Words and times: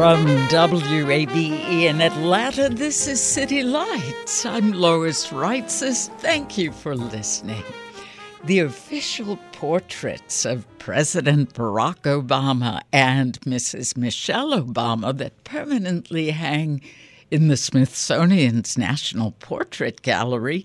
From 0.00 0.24
WABE 0.48 1.36
in 1.36 2.00
Atlanta, 2.00 2.70
this 2.70 3.06
is 3.06 3.20
City 3.20 3.62
Lights. 3.62 4.46
I'm 4.46 4.72
Lois 4.72 5.26
Reitzes. 5.26 6.08
Thank 6.20 6.56
you 6.56 6.72
for 6.72 6.96
listening. 6.96 7.62
The 8.46 8.60
official 8.60 9.38
portraits 9.52 10.46
of 10.46 10.64
President 10.78 11.52
Barack 11.52 12.04
Obama 12.04 12.80
and 12.94 13.38
Mrs. 13.42 13.94
Michelle 13.94 14.58
Obama 14.58 15.14
that 15.18 15.44
permanently 15.44 16.30
hang 16.30 16.80
in 17.30 17.48
the 17.48 17.58
Smithsonian's 17.58 18.78
National 18.78 19.32
Portrait 19.32 20.00
Gallery 20.00 20.64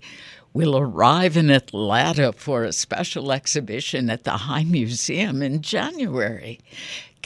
will 0.53 0.77
arrive 0.77 1.35
in 1.35 1.49
Atlanta 1.49 2.31
for 2.31 2.63
a 2.63 2.71
special 2.71 3.33
exhibition 3.33 4.09
at 4.09 4.23
the 4.23 4.31
High 4.31 4.63
Museum 4.63 5.41
in 5.41 5.61
January. 5.61 6.61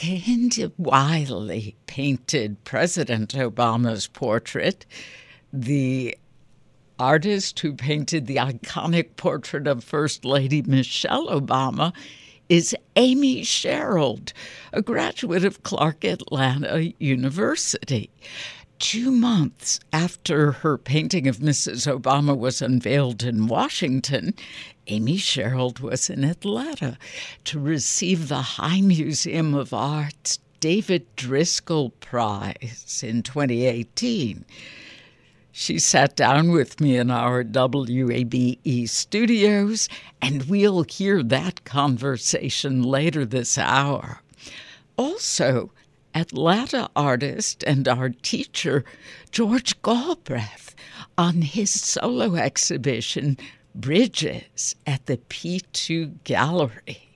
Kehinde 0.00 0.72
Wiley 0.78 1.76
painted 1.86 2.64
President 2.64 3.34
Obama's 3.34 4.06
portrait. 4.06 4.86
The 5.52 6.16
artist 6.98 7.60
who 7.60 7.74
painted 7.74 8.26
the 8.26 8.36
iconic 8.36 9.16
portrait 9.16 9.66
of 9.66 9.84
First 9.84 10.24
Lady 10.24 10.62
Michelle 10.62 11.26
Obama 11.26 11.92
is 12.48 12.74
Amy 12.96 13.42
Sherald, 13.42 14.32
a 14.72 14.80
graduate 14.80 15.44
of 15.44 15.62
Clark 15.64 16.02
Atlanta 16.02 16.94
University. 16.98 18.08
Two 18.80 19.10
months 19.10 19.78
after 19.92 20.52
her 20.52 20.78
painting 20.78 21.28
of 21.28 21.36
Mrs. 21.36 21.86
Obama 21.86 22.36
was 22.36 22.62
unveiled 22.62 23.22
in 23.22 23.46
Washington, 23.46 24.32
Amy 24.86 25.18
Sherald 25.18 25.80
was 25.80 26.08
in 26.08 26.24
Atlanta 26.24 26.96
to 27.44 27.60
receive 27.60 28.28
the 28.28 28.40
High 28.40 28.80
Museum 28.80 29.52
of 29.52 29.74
Art's 29.74 30.38
David 30.60 31.04
Driskell 31.14 31.92
Prize 32.00 33.04
in 33.06 33.22
2018. 33.22 34.46
She 35.52 35.78
sat 35.78 36.16
down 36.16 36.50
with 36.50 36.80
me 36.80 36.96
in 36.96 37.10
our 37.10 37.44
WABE 37.44 38.88
studios, 38.88 39.90
and 40.22 40.44
we'll 40.44 40.84
hear 40.84 41.22
that 41.22 41.64
conversation 41.64 42.82
later 42.82 43.26
this 43.26 43.58
hour. 43.58 44.22
Also, 44.96 45.70
Atlanta 46.14 46.90
artist 46.96 47.62
and 47.66 47.86
our 47.86 48.10
teacher, 48.10 48.84
George 49.30 49.80
Galbraith, 49.82 50.74
on 51.16 51.42
his 51.42 51.70
solo 51.70 52.34
exhibition, 52.34 53.36
Bridges 53.74 54.74
at 54.86 55.06
the 55.06 55.16
P2 55.16 56.24
Gallery. 56.24 57.08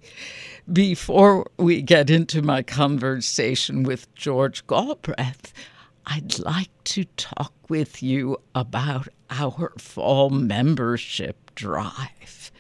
Before 0.73 1.47
we 1.57 1.83
get 1.83 2.09
into 2.09 2.41
my 2.41 2.63
conversation 2.63 3.83
with 3.83 4.13
George 4.15 4.67
Galbraith, 4.67 5.53
I'd 6.07 6.39
like 6.39 6.71
to 6.85 7.05
talk 7.17 7.53
with 7.69 8.03
you 8.03 8.39
about 8.55 9.09
our 9.31 9.73
fall 9.79 10.31
membership 10.31 11.55
drive. 11.55 12.51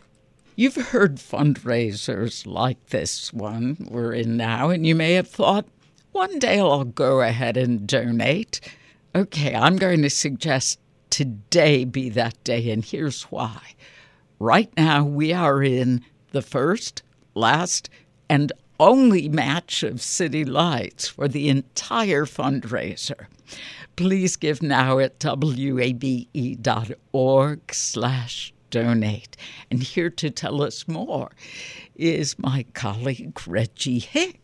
You've 0.56 0.76
heard 0.76 1.16
fundraisers 1.16 2.46
like 2.46 2.86
this 2.86 3.32
one 3.32 3.76
we're 3.90 4.12
in 4.12 4.36
now, 4.36 4.70
and 4.70 4.86
you 4.86 4.94
may 4.94 5.14
have 5.14 5.28
thought, 5.28 5.66
one 6.14 6.38
day 6.38 6.60
I'll 6.60 6.84
go 6.84 7.20
ahead 7.20 7.56
and 7.56 7.86
donate. 7.88 8.60
Okay, 9.16 9.52
I'm 9.54 9.76
going 9.76 10.02
to 10.02 10.10
suggest 10.10 10.78
today 11.10 11.84
be 11.84 12.08
that 12.10 12.42
day, 12.44 12.70
and 12.70 12.84
here's 12.84 13.25
why. 13.25 13.75
Right 14.38 14.70
now, 14.76 15.04
we 15.04 15.32
are 15.32 15.60
in 15.60 16.04
the 16.30 16.41
first, 16.41 17.02
last, 17.34 17.91
and 18.28 18.52
only 18.78 19.28
match 19.28 19.82
of 19.82 20.00
City 20.00 20.44
Lights 20.44 21.08
for 21.08 21.26
the 21.26 21.48
entire 21.48 22.26
fundraiser. 22.26 23.26
Please 23.96 24.36
give 24.36 24.62
now 24.62 25.00
at 25.00 25.25
wabe.org 25.25 25.75
slash 27.75 28.54
donate. 28.70 29.36
And 29.70 29.82
here 29.82 30.10
to 30.10 30.31
tell 30.31 30.62
us 30.62 30.86
more 30.86 31.32
is 31.96 32.38
my 32.38 32.66
colleague 32.72 33.41
Reggie 33.46 33.98
Hicks, 33.98 34.38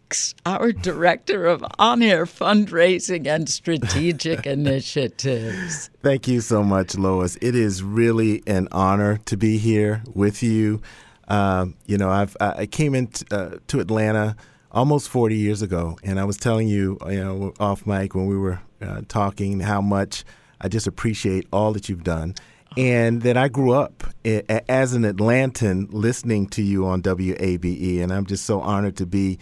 our 0.45 0.73
Director 0.73 1.47
of 1.47 1.65
On 1.79 2.03
Air 2.03 2.27
Fundraising 2.27 3.27
and 3.27 3.49
Strategic 3.49 4.47
Initiatives. 4.47 5.91
Thank 6.03 6.29
you 6.29 6.41
so 6.41 6.63
much, 6.63 6.97
Lois. 6.97 7.37
It 7.41 7.55
is 7.55 7.83
really 7.83 8.43
an 8.47 8.69
honor 8.73 9.19
to 9.27 9.37
be 9.37 9.59
here 9.59 10.03
with 10.15 10.43
you. 10.43 10.83
Um, 11.29 11.75
you 11.87 11.97
know, 11.97 12.11
I've, 12.11 12.37
I 12.41 12.67
came 12.67 12.95
into 12.95 13.25
uh, 13.31 13.59
to 13.69 13.81
Atlanta 13.81 14.37
almost 14.73 15.09
40 15.09 15.37
years 15.37 15.63
ago, 15.63 15.99
and 16.03 16.19
I 16.19 16.25
was 16.25 16.37
telling 16.37 16.69
you, 16.69 16.99
you 17.07 17.25
know, 17.25 17.55
off 17.61 17.87
mic 17.87 18.15
when 18.15 18.27
we 18.27 18.37
were 18.37 18.61
uh, 18.81 19.03
talking, 19.09 19.61
how 19.61 19.81
much 19.81 20.25
I 20.61 20.69
just 20.69 20.87
appreciate 20.87 21.47
all 21.53 21.73
that 21.73 21.89
you've 21.89 22.05
done 22.05 22.35
and 22.77 23.23
that 23.23 23.37
I 23.37 23.49
grew 23.49 23.73
up 23.73 24.05
as 24.25 24.93
an 24.93 25.03
Atlantan 25.03 25.89
listening 25.91 26.47
to 26.51 26.63
you 26.63 26.87
on 26.87 27.03
WABE, 27.03 28.01
and 28.01 28.13
I'm 28.13 28.27
just 28.27 28.45
so 28.45 28.61
honored 28.61 28.97
to 28.99 29.07
be 29.07 29.39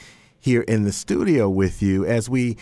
here 0.49 0.63
in 0.63 0.85
the 0.85 0.93
studio 0.93 1.47
with 1.47 1.83
you 1.83 2.07
as 2.07 2.31
we 2.31 2.57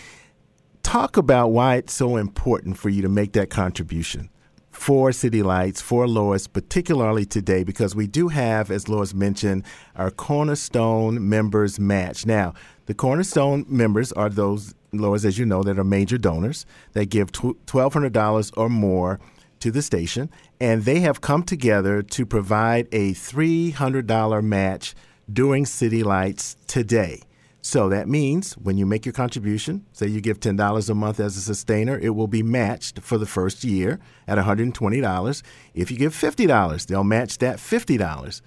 talk 0.83 1.15
about 1.15 1.53
why 1.53 1.75
it's 1.75 1.93
so 1.93 2.17
important 2.17 2.77
for 2.77 2.89
you 2.89 3.01
to 3.01 3.07
make 3.07 3.31
that 3.31 3.49
contribution 3.49 4.29
for 4.71 5.13
City 5.13 5.41
Lights, 5.41 5.79
for 5.79 6.05
Lois, 6.05 6.47
particularly 6.47 7.25
today, 7.25 7.63
because 7.63 7.95
we 7.95 8.05
do 8.05 8.27
have, 8.27 8.69
as 8.71 8.89
Lois 8.89 9.13
mentioned, 9.13 9.63
our 9.95 10.11
Cornerstone 10.11 11.29
members 11.29 11.79
match. 11.79 12.25
Now, 12.25 12.53
the 12.87 12.93
Cornerstone 12.93 13.65
members 13.69 14.11
are 14.11 14.27
those, 14.27 14.75
Lois, 14.91 15.23
as 15.23 15.37
you 15.37 15.45
know, 15.45 15.63
that 15.63 15.79
are 15.79 15.85
major 15.85 16.17
donors 16.17 16.65
that 16.91 17.05
give 17.05 17.31
$1,200 17.31 18.51
or 18.57 18.67
more 18.67 19.17
to 19.61 19.71
the 19.71 19.81
station, 19.81 20.29
and 20.59 20.83
they 20.83 20.99
have 20.99 21.21
come 21.21 21.43
together 21.43 22.01
to 22.01 22.25
provide 22.25 22.89
a 22.91 23.13
$300 23.13 24.43
match 24.43 24.93
during 25.31 25.65
City 25.65 26.03
Lights 26.03 26.57
today. 26.67 27.21
So 27.61 27.89
that 27.89 28.07
means 28.07 28.53
when 28.53 28.77
you 28.77 28.85
make 28.85 29.05
your 29.05 29.13
contribution, 29.13 29.85
say 29.91 30.07
you 30.07 30.21
give 30.21 30.39
$10 30.39 30.89
a 30.89 30.93
month 30.93 31.19
as 31.19 31.35
a 31.35 31.41
sustainer, 31.41 31.97
it 31.99 32.11
will 32.11 32.27
be 32.27 32.43
matched 32.43 32.99
for 32.99 33.17
the 33.17 33.25
first 33.25 33.63
year 33.63 33.99
at 34.27 34.37
$120. 34.37 35.43
If 35.73 35.91
you 35.91 35.97
give 35.97 36.13
$50, 36.13 36.87
they'll 36.87 37.03
match 37.03 37.39
that 37.39 37.57
$50. 37.57 38.41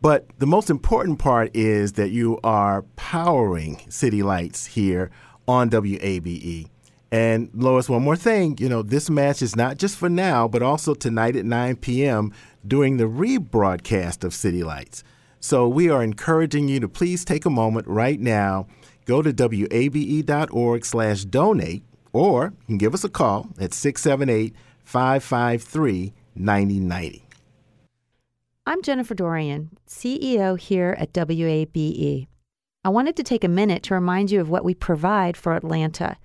But 0.00 0.26
the 0.38 0.46
most 0.46 0.70
important 0.70 1.18
part 1.18 1.54
is 1.54 1.94
that 1.94 2.10
you 2.10 2.38
are 2.44 2.82
powering 2.96 3.80
City 3.88 4.22
Lights 4.22 4.66
here 4.66 5.10
on 5.48 5.70
WABE. 5.70 6.68
And 7.10 7.48
Lois, 7.54 7.88
one 7.88 8.02
more 8.02 8.16
thing, 8.16 8.56
you 8.58 8.68
know, 8.68 8.82
this 8.82 9.08
match 9.08 9.40
is 9.40 9.54
not 9.54 9.78
just 9.78 9.96
for 9.96 10.08
now, 10.08 10.48
but 10.48 10.62
also 10.62 10.94
tonight 10.94 11.36
at 11.36 11.44
9 11.44 11.76
p.m. 11.76 12.32
during 12.66 12.96
the 12.96 13.04
rebroadcast 13.04 14.24
of 14.24 14.34
City 14.34 14.64
Lights. 14.64 15.04
So 15.44 15.68
we 15.68 15.90
are 15.90 16.02
encouraging 16.02 16.68
you 16.68 16.80
to 16.80 16.88
please 16.88 17.22
take 17.22 17.44
a 17.44 17.50
moment 17.50 17.86
right 17.86 18.18
now, 18.18 18.66
go 19.04 19.20
to 19.20 19.30
wabe.org 19.30 20.86
slash 20.86 21.26
donate, 21.26 21.84
or 22.14 22.54
you 22.60 22.66
can 22.66 22.78
give 22.78 22.94
us 22.94 23.04
a 23.04 23.10
call 23.10 23.50
at 23.60 23.74
678 23.74 24.54
553 24.84 26.14
9090. 26.34 27.28
I'm 28.66 28.80
Jennifer 28.80 29.14
Dorian, 29.14 29.76
CEO 29.86 30.58
here 30.58 30.96
at 30.98 31.12
WABE. 31.12 32.26
I 32.82 32.88
wanted 32.88 33.14
to 33.16 33.22
take 33.22 33.44
a 33.44 33.48
minute 33.48 33.82
to 33.82 33.94
remind 33.94 34.30
you 34.30 34.40
of 34.40 34.48
what 34.48 34.64
we 34.64 34.72
provide 34.72 35.36
for 35.36 35.54
Atlanta. 35.54 36.16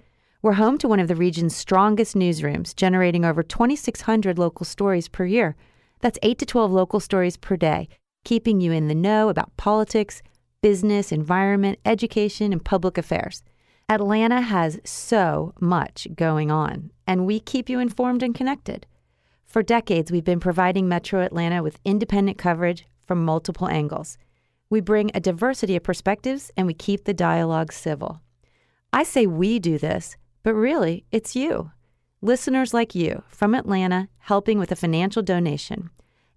We're 0.41 0.53
home 0.53 0.77
to 0.77 0.87
one 0.87 1.01
of 1.01 1.09
the 1.09 1.17
region's 1.17 1.57
strongest 1.57 2.15
newsrooms, 2.15 2.73
generating 2.73 3.25
over 3.25 3.43
2,600 3.43 4.39
local 4.39 4.65
stories 4.65 5.09
per 5.09 5.25
year. 5.25 5.57
That's 5.99 6.19
8 6.23 6.39
to 6.39 6.45
12 6.45 6.71
local 6.71 7.01
stories 7.01 7.35
per 7.35 7.57
day, 7.57 7.89
keeping 8.29 8.61
you 8.61 8.71
in 8.71 8.87
the 8.87 8.93
know 8.93 9.27
about 9.27 9.57
politics, 9.57 10.21
business, 10.61 11.11
environment, 11.11 11.79
education, 11.83 12.53
and 12.53 12.63
public 12.63 12.95
affairs. 12.95 13.41
Atlanta 13.89 14.39
has 14.39 14.79
so 14.85 15.51
much 15.59 16.07
going 16.15 16.51
on, 16.51 16.91
and 17.07 17.25
we 17.25 17.39
keep 17.39 17.67
you 17.67 17.79
informed 17.79 18.21
and 18.21 18.35
connected. 18.35 18.85
For 19.47 19.63
decades, 19.63 20.11
we've 20.11 20.23
been 20.23 20.39
providing 20.39 20.87
Metro 20.87 21.21
Atlanta 21.21 21.63
with 21.63 21.79
independent 21.83 22.37
coverage 22.37 22.85
from 23.07 23.25
multiple 23.25 23.67
angles. 23.67 24.19
We 24.69 24.79
bring 24.79 25.09
a 25.15 25.19
diversity 25.19 25.75
of 25.75 25.81
perspectives 25.81 26.51
and 26.55 26.67
we 26.67 26.75
keep 26.75 27.05
the 27.05 27.15
dialogue 27.15 27.73
civil. 27.73 28.21
I 28.93 29.05
say 29.05 29.25
we 29.25 29.57
do 29.57 29.79
this, 29.79 30.17
but 30.43 30.53
really, 30.53 31.03
it's 31.11 31.35
you. 31.35 31.71
Listeners 32.21 32.75
like 32.75 32.93
you 32.93 33.23
from 33.27 33.55
Atlanta 33.55 34.07
helping 34.19 34.59
with 34.59 34.71
a 34.71 34.75
financial 34.75 35.23
donation. 35.23 35.89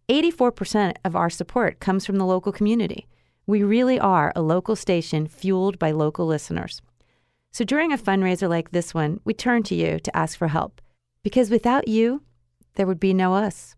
84% 0.08 0.94
of 1.04 1.16
our 1.16 1.31
support 1.31 1.81
comes 1.81 2.04
from 2.04 2.16
the 2.16 2.26
local 2.26 2.52
community. 2.52 3.06
We 3.46 3.62
really 3.62 3.99
are 3.99 4.32
a 4.34 4.43
local 4.43 4.76
station 4.76 5.26
fueled 5.26 5.78
by 5.78 5.90
local 5.90 6.26
listeners. 6.26 6.82
So 7.50 7.64
during 7.64 7.93
a 7.93 7.99
fundraiser 7.99 8.49
like 8.49 8.70
this 8.70 8.94
one, 8.94 9.20
we 9.25 9.34
turn 9.34 9.62
to 9.64 9.75
you 9.75 9.99
to 9.99 10.16
ask 10.16 10.38
for 10.38 10.49
help. 10.49 10.81
Because 11.22 11.50
without 11.50 11.87
you, 11.87 12.22
there 12.75 12.87
would 12.87 13.00
be 13.00 13.14
no 13.14 13.34
us. 13.34 13.76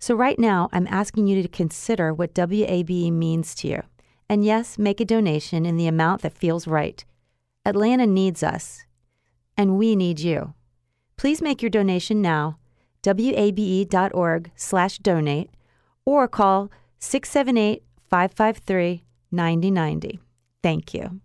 So, 0.00 0.14
right 0.14 0.38
now, 0.38 0.68
I'm 0.72 0.86
asking 0.88 1.26
you 1.26 1.42
to 1.42 1.48
consider 1.48 2.14
what 2.14 2.34
WABE 2.34 3.10
means 3.12 3.54
to 3.56 3.68
you. 3.68 3.82
And 4.28 4.44
yes, 4.44 4.78
make 4.78 5.00
a 5.00 5.04
donation 5.04 5.66
in 5.66 5.76
the 5.76 5.88
amount 5.88 6.22
that 6.22 6.38
feels 6.38 6.68
right. 6.68 7.04
Atlanta 7.64 8.06
needs 8.06 8.44
us, 8.44 8.84
and 9.56 9.76
we 9.76 9.96
need 9.96 10.20
you. 10.20 10.54
Please 11.16 11.42
make 11.42 11.62
your 11.62 11.70
donation 11.70 12.22
now, 12.22 12.58
wabe.org 13.04 14.50
slash 14.56 14.98
donate, 14.98 15.50
or 16.04 16.28
call 16.28 16.70
678 16.98 17.82
553 18.10 19.04
9090. 19.30 20.20
Thank 20.62 20.94
you. 20.94 21.20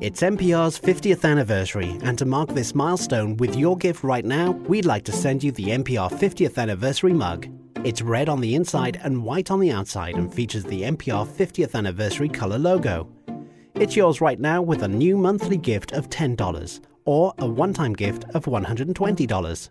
It's 0.00 0.20
NPR's 0.20 0.78
50th 0.78 1.24
anniversary, 1.24 1.98
and 2.02 2.18
to 2.18 2.26
mark 2.26 2.50
this 2.50 2.74
milestone 2.74 3.36
with 3.38 3.56
your 3.56 3.76
gift 3.78 4.04
right 4.04 4.24
now, 4.24 4.50
we'd 4.50 4.84
like 4.84 5.04
to 5.04 5.12
send 5.12 5.42
you 5.42 5.52
the 5.52 5.68
NPR 5.68 6.10
50th 6.10 6.58
anniversary 6.58 7.14
mug. 7.14 7.48
It's 7.82 8.02
red 8.02 8.28
on 8.28 8.42
the 8.42 8.54
inside 8.54 9.00
and 9.02 9.24
white 9.24 9.50
on 9.50 9.58
the 9.58 9.70
outside 9.70 10.16
and 10.16 10.32
features 10.32 10.64
the 10.64 10.82
NPR 10.82 11.26
50th 11.26 11.74
anniversary 11.74 12.28
color 12.28 12.58
logo. 12.58 13.08
It's 13.74 13.96
yours 13.96 14.20
right 14.20 14.38
now 14.38 14.60
with 14.60 14.82
a 14.82 14.88
new 14.88 15.16
monthly 15.16 15.56
gift 15.56 15.92
of 15.92 16.10
$10 16.10 16.80
or 17.06 17.32
a 17.38 17.46
one 17.46 17.72
time 17.72 17.94
gift 17.94 18.24
of 18.34 18.44
$120. 18.44 19.70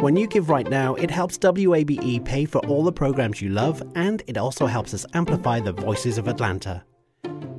When 0.00 0.16
you 0.16 0.26
give 0.26 0.48
right 0.48 0.66
now, 0.66 0.94
it 0.94 1.10
helps 1.10 1.36
WABE 1.36 2.24
pay 2.24 2.46
for 2.46 2.60
all 2.60 2.82
the 2.82 2.90
programs 2.90 3.42
you 3.42 3.50
love 3.50 3.82
and 3.94 4.22
it 4.26 4.38
also 4.38 4.64
helps 4.64 4.94
us 4.94 5.04
amplify 5.12 5.60
the 5.60 5.74
voices 5.74 6.16
of 6.16 6.26
Atlanta. 6.26 6.82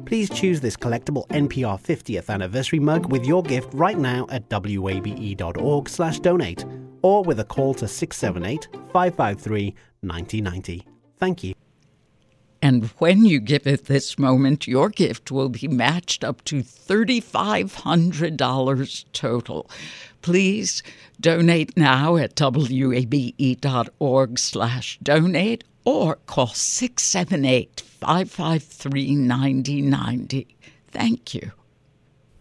Please 0.05 0.27
choose 0.27 0.59
this 0.59 0.75
collectible 0.75 1.27
NPR 1.27 1.79
50th 1.79 2.31
anniversary 2.31 2.79
mug 2.79 3.11
with 3.11 3.27
your 3.27 3.43
gift 3.43 3.71
right 3.75 3.99
now 3.99 4.25
at 4.31 4.49
wabe.org/donate 4.49 6.65
or 7.03 7.23
with 7.23 7.39
a 7.39 7.45
call 7.45 7.75
to 7.75 7.85
678-553-9090. 7.85 10.83
Thank 11.19 11.43
you. 11.43 11.53
And 12.61 12.85
when 12.99 13.25
you 13.25 13.39
give 13.39 13.65
at 13.65 13.85
this 13.85 14.19
moment, 14.19 14.67
your 14.67 14.89
gift 14.89 15.31
will 15.31 15.49
be 15.49 15.67
matched 15.67 16.23
up 16.23 16.43
to 16.45 16.61
$3,500 16.61 19.05
total. 19.13 19.67
Please 20.21 20.83
donate 21.19 21.75
now 21.75 22.17
at 22.17 22.39
wabe.org 22.39 24.39
slash 24.39 24.99
donate 25.01 25.63
or 25.83 26.17
call 26.27 26.47
678 26.47 27.81
553 27.81 29.15
9090. 29.15 30.55
Thank 30.91 31.33
you. 31.33 31.51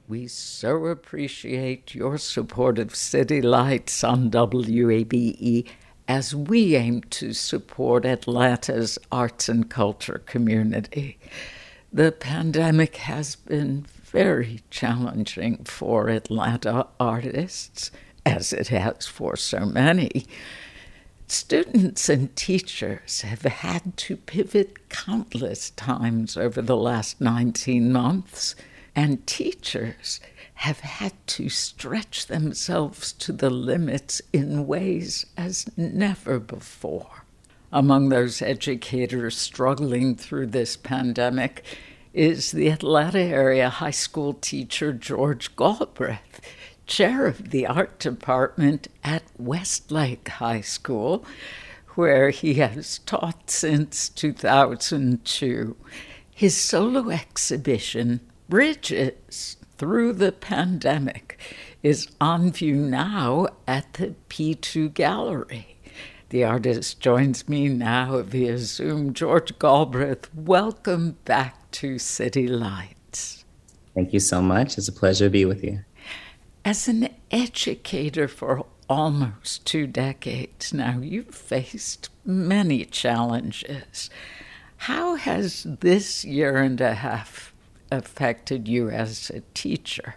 We 0.06 0.26
so 0.26 0.86
appreciate 0.86 1.94
your 1.94 2.18
support 2.18 2.78
of 2.78 2.94
City 2.94 3.40
Lights 3.40 4.02
on 4.02 4.30
WABE 4.30 5.66
as 6.10 6.34
we 6.34 6.74
aim 6.74 7.00
to 7.02 7.32
support 7.32 8.04
Atlanta's 8.04 8.98
arts 9.12 9.48
and 9.48 9.70
culture 9.70 10.20
community. 10.26 11.16
The 11.92 12.10
pandemic 12.10 12.96
has 12.96 13.36
been 13.36 13.86
very 14.02 14.60
challenging 14.70 15.62
for 15.62 16.08
Atlanta 16.08 16.88
artists, 16.98 17.92
as 18.26 18.52
it 18.52 18.66
has 18.66 19.06
for 19.06 19.36
so 19.36 19.60
many. 19.60 20.26
Students 21.28 22.08
and 22.08 22.34
teachers 22.34 23.20
have 23.20 23.42
had 23.42 23.96
to 23.98 24.16
pivot 24.16 24.88
countless 24.88 25.70
times 25.70 26.36
over 26.36 26.60
the 26.60 26.76
last 26.76 27.20
19 27.20 27.92
months, 27.92 28.56
and 28.96 29.24
teachers 29.28 30.18
have 30.60 30.80
had 30.80 31.14
to 31.26 31.48
stretch 31.48 32.26
themselves 32.26 33.14
to 33.14 33.32
the 33.32 33.48
limits 33.48 34.20
in 34.30 34.66
ways 34.66 35.24
as 35.34 35.66
never 35.74 36.38
before. 36.38 37.24
Among 37.72 38.10
those 38.10 38.42
educators 38.42 39.38
struggling 39.38 40.16
through 40.16 40.48
this 40.48 40.76
pandemic 40.76 41.64
is 42.12 42.52
the 42.52 42.68
Atlanta 42.68 43.20
area 43.20 43.70
high 43.70 43.90
school 43.90 44.34
teacher 44.34 44.92
George 44.92 45.56
Galbraith 45.56 46.42
chair 46.86 47.24
of 47.24 47.52
the 47.52 47.66
art 47.66 47.98
department 47.98 48.88
at 49.02 49.22
Westlake 49.38 50.28
High 50.28 50.60
School, 50.60 51.24
where 51.94 52.28
he 52.28 52.54
has 52.54 52.98
taught 53.06 53.50
since 53.50 54.10
2002. 54.10 55.74
His 56.34 56.54
solo 56.54 57.08
exhibition, 57.08 58.20
Bridges 58.50 59.56
Through 59.80 60.12
the 60.12 60.30
Pandemic, 60.30 61.40
is 61.82 62.08
on 62.20 62.52
view 62.52 62.74
now 62.74 63.46
at 63.66 63.94
the 63.94 64.14
P2 64.28 64.92
Gallery. 64.92 65.78
The 66.28 66.44
artist 66.44 67.00
joins 67.00 67.48
me 67.48 67.70
now 67.70 68.20
via 68.20 68.58
Zoom. 68.58 69.14
George 69.14 69.58
Galbraith, 69.58 70.28
welcome 70.34 71.16
back 71.24 71.70
to 71.70 71.98
City 71.98 72.46
Lights. 72.46 73.46
Thank 73.94 74.12
you 74.12 74.20
so 74.20 74.42
much. 74.42 74.76
It's 74.76 74.88
a 74.88 74.92
pleasure 74.92 75.28
to 75.28 75.30
be 75.30 75.46
with 75.46 75.64
you. 75.64 75.80
As 76.62 76.86
an 76.86 77.08
educator 77.30 78.28
for 78.28 78.66
almost 78.86 79.64
two 79.64 79.86
decades 79.86 80.74
now, 80.74 80.98
you've 81.00 81.34
faced 81.34 82.10
many 82.26 82.84
challenges. 82.84 84.10
How 84.76 85.14
has 85.14 85.66
this 85.80 86.22
year 86.22 86.58
and 86.58 86.78
a 86.82 86.92
half 86.92 87.54
affected 87.90 88.68
you 88.68 88.90
as 88.90 89.30
a 89.30 89.40
teacher? 89.54 90.14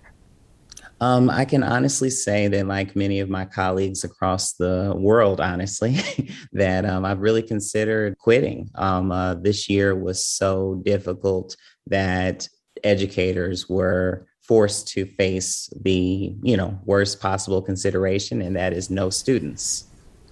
Um, 1.01 1.29
I 1.29 1.43
can 1.43 1.63
honestly 1.63 2.09
say 2.09 2.47
that, 2.47 2.67
like 2.67 2.95
many 2.95 3.19
of 3.19 3.29
my 3.29 3.43
colleagues 3.45 4.03
across 4.03 4.53
the 4.53 4.93
world, 4.95 5.41
honestly, 5.41 5.97
that 6.53 6.85
um, 6.85 7.03
I've 7.03 7.19
really 7.19 7.41
considered 7.41 8.17
quitting. 8.19 8.69
Um, 8.75 9.11
uh, 9.11 9.33
this 9.33 9.69
year 9.69 9.95
was 9.95 10.25
so 10.25 10.81
difficult 10.85 11.57
that 11.87 12.47
educators 12.83 13.67
were 13.67 14.25
forced 14.41 14.87
to 14.89 15.05
face 15.05 15.69
the 15.81 16.35
you 16.41 16.57
know 16.57 16.77
worst 16.85 17.21
possible 17.21 17.61
consideration 17.61 18.41
and 18.41 18.55
that 18.55 18.73
is 18.73 18.89
no 18.89 19.09
students 19.09 19.85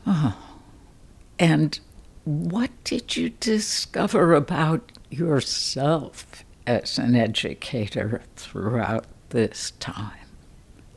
oh. 0.05 0.37
and 1.39 1.79
what 2.25 2.69
did 2.83 3.15
you 3.15 3.29
discover 3.29 4.33
about 4.33 4.91
yourself 5.09 6.43
as 6.67 6.97
an 6.97 7.15
educator 7.15 8.21
throughout 8.35 9.05
this 9.29 9.71
time 9.79 10.21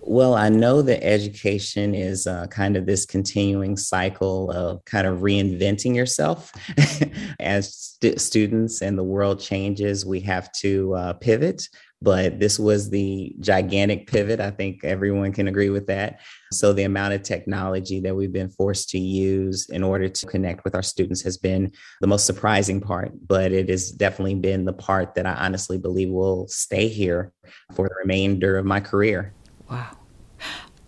well, 0.06 0.34
I 0.34 0.48
know 0.48 0.82
that 0.82 1.04
education 1.04 1.94
is 1.94 2.26
uh, 2.26 2.46
kind 2.48 2.76
of 2.76 2.86
this 2.86 3.06
continuing 3.06 3.76
cycle 3.76 4.50
of 4.50 4.84
kind 4.84 5.06
of 5.06 5.20
reinventing 5.20 5.94
yourself. 5.94 6.52
As 7.40 7.74
st- 7.74 8.20
students 8.20 8.82
and 8.82 8.98
the 8.98 9.04
world 9.04 9.40
changes, 9.40 10.04
we 10.04 10.20
have 10.20 10.52
to 10.60 10.94
uh, 10.94 11.12
pivot 11.14 11.68
but 12.04 12.38
this 12.38 12.58
was 12.58 12.90
the 12.90 13.34
gigantic 13.40 14.06
pivot. 14.06 14.38
I 14.38 14.50
think 14.50 14.84
everyone 14.84 15.32
can 15.32 15.48
agree 15.48 15.70
with 15.70 15.86
that. 15.86 16.20
So, 16.52 16.74
the 16.74 16.82
amount 16.82 17.14
of 17.14 17.22
technology 17.22 17.98
that 18.00 18.14
we've 18.14 18.32
been 18.32 18.50
forced 18.50 18.90
to 18.90 18.98
use 18.98 19.70
in 19.70 19.82
order 19.82 20.08
to 20.10 20.26
connect 20.26 20.64
with 20.64 20.74
our 20.74 20.82
students 20.82 21.22
has 21.22 21.38
been 21.38 21.72
the 22.02 22.06
most 22.06 22.26
surprising 22.26 22.80
part, 22.80 23.12
but 23.26 23.52
it 23.52 23.70
has 23.70 23.90
definitely 23.90 24.34
been 24.34 24.66
the 24.66 24.74
part 24.74 25.14
that 25.14 25.24
I 25.24 25.32
honestly 25.32 25.78
believe 25.78 26.10
will 26.10 26.46
stay 26.46 26.88
here 26.88 27.32
for 27.74 27.88
the 27.88 27.94
remainder 28.02 28.58
of 28.58 28.66
my 28.66 28.80
career. 28.80 29.32
Wow. 29.70 29.96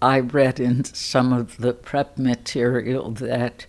I 0.02 0.20
read 0.20 0.60
in 0.60 0.84
some 0.84 1.32
of 1.32 1.56
the 1.56 1.72
prep 1.72 2.18
material 2.18 3.10
that 3.12 3.66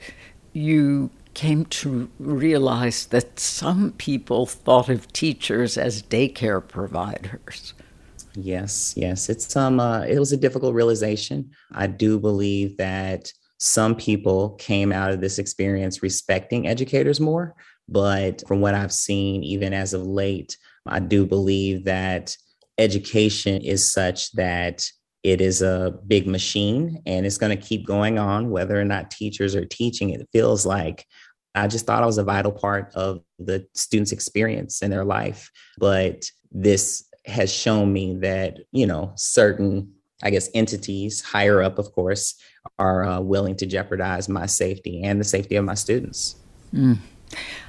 you 0.52 1.12
came 1.38 1.66
to 1.66 2.10
realize 2.18 3.06
that 3.06 3.40
some 3.40 3.92
people 4.00 4.48
thought 4.48 4.90
of 4.90 5.14
teachers 5.14 5.78
as 5.78 6.02
daycare 6.02 6.68
providers. 6.68 7.76
Yes, 8.34 8.96
yes. 8.98 9.30
It's 9.30 9.56
um 9.56 9.80
uh, 9.80 10.02
it 10.02 10.18
was 10.18 10.32
a 10.32 10.44
difficult 10.46 10.74
realization. 10.74 11.52
I 11.72 11.86
do 11.86 12.20
believe 12.20 12.78
that 12.78 13.32
some 13.60 13.96
people 13.96 14.56
came 14.60 14.92
out 14.92 15.12
of 15.12 15.22
this 15.22 15.38
experience 15.38 16.02
respecting 16.02 16.68
educators 16.68 17.20
more, 17.20 17.56
but 17.88 18.44
from 18.48 18.60
what 18.60 18.74
I've 18.74 18.94
seen 18.94 19.44
even 19.44 19.74
as 19.74 19.94
of 19.94 20.02
late, 20.02 20.58
I 20.88 21.00
do 21.00 21.26
believe 21.26 21.86
that 21.86 22.36
education 22.80 23.62
is 23.62 23.92
such 23.92 24.32
that 24.34 24.88
it 25.24 25.42
is 25.42 25.62
a 25.62 25.94
big 26.08 26.26
machine 26.26 27.02
and 27.06 27.26
it's 27.26 27.38
going 27.38 27.56
to 27.56 27.68
keep 27.68 27.86
going 27.86 28.18
on 28.18 28.50
whether 28.50 28.80
or 28.80 28.86
not 28.86 29.12
teachers 29.12 29.56
are 29.56 29.66
teaching 29.66 30.12
it 30.12 30.30
feels 30.32 30.66
like 30.66 31.06
i 31.64 31.68
just 31.68 31.86
thought 31.86 32.04
i 32.04 32.06
was 32.06 32.18
a 32.18 32.24
vital 32.24 32.52
part 32.52 32.92
of 32.96 33.22
the 33.40 33.66
students 33.74 34.12
experience 34.12 34.82
in 34.82 34.92
their 34.92 35.06
life 35.06 35.52
but 35.78 36.30
this 36.52 37.06
has 37.26 37.54
shown 37.54 37.92
me 37.92 38.16
that 38.16 38.58
you 38.72 38.86
know 38.86 39.12
certain 39.16 39.92
i 40.24 40.30
guess 40.30 40.50
entities 40.54 41.22
higher 41.22 41.62
up 41.62 41.78
of 41.78 41.92
course 41.92 42.36
are 42.80 43.04
uh, 43.04 43.20
willing 43.20 43.56
to 43.56 43.66
jeopardize 43.66 44.28
my 44.28 44.46
safety 44.46 45.04
and 45.04 45.20
the 45.20 45.26
safety 45.26 45.56
of 45.56 45.66
my 45.66 45.74
students 45.74 46.36
mm. 46.74 46.98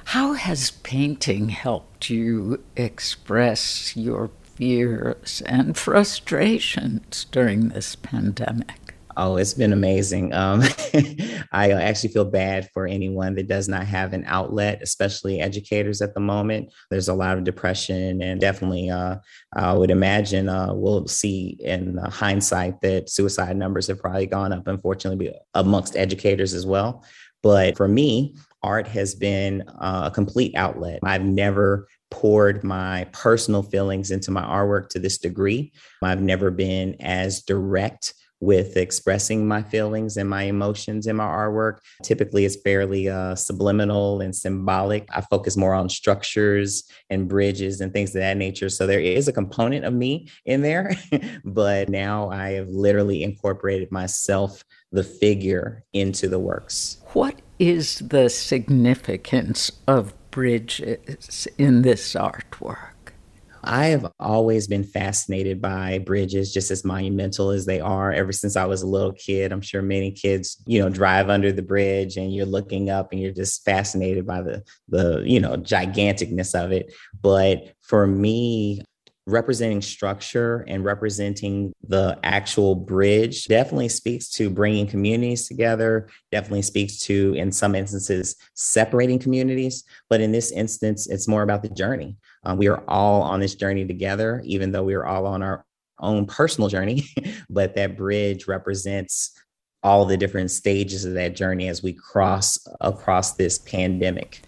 how 0.05 0.33
has 0.33 0.71
painting 0.71 1.49
helped 1.49 2.09
you 2.09 2.63
express 2.75 3.95
your 3.95 4.29
fears 4.59 5.41
and 5.45 5.77
frustrations 5.77 7.25
during 7.31 7.69
this 7.69 7.95
pandemic? 7.95 8.93
Oh, 9.17 9.37
it's 9.37 9.53
been 9.53 9.73
amazing. 9.73 10.33
Um, 10.33 10.61
I 11.51 11.71
actually 11.71 12.09
feel 12.11 12.25
bad 12.25 12.69
for 12.73 12.85
anyone 12.87 13.35
that 13.35 13.47
does 13.47 13.67
not 13.67 13.85
have 13.85 14.13
an 14.13 14.23
outlet, 14.27 14.81
especially 14.81 15.41
educators 15.41 16.01
at 16.01 16.13
the 16.13 16.19
moment. 16.19 16.71
There's 16.89 17.09
a 17.09 17.13
lot 17.13 17.37
of 17.37 17.43
depression, 17.43 18.21
and 18.21 18.39
definitely, 18.39 18.89
uh, 18.89 19.17
I 19.53 19.73
would 19.73 19.91
imagine 19.91 20.47
uh, 20.47 20.73
we'll 20.73 21.07
see 21.07 21.57
in 21.59 21.97
hindsight 21.97 22.81
that 22.81 23.09
suicide 23.09 23.57
numbers 23.57 23.87
have 23.87 23.99
probably 23.99 24.27
gone 24.27 24.53
up, 24.53 24.67
unfortunately, 24.67 25.33
amongst 25.53 25.97
educators 25.97 26.53
as 26.53 26.65
well. 26.65 27.03
But 27.41 27.77
for 27.77 27.87
me, 27.87 28.35
art 28.63 28.87
has 28.87 29.15
been 29.15 29.63
uh, 29.79 30.03
a 30.05 30.11
complete 30.11 30.53
outlet. 30.55 30.99
I've 31.03 31.23
never 31.23 31.87
poured 32.11 32.63
my 32.63 33.07
personal 33.11 33.63
feelings 33.63 34.11
into 34.11 34.31
my 34.31 34.43
artwork 34.43 34.89
to 34.89 34.99
this 34.99 35.17
degree. 35.17 35.71
I've 36.03 36.21
never 36.21 36.51
been 36.51 36.95
as 36.99 37.43
direct 37.43 38.13
with 38.41 38.77
expressing 38.77 39.47
my 39.47 39.61
feelings 39.61 40.17
and 40.17 40.29
my 40.29 40.43
emotions 40.43 41.07
in 41.07 41.15
my 41.15 41.25
artwork. 41.25 41.79
Typically, 42.03 42.45
it's 42.45 42.55
fairly 42.55 43.09
uh, 43.09 43.35
subliminal 43.35 44.21
and 44.21 44.35
symbolic. 44.35 45.07
I 45.13 45.21
focus 45.21 45.57
more 45.57 45.73
on 45.73 45.89
structures 45.89 46.83
and 47.09 47.27
bridges 47.27 47.81
and 47.81 47.91
things 47.91 48.15
of 48.15 48.21
that 48.21 48.37
nature. 48.37 48.69
So 48.69 48.87
there 48.87 48.99
is 48.99 49.27
a 49.27 49.33
component 49.33 49.85
of 49.85 49.93
me 49.93 50.29
in 50.45 50.61
there, 50.61 50.95
but 51.43 51.89
now 51.89 52.29
I 52.29 52.51
have 52.51 52.69
literally 52.69 53.23
incorporated 53.23 53.91
myself, 53.91 54.63
the 54.91 55.03
figure, 55.03 55.83
into 55.93 56.27
the 56.27 56.39
works. 56.39 57.01
What 57.13 57.41
is 57.59 57.99
the 57.99 58.29
significance 58.29 59.71
of 59.87 60.13
bridges 60.31 61.47
in 61.57 61.81
this 61.81 62.13
artwork? 62.13 62.93
I 63.63 63.87
have 63.87 64.11
always 64.19 64.67
been 64.67 64.83
fascinated 64.83 65.61
by 65.61 65.99
bridges, 65.99 66.53
just 66.53 66.71
as 66.71 66.85
monumental 66.85 67.49
as 67.51 67.65
they 67.65 67.79
are. 67.79 68.11
Ever 68.11 68.31
since 68.31 68.55
I 68.55 68.65
was 68.65 68.81
a 68.81 68.87
little 68.87 69.13
kid, 69.13 69.51
I'm 69.51 69.61
sure 69.61 69.81
many 69.81 70.11
kids, 70.11 70.61
you 70.65 70.79
know, 70.79 70.89
drive 70.89 71.29
under 71.29 71.51
the 71.51 71.61
bridge 71.61 72.17
and 72.17 72.33
you're 72.33 72.45
looking 72.45 72.89
up 72.89 73.11
and 73.11 73.21
you're 73.21 73.31
just 73.31 73.63
fascinated 73.65 74.25
by 74.25 74.41
the 74.41 74.63
the 74.87 75.23
you 75.25 75.39
know 75.39 75.57
giganticness 75.57 76.53
of 76.59 76.71
it. 76.71 76.93
But 77.21 77.73
for 77.81 78.07
me, 78.07 78.81
representing 79.29 79.81
structure 79.81 80.65
and 80.67 80.83
representing 80.83 81.71
the 81.87 82.17
actual 82.23 82.75
bridge 82.75 83.45
definitely 83.45 83.89
speaks 83.89 84.29
to 84.29 84.49
bringing 84.49 84.87
communities 84.87 85.47
together, 85.47 86.09
definitely 86.31 86.61
speaks 86.61 86.99
to, 86.99 87.33
in 87.35 87.51
some 87.51 87.75
instances, 87.75 88.35
separating 88.55 89.19
communities. 89.19 89.83
But 90.09 90.21
in 90.21 90.31
this 90.31 90.51
instance, 90.51 91.07
it's 91.07 91.27
more 91.27 91.43
about 91.43 91.61
the 91.61 91.69
journey. 91.69 92.17
Um, 92.43 92.57
we 92.57 92.67
are 92.67 92.83
all 92.87 93.21
on 93.21 93.39
this 93.39 93.55
journey 93.55 93.85
together, 93.85 94.41
even 94.45 94.71
though 94.71 94.83
we 94.83 94.93
are 94.93 95.05
all 95.05 95.25
on 95.25 95.43
our 95.43 95.65
own 95.99 96.25
personal 96.25 96.69
journey. 96.69 97.05
but 97.49 97.75
that 97.75 97.97
bridge 97.97 98.47
represents 98.47 99.31
all 99.83 100.05
the 100.05 100.17
different 100.17 100.51
stages 100.51 101.05
of 101.05 101.13
that 101.13 101.35
journey 101.35 101.67
as 101.67 101.81
we 101.81 101.93
cross 101.93 102.57
across 102.81 103.33
this 103.33 103.57
pandemic. 103.57 104.41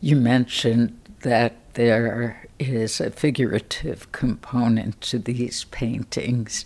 You 0.00 0.16
mentioned 0.16 0.98
that 1.20 1.74
there 1.74 2.46
is 2.58 3.00
a 3.00 3.10
figurative 3.10 4.10
component 4.12 5.00
to 5.02 5.18
these 5.18 5.64
paintings. 5.64 6.64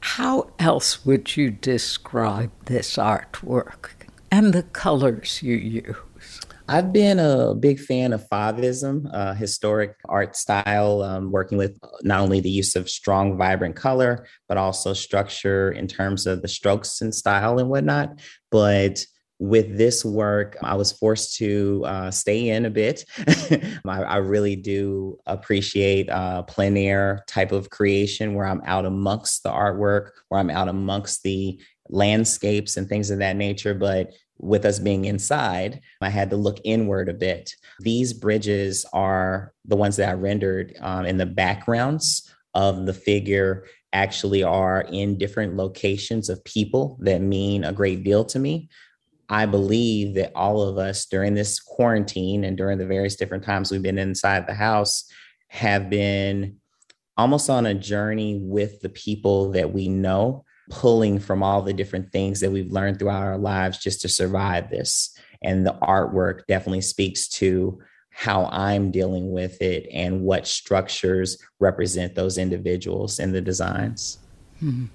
How 0.00 0.50
else 0.58 1.04
would 1.04 1.36
you 1.36 1.50
describe 1.50 2.50
this 2.64 2.96
artwork 2.96 3.90
and 4.30 4.52
the 4.52 4.62
colors 4.62 5.42
you 5.42 5.56
use? 5.56 5.96
I've 6.70 6.92
been 6.92 7.18
a 7.18 7.52
big 7.52 7.80
fan 7.80 8.12
of 8.12 8.28
Fauvism, 8.28 9.10
uh, 9.12 9.34
historic 9.34 9.96
art 10.04 10.36
style, 10.36 11.02
um, 11.02 11.32
working 11.32 11.58
with 11.58 11.76
not 12.02 12.20
only 12.20 12.38
the 12.38 12.48
use 12.48 12.76
of 12.76 12.88
strong, 12.88 13.36
vibrant 13.36 13.74
color, 13.74 14.24
but 14.48 14.56
also 14.56 14.92
structure 14.92 15.72
in 15.72 15.88
terms 15.88 16.28
of 16.28 16.42
the 16.42 16.48
strokes 16.48 17.00
and 17.00 17.12
style 17.12 17.58
and 17.58 17.70
whatnot. 17.70 18.20
But 18.52 19.04
with 19.40 19.78
this 19.78 20.04
work, 20.04 20.56
I 20.62 20.76
was 20.76 20.92
forced 20.92 21.36
to 21.38 21.82
uh, 21.86 22.10
stay 22.12 22.50
in 22.50 22.66
a 22.66 22.70
bit. 22.70 23.04
I, 23.84 24.02
I, 24.02 24.16
really 24.18 24.54
do 24.54 25.18
appreciate 25.26 26.08
uh, 26.08 26.42
plein 26.42 26.76
air 26.76 27.24
type 27.26 27.50
of 27.50 27.70
creation 27.70 28.34
where 28.34 28.46
I'm 28.46 28.62
out 28.64 28.84
amongst 28.84 29.42
the 29.42 29.50
artwork, 29.50 30.10
where 30.28 30.38
I'm 30.38 30.50
out 30.50 30.68
amongst 30.68 31.24
the 31.24 31.60
landscapes 31.88 32.76
and 32.76 32.88
things 32.88 33.10
of 33.10 33.18
that 33.18 33.36
nature. 33.36 33.74
But 33.74 34.12
with 34.40 34.64
us 34.64 34.78
being 34.78 35.04
inside, 35.04 35.80
I 36.00 36.08
had 36.08 36.30
to 36.30 36.36
look 36.36 36.58
inward 36.64 37.08
a 37.08 37.14
bit. 37.14 37.54
These 37.80 38.12
bridges 38.12 38.86
are 38.92 39.52
the 39.64 39.76
ones 39.76 39.96
that 39.96 40.08
I 40.08 40.14
rendered 40.14 40.74
um, 40.80 41.06
in 41.06 41.16
the 41.16 41.26
backgrounds 41.26 42.32
of 42.54 42.86
the 42.86 42.94
figure 42.94 43.66
actually 43.92 44.42
are 44.42 44.82
in 44.92 45.18
different 45.18 45.56
locations 45.56 46.28
of 46.28 46.44
people 46.44 46.98
that 47.00 47.20
mean 47.20 47.64
a 47.64 47.72
great 47.72 48.04
deal 48.04 48.24
to 48.24 48.38
me. 48.38 48.68
I 49.28 49.46
believe 49.46 50.14
that 50.14 50.32
all 50.34 50.62
of 50.62 50.78
us 50.78 51.06
during 51.06 51.34
this 51.34 51.60
quarantine 51.60 52.44
and 52.44 52.56
during 52.56 52.78
the 52.78 52.86
various 52.86 53.16
different 53.16 53.44
times 53.44 53.70
we've 53.70 53.82
been 53.82 53.98
inside 53.98 54.46
the 54.46 54.54
house 54.54 55.04
have 55.48 55.90
been 55.90 56.56
almost 57.16 57.50
on 57.50 57.66
a 57.66 57.74
journey 57.74 58.40
with 58.42 58.80
the 58.80 58.88
people 58.88 59.50
that 59.52 59.72
we 59.72 59.88
know, 59.88 60.44
pulling 60.70 61.18
from 61.18 61.42
all 61.42 61.62
the 61.62 61.72
different 61.72 62.12
things 62.12 62.40
that 62.40 62.50
we've 62.50 62.72
learned 62.72 62.98
throughout 62.98 63.22
our 63.22 63.38
lives 63.38 63.78
just 63.78 64.00
to 64.02 64.08
survive 64.08 64.70
this. 64.70 65.16
And 65.42 65.66
the 65.66 65.76
artwork 65.82 66.46
definitely 66.46 66.82
speaks 66.82 67.28
to 67.28 67.80
how 68.10 68.46
I'm 68.46 68.90
dealing 68.90 69.32
with 69.32 69.60
it 69.62 69.86
and 69.92 70.22
what 70.22 70.46
structures 70.46 71.42
represent 71.58 72.14
those 72.14 72.38
individuals 72.38 73.18
in 73.18 73.32
the 73.32 73.40
designs. 73.40 74.18
Mm-hmm. 74.62 74.86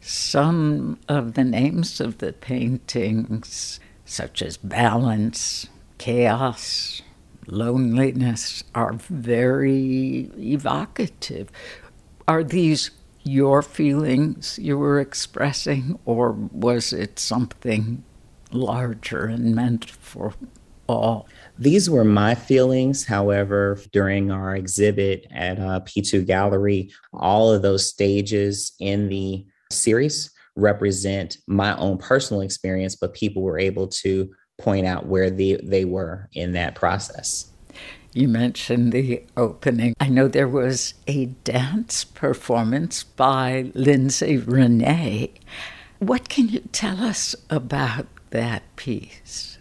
Some 0.00 0.98
of 1.08 1.34
the 1.34 1.44
names 1.44 2.00
of 2.00 2.18
the 2.18 2.32
paintings, 2.32 3.80
such 4.04 4.42
as 4.42 4.56
balance, 4.56 5.66
chaos, 5.98 7.02
loneliness, 7.46 8.64
are 8.74 8.92
very 8.94 10.30
evocative. 10.38 11.50
Are 12.28 12.44
these 12.44 12.90
your 13.24 13.62
feelings 13.62 14.58
you 14.60 14.78
were 14.78 15.00
expressing, 15.00 15.98
or 16.04 16.32
was 16.32 16.92
it 16.92 17.18
something 17.18 18.04
larger 18.50 19.26
and 19.26 19.54
meant 19.54 19.88
for 19.88 20.34
all? 20.88 21.28
These 21.58 21.88
were 21.88 22.04
my 22.04 22.34
feelings. 22.34 23.04
However, 23.04 23.78
during 23.92 24.30
our 24.30 24.56
exhibit 24.56 25.26
at 25.30 25.58
uh, 25.58 25.80
P2 25.80 26.26
Gallery, 26.26 26.90
all 27.12 27.52
of 27.52 27.62
those 27.62 27.88
stages 27.88 28.72
in 28.80 29.08
the 29.08 29.46
series 29.70 30.30
represent 30.56 31.38
my 31.46 31.76
own 31.76 31.98
personal 31.98 32.42
experience, 32.42 32.96
but 32.96 33.14
people 33.14 33.42
were 33.42 33.58
able 33.58 33.88
to 33.88 34.30
point 34.58 34.86
out 34.86 35.06
where 35.06 35.30
they, 35.30 35.58
they 35.62 35.84
were 35.84 36.28
in 36.34 36.52
that 36.52 36.74
process. 36.74 37.51
You 38.14 38.28
mentioned 38.28 38.92
the 38.92 39.22
opening. 39.38 39.94
I 39.98 40.08
know 40.08 40.28
there 40.28 40.48
was 40.48 40.92
a 41.06 41.26
dance 41.44 42.04
performance 42.04 43.04
by 43.04 43.70
Lindsay 43.74 44.36
Renee. 44.36 45.32
What 45.98 46.28
can 46.28 46.48
you 46.48 46.60
tell 46.72 47.02
us 47.02 47.34
about 47.48 48.06
that 48.28 48.76
piece? 48.76 49.56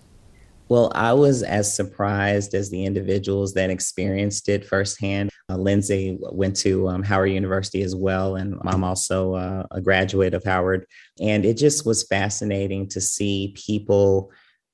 Well, 0.67 0.91
I 0.95 1.13
was 1.13 1.43
as 1.43 1.73
surprised 1.73 2.53
as 2.53 2.69
the 2.69 2.85
individuals 2.85 3.53
that 3.53 3.69
experienced 3.69 4.49
it 4.49 4.65
firsthand. 4.65 5.29
Uh, 5.49 5.55
Lindsay 5.57 6.17
went 6.19 6.57
to 6.57 6.89
um, 6.89 7.03
Howard 7.03 7.31
University 7.31 7.81
as 7.83 7.95
well, 7.95 8.35
and 8.35 8.57
I'm 8.65 8.83
also 8.83 9.35
uh, 9.35 9.65
a 9.71 9.79
graduate 9.79 10.33
of 10.33 10.43
Howard. 10.43 10.85
And 11.21 11.45
it 11.45 11.55
just 11.55 11.85
was 11.85 12.05
fascinating 12.07 12.87
to 12.89 12.99
see 13.01 13.53
people 13.55 14.31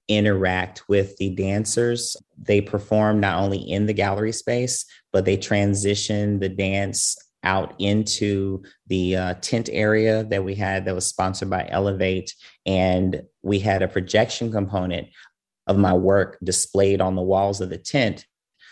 interact 0.07 0.83
with 0.87 1.17
the 1.17 1.29
dancers. 1.35 2.15
They 2.37 2.61
perform 2.61 3.19
not 3.19 3.41
only 3.41 3.59
in 3.59 3.85
the 3.85 3.93
gallery 3.93 4.31
space, 4.31 4.85
but 5.11 5.25
they 5.25 5.37
transition 5.37 6.39
the 6.39 6.49
dance 6.49 7.17
out 7.43 7.75
into 7.79 8.63
the 8.87 9.15
uh, 9.15 9.33
tent 9.35 9.69
area 9.71 10.23
that 10.25 10.43
we 10.43 10.55
had 10.55 10.85
that 10.85 10.95
was 10.95 11.05
sponsored 11.05 11.49
by 11.49 11.67
Elevate. 11.69 12.33
And 12.65 13.23
we 13.41 13.59
had 13.59 13.81
a 13.81 13.87
projection 13.87 14.51
component 14.51 15.07
of 15.67 15.77
my 15.77 15.93
work 15.93 16.37
displayed 16.43 17.01
on 17.01 17.15
the 17.15 17.21
walls 17.21 17.61
of 17.61 17.69
the 17.69 17.77
tent. 17.77 18.25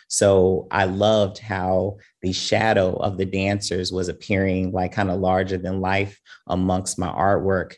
So 0.07 0.67
I 0.71 0.85
loved 0.85 1.39
how 1.39 1.97
the 2.21 2.31
shadow 2.31 2.95
of 2.95 3.17
the 3.17 3.25
dancers 3.25 3.91
was 3.91 4.07
appearing 4.07 4.71
like 4.71 4.91
kind 4.91 5.09
of 5.09 5.19
larger 5.19 5.57
than 5.57 5.81
life 5.81 6.19
amongst 6.47 6.99
my 6.99 7.07
artwork. 7.07 7.75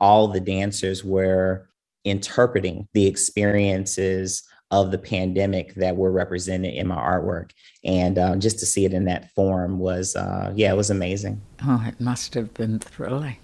All 0.00 0.28
the 0.28 0.40
dancers 0.40 1.04
were 1.04 1.69
interpreting 2.04 2.88
the 2.92 3.06
experiences 3.06 4.42
of 4.70 4.92
the 4.92 4.98
pandemic 4.98 5.74
that 5.74 5.96
were 5.96 6.12
represented 6.12 6.74
in 6.74 6.86
my 6.86 6.96
artwork. 6.96 7.50
And 7.84 8.18
uh, 8.18 8.36
just 8.36 8.60
to 8.60 8.66
see 8.66 8.84
it 8.84 8.92
in 8.92 9.06
that 9.06 9.32
form 9.32 9.78
was, 9.78 10.14
uh, 10.14 10.52
yeah, 10.54 10.72
it 10.72 10.76
was 10.76 10.90
amazing. 10.90 11.40
Oh, 11.66 11.84
it 11.86 12.00
must 12.00 12.34
have 12.34 12.54
been 12.54 12.78
thrilling. 12.78 13.36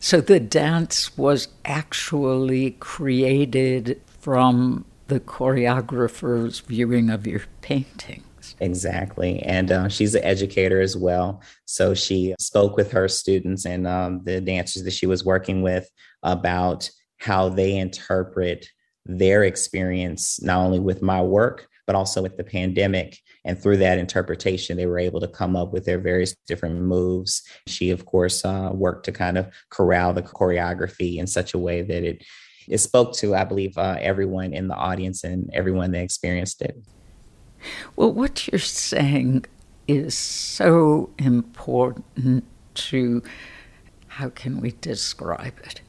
So 0.00 0.20
the 0.20 0.40
dance 0.40 1.16
was 1.16 1.48
actually 1.64 2.72
created 2.72 4.00
from 4.06 4.84
the 5.08 5.20
choreographer's 5.20 6.60
viewing 6.60 7.10
of 7.10 7.26
your 7.26 7.42
paintings. 7.60 8.56
Exactly. 8.60 9.40
And 9.42 9.70
uh, 9.70 9.88
she's 9.88 10.14
an 10.14 10.24
educator 10.24 10.80
as 10.80 10.96
well. 10.96 11.42
So 11.64 11.94
she 11.94 12.34
spoke 12.38 12.76
with 12.76 12.90
her 12.92 13.08
students 13.08 13.66
and 13.66 13.86
um, 13.86 14.22
the 14.24 14.40
dancers 14.40 14.84
that 14.84 14.92
she 14.92 15.06
was 15.06 15.24
working 15.24 15.62
with 15.62 15.90
about 16.22 16.90
how 17.18 17.48
they 17.48 17.76
interpret 17.76 18.68
their 19.04 19.44
experience, 19.44 20.42
not 20.42 20.64
only 20.64 20.80
with 20.80 21.02
my 21.02 21.22
work, 21.22 21.68
but 21.86 21.94
also 21.94 22.20
with 22.20 22.36
the 22.36 22.44
pandemic. 22.44 23.20
And 23.44 23.56
through 23.56 23.76
that 23.78 23.98
interpretation, 23.98 24.76
they 24.76 24.86
were 24.86 24.98
able 24.98 25.20
to 25.20 25.28
come 25.28 25.54
up 25.54 25.72
with 25.72 25.84
their 25.84 25.98
various 25.98 26.34
different 26.46 26.80
moves. 26.80 27.42
She, 27.66 27.90
of 27.90 28.04
course, 28.04 28.44
uh, 28.44 28.70
worked 28.72 29.04
to 29.04 29.12
kind 29.12 29.38
of 29.38 29.48
corral 29.70 30.12
the 30.12 30.22
choreography 30.22 31.18
in 31.18 31.26
such 31.26 31.54
a 31.54 31.58
way 31.58 31.82
that 31.82 32.02
it 32.02 32.24
it 32.68 32.78
spoke 32.78 33.14
to, 33.14 33.36
I 33.36 33.44
believe, 33.44 33.78
uh, 33.78 33.96
everyone 34.00 34.52
in 34.52 34.66
the 34.66 34.74
audience 34.74 35.22
and 35.22 35.48
everyone 35.54 35.92
that 35.92 36.02
experienced 36.02 36.62
it. 36.62 36.76
Well, 37.94 38.12
what 38.12 38.48
you're 38.48 38.58
saying 38.58 39.44
is 39.86 40.16
so 40.16 41.10
important 41.16 42.44
to 42.74 43.22
how 44.08 44.30
can 44.30 44.60
we 44.60 44.72
describe 44.80 45.54
it? 45.64 45.80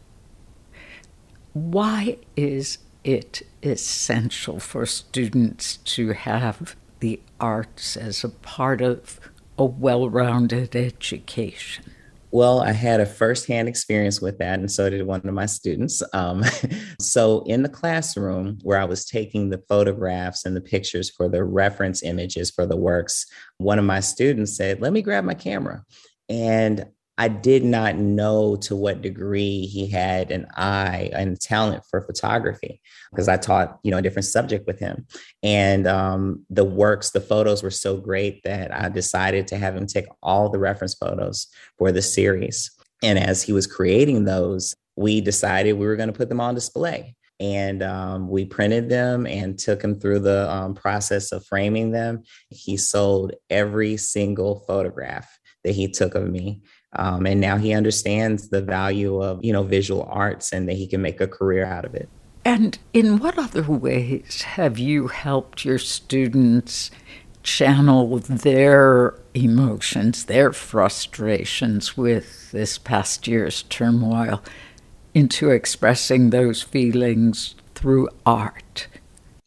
Why 1.57 2.17
is 2.35 2.77
it 3.03 3.41
essential 3.63 4.59
for 4.59 4.85
students 4.85 5.77
to 5.77 6.09
have 6.09 6.75
the 6.99 7.19
arts 7.39 7.97
as 7.97 8.23
a 8.23 8.29
part 8.29 8.79
of 8.79 9.19
a 9.57 9.65
well 9.65 10.07
rounded 10.07 10.75
education? 10.75 11.85
Well, 12.29 12.59
I 12.59 12.73
had 12.73 12.99
a 12.99 13.07
firsthand 13.07 13.67
experience 13.67 14.21
with 14.21 14.37
that, 14.37 14.59
and 14.59 14.71
so 14.71 14.87
did 14.87 15.01
one 15.07 15.21
of 15.25 15.33
my 15.33 15.47
students. 15.47 16.03
Um, 16.13 16.43
so, 17.01 17.41
in 17.47 17.63
the 17.63 17.69
classroom 17.69 18.59
where 18.61 18.79
I 18.79 18.85
was 18.85 19.05
taking 19.05 19.49
the 19.49 19.63
photographs 19.67 20.45
and 20.45 20.55
the 20.55 20.61
pictures 20.61 21.09
for 21.09 21.27
the 21.27 21.43
reference 21.43 22.03
images 22.03 22.51
for 22.51 22.67
the 22.67 22.77
works, 22.77 23.25
one 23.57 23.79
of 23.79 23.85
my 23.85 24.01
students 24.01 24.55
said, 24.55 24.79
Let 24.79 24.93
me 24.93 25.01
grab 25.01 25.23
my 25.23 25.33
camera. 25.33 25.83
And 26.29 26.85
I 27.17 27.29
did 27.29 27.65
not 27.65 27.95
know 27.95 28.55
to 28.57 28.75
what 28.75 29.01
degree 29.01 29.65
he 29.65 29.89
had 29.89 30.29
an 30.29 30.47
eye 30.55 31.09
and 31.13 31.39
talent 31.39 31.83
for 31.89 32.01
photography 32.01 32.79
because 33.11 33.27
I 33.27 33.37
taught, 33.37 33.79
you 33.83 33.89
know, 33.89 33.97
a 33.97 34.01
different 34.03 34.27
subject 34.27 34.67
with 34.67 34.79
him. 34.79 35.07
And 35.41 35.87
um, 35.87 36.45
the 36.51 36.63
works, 36.63 37.09
the 37.09 37.21
photos 37.21 37.63
were 37.63 37.71
so 37.71 37.97
great 37.97 38.43
that 38.43 38.73
I 38.73 38.89
decided 38.89 39.47
to 39.47 39.57
have 39.57 39.75
him 39.75 39.87
take 39.87 40.05
all 40.21 40.49
the 40.49 40.59
reference 40.59 40.93
photos 40.93 41.47
for 41.77 41.91
the 41.91 42.03
series. 42.03 42.71
And 43.01 43.17
as 43.17 43.41
he 43.41 43.51
was 43.51 43.65
creating 43.65 44.25
those, 44.25 44.75
we 44.95 45.21
decided 45.21 45.73
we 45.73 45.87
were 45.87 45.95
going 45.95 46.11
to 46.11 46.17
put 46.17 46.29
them 46.29 46.41
on 46.41 46.55
display. 46.55 47.15
And 47.39 47.83
um, 47.83 48.29
we 48.29 48.45
printed 48.45 48.89
them 48.89 49.27
and 49.27 49.57
took 49.57 49.83
him 49.83 49.99
through 49.99 50.19
the 50.19 50.51
um, 50.51 50.73
process 50.73 51.31
of 51.31 51.45
framing 51.45 51.91
them. 51.91 52.23
He 52.49 52.77
sold 52.77 53.33
every 53.49 53.97
single 53.97 54.63
photograph 54.67 55.29
that 55.63 55.73
he 55.73 55.87
took 55.87 56.15
of 56.15 56.27
me 56.27 56.61
um, 56.97 57.27
and 57.27 57.39
now 57.39 57.57
he 57.57 57.73
understands 57.73 58.49
the 58.49 58.61
value 58.61 59.21
of, 59.21 59.43
you 59.43 59.53
know, 59.53 59.63
visual 59.63 60.07
arts 60.09 60.51
and 60.51 60.67
that 60.67 60.73
he 60.73 60.87
can 60.87 61.01
make 61.01 61.21
a 61.21 61.27
career 61.27 61.65
out 61.65 61.85
of 61.85 61.93
it. 61.93 62.09
And 62.43 62.77
in 62.93 63.19
what 63.19 63.37
other 63.37 63.63
ways 63.63 64.41
have 64.41 64.79
you 64.79 65.07
helped 65.07 65.63
your 65.63 65.77
students 65.77 66.89
channel 67.43 68.17
their 68.19 69.13
emotions, 69.33 70.25
their 70.25 70.51
frustrations 70.51 71.95
with 71.95 72.51
this 72.51 72.77
past 72.77 73.27
year's 73.27 73.63
turmoil 73.63 74.41
into 75.13 75.49
expressing 75.49 76.31
those 76.31 76.63
feelings 76.63 77.55
through 77.75 78.09
art? 78.25 78.87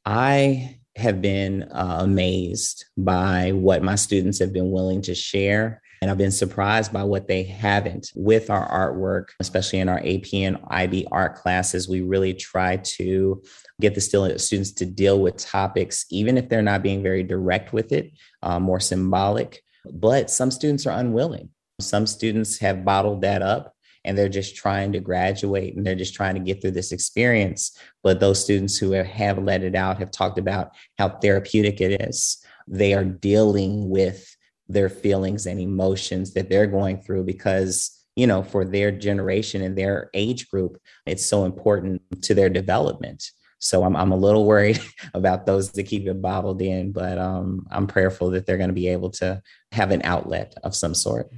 I 0.05 0.79
have 0.97 1.21
been 1.21 1.65
uh, 1.65 1.99
amazed 2.01 2.85
by 2.97 3.53
what 3.53 3.83
my 3.83 3.97
students 3.97 4.39
have 4.39 4.53
been 4.53 4.71
willing 4.71 5.03
to 5.03 5.15
share 5.15 5.83
and 6.01 6.11
I've 6.11 6.19
been 6.19 6.31
surprised 6.31 6.93
by 6.93 7.05
what 7.05 7.29
they 7.29 7.43
haven't 7.43 8.11
with 8.15 8.49
our 8.49 8.67
artwork, 8.71 9.31
especially 9.39 9.81
in 9.81 9.89
our 9.89 9.99
AP 9.99 10.33
and 10.33 10.59
IB 10.69 11.07
art 11.13 11.35
classes. 11.35 11.89
We 11.89 12.01
really 12.01 12.33
try 12.33 12.77
to 12.77 13.43
get 13.81 13.95
the 13.95 14.01
students 14.01 14.73
to 14.73 14.87
deal 14.87 15.21
with 15.21 15.37
topics, 15.37 16.07
even 16.11 16.39
if 16.39 16.49
they're 16.49 16.63
not 16.63 16.83
being 16.83 17.03
very 17.03 17.23
direct 17.23 17.75
with 17.75 17.93
it, 17.93 18.13
uh, 18.43 18.59
more 18.59 18.81
symbolic. 18.81 19.63
But 19.93 20.31
some 20.31 20.51
students 20.51 20.87
are 20.87 20.99
unwilling. 20.99 21.51
Some 21.81 22.07
students 22.07 22.59
have 22.59 22.85
bottled 22.85 23.21
that 23.23 23.43
up 23.43 23.75
and 24.05 24.17
they're 24.17 24.29
just 24.31 24.57
trying 24.57 24.93
to 24.93 25.01
graduate 25.01 25.77
and 25.77 25.87
they're 25.87 25.95
just 25.95 26.15
trying 26.15 26.35
to 26.35 26.41
get 26.41 26.63
through 26.63 26.71
this 26.71 26.93
experience. 26.93 27.77
But 28.03 28.21
those 28.21 28.43
students 28.43 28.79
who 28.79 28.93
have, 28.93 29.07
have 29.07 29.39
let 29.39 29.63
it 29.63 29.75
out 29.75 29.99
have 29.99 30.11
talked 30.11 30.39
about 30.39 30.71
how 30.99 31.11
therapeutic 31.11 31.83
it 31.83 32.01
is. 32.09 32.43
They 32.67 32.95
are 32.95 33.05
dealing 33.05 33.91
with 33.91 34.35
their 34.73 34.89
feelings 34.89 35.47
and 35.47 35.61
emotions 35.61 36.35
that 36.35 36.49
they're 36.49 36.67
going 36.67 37.01
through 37.01 37.25
because 37.25 37.97
you 38.17 38.27
know 38.27 38.43
for 38.43 38.65
their 38.65 38.91
generation 38.91 39.63
and 39.63 39.77
their 39.77 40.11
age 40.15 40.49
group 40.49 40.79
it's 41.07 41.27
so 41.27 41.45
important 41.45 42.03
to 42.23 42.35
their 42.35 42.49
development. 42.49 43.31
So 43.63 43.85
i'm, 43.85 43.95
I'm 43.95 44.13
a 44.13 44.17
little 44.17 44.47
worried 44.47 44.81
about 45.15 45.47
those 45.47 45.71
that 45.73 45.85
keep 45.85 46.07
it 46.07 46.23
bottled 46.23 46.63
in 46.63 46.93
but 46.93 47.19
um, 47.19 47.67
i'm 47.71 47.87
prayerful 47.87 48.31
that 48.31 48.47
they're 48.47 48.57
going 48.57 48.71
to 48.71 48.75
be 48.75 48.89
able 48.89 49.11
to 49.11 49.43
have 49.73 49.91
an 49.91 50.03
outlet 50.05 50.55
of 50.65 50.75
some 50.75 50.95
sort. 50.95 51.31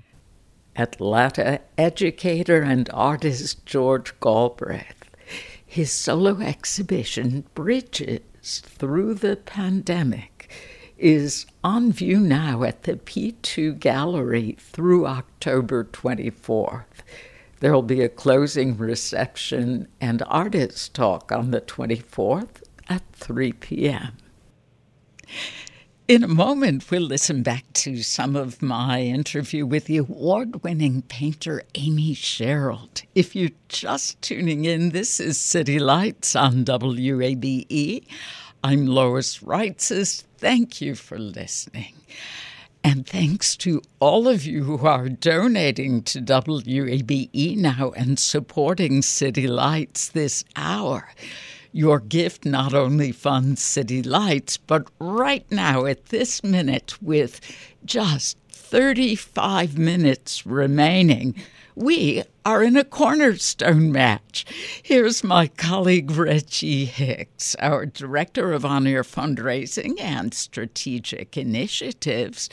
Atlanta 0.77 1.61
educator 1.77 2.63
and 2.63 2.89
artist 2.95 3.67
george 3.67 4.19
galbraith 4.21 5.03
his 5.67 5.91
solo 5.91 6.39
exhibition 6.41 7.45
bridges 7.55 8.21
through 8.43 9.15
the 9.15 9.37
pandemic 9.37 10.32
is 11.03 11.47
on 11.65 11.91
view 11.91 12.21
now 12.21 12.63
at 12.63 12.85
the 12.85 12.95
P2 12.95 13.79
Gallery 13.81 14.57
through 14.59 15.07
October 15.07 15.85
24th. 15.85 17.03
There 17.59 17.73
will 17.73 17.83
be 17.83 18.03
a 18.03 18.09
closing 18.09 18.77
reception 18.77 19.89
and 20.01 20.23
artists 20.27 20.89
talk 20.89 21.33
on 21.33 21.51
the 21.51 21.61
24th 21.61 22.63
at 22.89 23.03
3 23.13 23.53
p.m. 23.53 24.17
In 26.09 26.23
a 26.23 26.29
moment, 26.29 26.91
we'll 26.91 27.03
listen 27.03 27.43
back 27.43 27.65
to 27.75 28.03
some 28.03 28.37
of 28.37 28.61
my 28.61 29.03
interview 29.03 29.65
with 29.65 29.87
the 29.87 29.97
award 29.97 30.63
winning 30.63 31.03
painter 31.03 31.63
Amy 31.75 32.15
Sherald. 32.15 33.03
If 33.15 33.35
you're 33.35 33.51
just 33.69 34.21
tuning 34.23 34.65
in, 34.65 34.91
this 34.91 35.21
is 35.21 35.41
City 35.41 35.79
Lights 35.79 36.37
on 36.37 36.65
WABE. 36.65 38.05
I'm 38.65 38.87
Lois 38.87 39.39
Reitzes. 39.39 40.23
Thank 40.39 40.81
you 40.81 40.95
for 40.95 41.19
listening. 41.19 41.95
And 42.85 43.05
thanks 43.05 43.57
to 43.57 43.83
all 43.99 44.29
of 44.29 44.45
you 44.45 44.63
who 44.63 44.87
are 44.87 45.09
donating 45.09 46.05
to 46.05 46.21
WABE 46.21 47.57
now 47.57 47.91
and 47.97 48.21
supporting 48.21 49.03
City 49.03 49.49
Lights 49.49 50.09
this 50.09 50.45
hour. 50.55 51.09
Your 51.73 51.99
gift 51.99 52.45
not 52.45 52.73
only 52.73 53.11
funds 53.11 53.61
City 53.61 54.01
Lights, 54.01 54.59
but 54.59 54.87
right 55.01 55.45
now 55.51 55.85
at 55.85 56.07
this 56.07 56.45
minute, 56.45 57.03
with 57.03 57.41
just 57.85 58.39
35 58.49 59.77
minutes 59.77 60.47
remaining, 60.47 61.35
we 61.75 62.23
are 62.45 62.63
in 62.63 62.77
a 62.77 62.85
cornerstone 62.85 63.93
match. 63.93 64.45
Here's 64.83 65.25
my 65.25 65.47
colleague 65.47 66.11
Reggie 66.11 66.85
Hicks, 66.85 67.55
our 67.57 67.87
Director 67.87 68.53
of 68.53 68.65
On 68.65 68.87
Air 68.87 69.03
Fundraising 69.03 70.01
and 70.01 70.35
Strategic 70.35 71.37
Initiatives. 71.37 72.51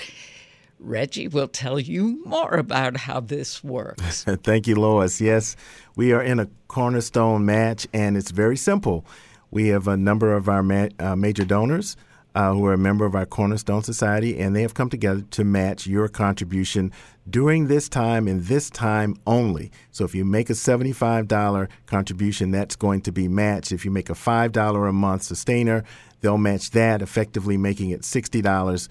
Reggie 0.80 1.28
will 1.28 1.50
tell 1.50 1.80
you 1.80 2.24
more 2.26 2.54
about 2.54 2.98
how 2.98 3.20
this 3.20 3.64
works. 3.64 4.24
Thank 4.44 4.68
you, 4.68 4.76
Lois. 4.76 5.20
Yes, 5.20 5.58
we 5.96 6.14
are 6.14 6.22
in 6.22 6.40
a 6.40 6.48
cornerstone 6.70 7.46
match, 7.46 7.86
and 7.94 8.16
it's 8.16 8.32
very 8.32 8.56
simple. 8.56 9.06
We 9.52 9.68
have 9.70 9.88
a 9.88 9.98
number 9.98 10.34
of 10.34 10.48
our 10.48 10.64
ma- 10.64 10.88
uh, 11.00 11.16
major 11.18 11.44
donors 11.44 11.98
uh, 12.36 12.54
who 12.54 12.66
are 12.66 12.74
a 12.74 12.78
member 12.78 13.06
of 13.06 13.16
our 13.16 13.26
Cornerstone 13.26 13.84
Society, 13.84 14.40
and 14.40 14.56
they 14.56 14.62
have 14.62 14.74
come 14.74 14.90
together 14.90 15.22
to 15.32 15.44
match 15.44 15.88
your 15.88 16.08
contribution 16.08 16.92
during 17.32 17.68
this 17.68 17.90
time 17.90 18.28
and 18.28 18.44
this 18.44 18.70
time 18.70 19.16
only. 19.26 19.72
So 19.92 20.06
if 20.06 20.16
you 20.16 20.26
make 20.26 20.50
a 20.50 20.54
$75 20.54 21.68
contribution, 21.86 22.52
that's 22.52 22.76
going 22.76 23.02
to 23.02 23.12
be 23.12 23.28
matched. 23.28 23.72
If 23.72 23.86
you 23.86 23.92
make 23.92 24.10
a 24.10 24.14
$5 24.14 24.90
a 24.90 24.94
month 24.94 25.24
sustainer, 25.24 25.84
they'll 26.22 26.38
match 26.38 26.72
that, 26.72 27.02
effectively 27.02 27.58
making 27.58 27.92
it 27.92 28.02
$60. 28.02 28.88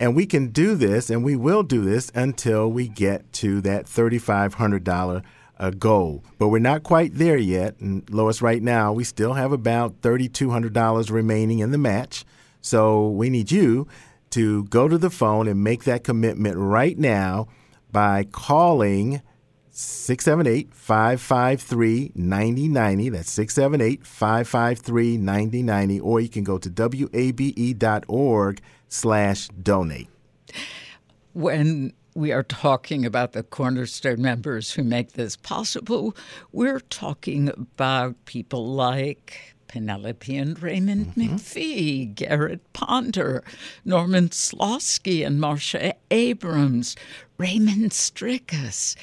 And 0.00 0.16
we 0.16 0.26
can 0.26 0.48
do 0.48 0.74
this, 0.74 1.10
and 1.10 1.22
we 1.22 1.36
will 1.36 1.62
do 1.62 1.82
this 1.82 2.10
until 2.14 2.70
we 2.70 2.88
get 2.88 3.32
to 3.34 3.60
that 3.60 3.86
$3,500 3.86 5.22
uh, 5.58 5.70
goal. 5.70 6.24
But 6.38 6.48
we're 6.48 6.58
not 6.58 6.82
quite 6.82 7.14
there 7.14 7.36
yet. 7.36 7.78
And 7.78 8.08
Lois, 8.10 8.42
right 8.42 8.62
now, 8.62 8.92
we 8.92 9.04
still 9.04 9.34
have 9.34 9.52
about 9.52 10.00
$3,200 10.00 11.10
remaining 11.10 11.60
in 11.60 11.70
the 11.70 11.78
match. 11.78 12.24
So 12.60 13.08
we 13.08 13.30
need 13.30 13.52
you 13.52 13.86
to 14.30 14.64
go 14.64 14.88
to 14.88 14.98
the 14.98 15.10
phone 15.10 15.46
and 15.46 15.62
make 15.62 15.84
that 15.84 16.04
commitment 16.04 16.56
right 16.56 16.98
now 16.98 17.48
by 17.92 18.24
calling 18.32 19.22
678 19.70 20.74
553 20.74 22.12
9090. 22.14 23.08
That's 23.10 23.30
678 23.30 24.06
553 24.06 25.16
9090. 25.18 26.00
Or 26.00 26.20
you 26.20 26.28
can 26.28 26.44
go 26.44 26.58
to 26.58 27.08
wabe.org 27.12 28.60
slash 28.88 29.48
donate. 29.48 30.08
When 31.32 31.92
we 32.14 32.30
are 32.32 32.42
talking 32.42 33.06
about 33.06 33.32
the 33.32 33.42
Cornerstone 33.42 34.20
members 34.20 34.72
who 34.72 34.84
make 34.84 35.12
this 35.12 35.36
possible, 35.36 36.14
we're 36.52 36.80
talking 36.80 37.48
about 37.48 38.22
people 38.26 38.66
like 38.66 39.51
Penelope 39.72 40.36
and 40.36 40.62
Raymond 40.62 41.14
mm-hmm. 41.14 41.36
McPhee, 41.36 42.14
Garrett 42.14 42.60
Ponder, 42.74 43.42
Norman 43.86 44.28
Slosky 44.28 45.26
and 45.26 45.40
Marcia 45.40 45.94
Abrams, 46.10 46.94
Raymond 47.38 47.92
Strickus. 47.92 48.96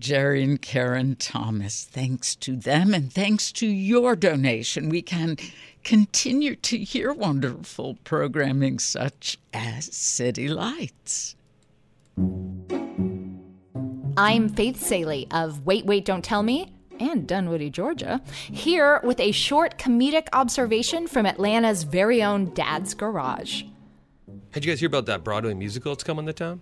Jerry 0.00 0.42
and 0.42 0.60
Karen 0.60 1.14
Thomas. 1.14 1.84
Thanks 1.84 2.34
to 2.36 2.56
them 2.56 2.92
and 2.92 3.12
thanks 3.12 3.52
to 3.52 3.66
your 3.68 4.16
donation, 4.16 4.88
we 4.88 5.02
can 5.02 5.36
continue 5.84 6.56
to 6.56 6.78
hear 6.78 7.12
wonderful 7.12 7.96
programming 8.02 8.80
such 8.80 9.38
as 9.54 9.84
City 9.84 10.48
Lights. 10.48 11.36
I'm 14.16 14.48
Faith 14.48 14.82
Salie 14.82 15.28
of 15.30 15.64
Wait, 15.64 15.86
Wait, 15.86 16.04
Don't 16.04 16.24
Tell 16.24 16.42
Me 16.42 16.72
and 17.10 17.26
Dunwoody, 17.26 17.70
Georgia, 17.70 18.20
here 18.50 19.00
with 19.02 19.18
a 19.18 19.32
short 19.32 19.78
comedic 19.78 20.28
observation 20.32 21.06
from 21.06 21.26
Atlanta's 21.26 21.82
very 21.82 22.22
own 22.22 22.54
Dad's 22.54 22.94
Garage. 22.94 23.64
Had 24.52 24.64
you 24.64 24.70
guys 24.70 24.80
hear 24.80 24.86
about 24.86 25.06
that 25.06 25.24
Broadway 25.24 25.54
musical 25.54 25.92
that's 25.92 26.04
coming 26.04 26.26
to 26.26 26.32
town? 26.32 26.60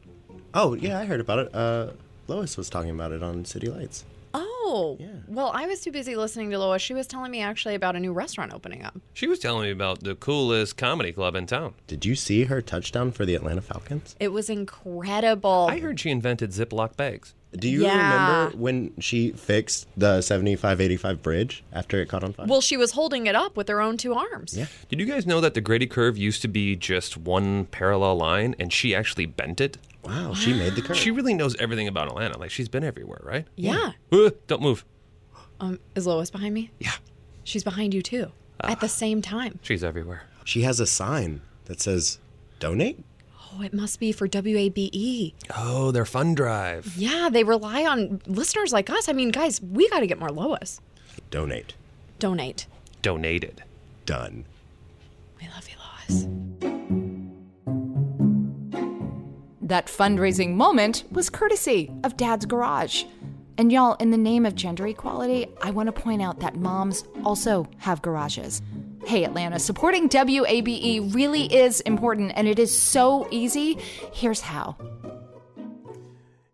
Oh, 0.54 0.74
yeah, 0.74 0.98
I 0.98 1.04
heard 1.04 1.20
about 1.20 1.38
it. 1.40 1.54
Uh, 1.54 1.90
Lois 2.26 2.56
was 2.56 2.70
talking 2.70 2.90
about 2.90 3.12
it 3.12 3.22
on 3.22 3.44
City 3.44 3.68
Lights. 3.68 4.04
Oh, 4.32 4.96
yeah. 5.00 5.08
Well, 5.26 5.50
I 5.52 5.66
was 5.66 5.80
too 5.80 5.90
busy 5.90 6.14
listening 6.14 6.50
to 6.50 6.58
Lois. 6.58 6.80
She 6.80 6.94
was 6.94 7.08
telling 7.08 7.32
me 7.32 7.40
actually 7.42 7.74
about 7.74 7.96
a 7.96 8.00
new 8.00 8.12
restaurant 8.12 8.52
opening 8.52 8.84
up. 8.84 8.96
She 9.12 9.26
was 9.26 9.40
telling 9.40 9.64
me 9.64 9.70
about 9.70 10.04
the 10.04 10.14
coolest 10.14 10.76
comedy 10.76 11.12
club 11.12 11.34
in 11.34 11.46
town. 11.46 11.74
Did 11.88 12.04
you 12.04 12.14
see 12.14 12.44
her 12.44 12.62
touchdown 12.62 13.10
for 13.10 13.26
the 13.26 13.34
Atlanta 13.34 13.60
Falcons? 13.60 14.14
It 14.20 14.28
was 14.28 14.48
incredible. 14.48 15.66
I 15.68 15.80
heard 15.80 15.98
she 15.98 16.10
invented 16.10 16.50
Ziploc 16.50 16.96
bags. 16.96 17.34
Do 17.52 17.68
you 17.68 17.82
yeah. 17.82 17.96
remember 17.96 18.56
when 18.56 18.92
she 19.00 19.32
fixed 19.32 19.88
the 19.96 20.20
7585 20.22 21.22
bridge 21.22 21.64
after 21.72 22.00
it 22.00 22.06
caught 22.06 22.22
on 22.22 22.32
fire? 22.32 22.46
Well, 22.48 22.60
she 22.60 22.76
was 22.76 22.92
holding 22.92 23.26
it 23.26 23.34
up 23.34 23.56
with 23.56 23.68
her 23.68 23.80
own 23.80 23.96
two 23.96 24.14
arms. 24.14 24.56
Yeah. 24.56 24.66
Did 24.88 25.00
you 25.00 25.06
guys 25.06 25.26
know 25.26 25.40
that 25.40 25.54
the 25.54 25.60
Grady 25.60 25.86
curve 25.86 26.16
used 26.16 26.42
to 26.42 26.48
be 26.48 26.76
just 26.76 27.16
one 27.16 27.64
parallel 27.66 28.16
line 28.16 28.54
and 28.60 28.72
she 28.72 28.94
actually 28.94 29.26
bent 29.26 29.60
it? 29.60 29.78
Wow, 30.04 30.32
she 30.32 30.52
made 30.52 30.76
the 30.76 30.82
curve. 30.82 30.96
She 30.96 31.10
really 31.10 31.34
knows 31.34 31.56
everything 31.56 31.88
about 31.88 32.08
Atlanta. 32.08 32.38
Like 32.38 32.50
she's 32.50 32.68
been 32.68 32.84
everywhere, 32.84 33.20
right? 33.22 33.46
Yeah. 33.56 33.92
Uh, 34.12 34.30
don't 34.46 34.62
move. 34.62 34.84
Um, 35.58 35.78
is 35.94 36.06
Lois 36.06 36.30
behind 36.30 36.54
me? 36.54 36.70
Yeah. 36.78 36.92
She's 37.44 37.64
behind 37.64 37.92
you 37.92 38.02
too. 38.02 38.32
Uh, 38.60 38.68
at 38.68 38.80
the 38.80 38.88
same 38.88 39.20
time. 39.20 39.58
She's 39.62 39.84
everywhere. 39.84 40.22
She 40.44 40.62
has 40.62 40.80
a 40.80 40.86
sign 40.86 41.42
that 41.66 41.80
says 41.80 42.18
donate. 42.60 43.04
Oh, 43.52 43.62
it 43.62 43.72
must 43.74 43.98
be 43.98 44.12
for 44.12 44.28
WABE. 44.28 45.34
Oh, 45.56 45.90
their 45.90 46.04
fund 46.04 46.36
drive. 46.36 46.94
Yeah, 46.96 47.28
they 47.30 47.42
rely 47.44 47.84
on 47.84 48.20
listeners 48.26 48.72
like 48.72 48.90
us. 48.90 49.08
I 49.08 49.12
mean, 49.12 49.30
guys, 49.30 49.60
we 49.60 49.88
got 49.88 50.00
to 50.00 50.06
get 50.06 50.18
more 50.18 50.30
Lois. 50.30 50.80
Donate. 51.30 51.74
Donate. 52.18 52.66
Donated. 53.02 53.62
Done. 54.06 54.44
We 55.40 55.48
love 55.48 55.68
you, 55.68 55.76
Lois. 55.78 56.26
That 59.62 59.86
fundraising 59.86 60.54
moment 60.54 61.04
was 61.10 61.30
courtesy 61.30 61.92
of 62.04 62.16
Dad's 62.16 62.46
Garage. 62.46 63.04
And 63.56 63.70
y'all, 63.70 63.94
in 63.94 64.10
the 64.10 64.16
name 64.16 64.46
of 64.46 64.54
gender 64.54 64.86
equality, 64.86 65.46
I 65.60 65.70
want 65.70 65.86
to 65.88 65.92
point 65.92 66.22
out 66.22 66.40
that 66.40 66.56
moms 66.56 67.04
also 67.24 67.68
have 67.78 68.00
garages. 68.00 68.62
Hey, 69.04 69.24
Atlanta, 69.24 69.58
supporting 69.58 70.08
WABE 70.08 71.14
really 71.14 71.44
is 71.52 71.80
important 71.80 72.32
and 72.36 72.46
it 72.46 72.58
is 72.58 72.76
so 72.76 73.26
easy. 73.30 73.78
Here's 74.12 74.40
how. 74.40 74.76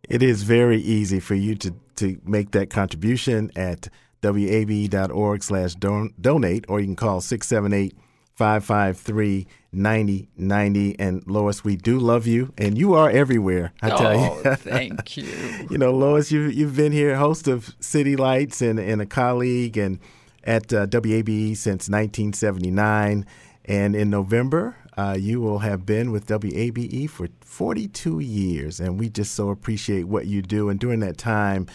It 0.09 0.23
is 0.23 0.43
very 0.43 0.81
easy 0.81 1.21
for 1.21 1.35
you 1.35 1.57
to, 1.57 1.75
to 1.97 2.21
make 2.25 2.53
that 2.53 2.71
contribution 2.71 3.51
at 3.57 3.89
wabe.org 4.23 5.43
slash 5.43 5.75
donate, 5.75 6.65
or 6.69 6.81
you 6.81 6.87
can 6.87 6.97
call 6.97 7.21
678 7.21 7.97
553 8.35 9.47
9090. 9.73 10.99
And 10.99 11.27
Lois, 11.27 11.65
we 11.65 11.77
do 11.77 11.99
love 11.99 12.27
you, 12.27 12.53
and 12.57 12.79
you 12.79 12.95
are 12.95 13.11
everywhere, 13.11 13.73
I 13.83 13.89
tell 13.91 14.07
oh, 14.07 14.43
you. 14.45 14.55
thank 14.57 15.17
you. 15.17 15.27
you 15.71 15.79
know, 15.79 15.93
Lois, 15.93 16.31
you've, 16.31 16.55
you've 16.55 16.77
been 16.77 16.93
here, 16.93 17.17
host 17.17 17.49
of 17.49 17.75
City 17.81 18.17
Lights 18.17 18.63
and, 18.63 18.79
and 18.79 19.01
a 19.01 19.07
colleague, 19.07 19.77
and 19.77 19.99
at 20.47 20.73
uh, 20.73 20.87
WABE 20.87 21.57
since 21.57 21.89
1979. 21.89 23.27
And 23.65 23.97
in 23.97 24.09
November, 24.09 24.77
uh, 24.97 25.17
you 25.19 25.41
will 25.41 25.59
have 25.59 25.85
been 25.85 26.13
with 26.13 26.27
WABE 26.27 27.11
for 27.11 27.29
42 27.41 28.21
years. 28.21 28.81
And 28.81 28.99
we 28.99 29.09
just 29.09 29.35
so 29.35 29.51
appreciate 29.51 30.05
what 30.05 30.27
you 30.27 30.41
do. 30.41 30.71
And 30.71 30.81
during 30.81 31.01
that 31.01 31.19
time, 31.19 31.67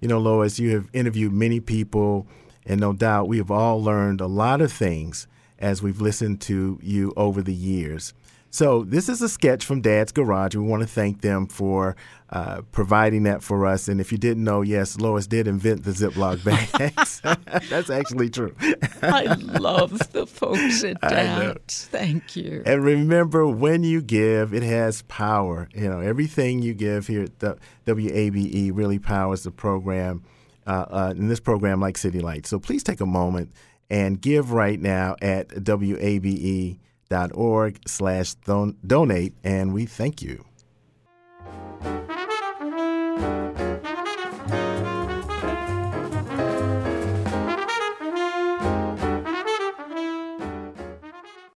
you 0.00 0.08
know, 0.08 0.18
Lois, 0.18 0.58
you 0.58 0.74
have 0.74 0.88
interviewed 0.92 1.32
many 1.32 1.60
people, 1.60 2.26
and 2.66 2.80
no 2.80 2.92
doubt 2.92 3.28
we 3.28 3.38
have 3.38 3.50
all 3.50 3.82
learned 3.82 4.20
a 4.20 4.26
lot 4.26 4.60
of 4.60 4.70
things 4.72 5.26
as 5.58 5.82
we've 5.82 6.00
listened 6.00 6.40
to 6.42 6.78
you 6.82 7.12
over 7.16 7.40
the 7.40 7.54
years. 7.54 8.12
So, 8.50 8.84
this 8.84 9.08
is 9.08 9.20
a 9.20 9.28
sketch 9.28 9.64
from 9.64 9.80
Dad's 9.80 10.12
Garage. 10.12 10.54
We 10.54 10.64
want 10.64 10.82
to 10.82 10.88
thank 10.88 11.20
them 11.20 11.46
for 11.46 11.96
uh, 12.30 12.62
providing 12.72 13.22
that 13.24 13.42
for 13.42 13.66
us. 13.66 13.88
And 13.88 14.00
if 14.00 14.10
you 14.10 14.18
didn't 14.18 14.42
know, 14.42 14.62
yes, 14.62 14.98
Lois 14.98 15.26
did 15.26 15.46
invent 15.46 15.84
the 15.84 15.92
Ziploc 15.92 16.44
bags. 16.44 17.20
That's 17.70 17.90
actually 17.90 18.30
true. 18.30 18.54
I 19.02 19.24
love 19.34 19.98
the 20.12 20.26
folks 20.26 20.82
at 20.82 21.00
Dad's. 21.00 21.86
Thank 21.86 22.36
you. 22.36 22.62
And 22.66 22.84
remember, 22.84 23.46
when 23.46 23.84
you 23.84 24.02
give, 24.02 24.52
it 24.52 24.62
has 24.62 25.02
power. 25.02 25.68
You 25.74 25.88
know, 25.88 26.00
everything 26.00 26.62
you 26.62 26.74
give 26.74 27.06
here 27.06 27.22
at 27.22 27.38
the 27.38 27.58
WABE 27.86 28.70
really 28.74 28.98
powers 28.98 29.44
the 29.44 29.50
program. 29.50 30.24
Uh, 30.66 30.84
uh, 30.90 31.14
in 31.16 31.28
this 31.28 31.38
program, 31.38 31.80
like 31.80 31.96
City 31.96 32.18
Lights. 32.18 32.48
So 32.48 32.58
please 32.58 32.82
take 32.82 33.00
a 33.00 33.06
moment 33.06 33.52
and 33.88 34.20
give 34.20 34.50
right 34.50 34.80
now 34.80 35.14
at 35.22 35.46
WABE 35.50 36.78
dot 37.08 37.30
org 37.34 37.78
slash 37.86 38.34
donate 38.34 39.32
and 39.44 39.72
we 39.72 39.86
thank 39.86 40.20
you 40.22 40.44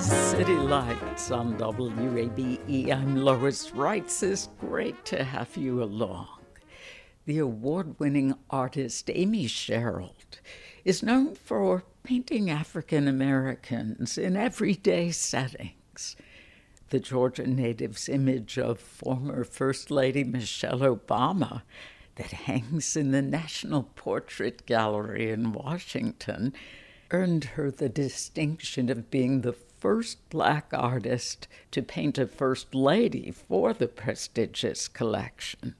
City 0.00 0.54
Lights 0.54 1.30
on 1.30 1.58
WABE. 1.58 2.90
I'm 2.90 3.16
Lois 3.16 3.70
Reitzes. 3.72 4.32
It's 4.32 4.48
great 4.58 5.04
to 5.04 5.22
have 5.22 5.58
you 5.58 5.82
along. 5.82 6.38
The 7.26 7.38
award 7.38 8.00
winning 8.00 8.34
artist 8.48 9.10
Amy 9.12 9.46
Sherald 9.46 10.40
is 10.86 11.02
known 11.02 11.34
for 11.34 11.84
painting 12.02 12.48
African 12.48 13.08
Americans 13.08 14.16
in 14.16 14.38
everyday 14.38 15.10
settings. 15.10 16.16
The 16.88 17.00
Georgia 17.00 17.46
native's 17.46 18.08
image 18.08 18.58
of 18.58 18.80
former 18.80 19.44
First 19.44 19.90
Lady 19.90 20.24
Michelle 20.24 20.80
Obama 20.80 21.60
that 22.14 22.32
hangs 22.32 22.96
in 22.96 23.10
the 23.10 23.22
National 23.22 23.82
Portrait 23.82 24.64
Gallery 24.64 25.30
in 25.30 25.52
Washington 25.52 26.54
earned 27.10 27.44
her 27.44 27.70
the 27.70 27.88
distinction 27.88 28.88
of 28.88 29.10
being 29.10 29.40
the 29.40 29.52
first 29.80 30.28
black 30.30 30.66
artist 30.72 31.48
to 31.70 31.82
paint 31.82 32.18
a 32.18 32.26
First 32.26 32.74
Lady 32.74 33.30
for 33.30 33.72
the 33.72 33.88
prestigious 33.88 34.86
collection. 34.86 35.74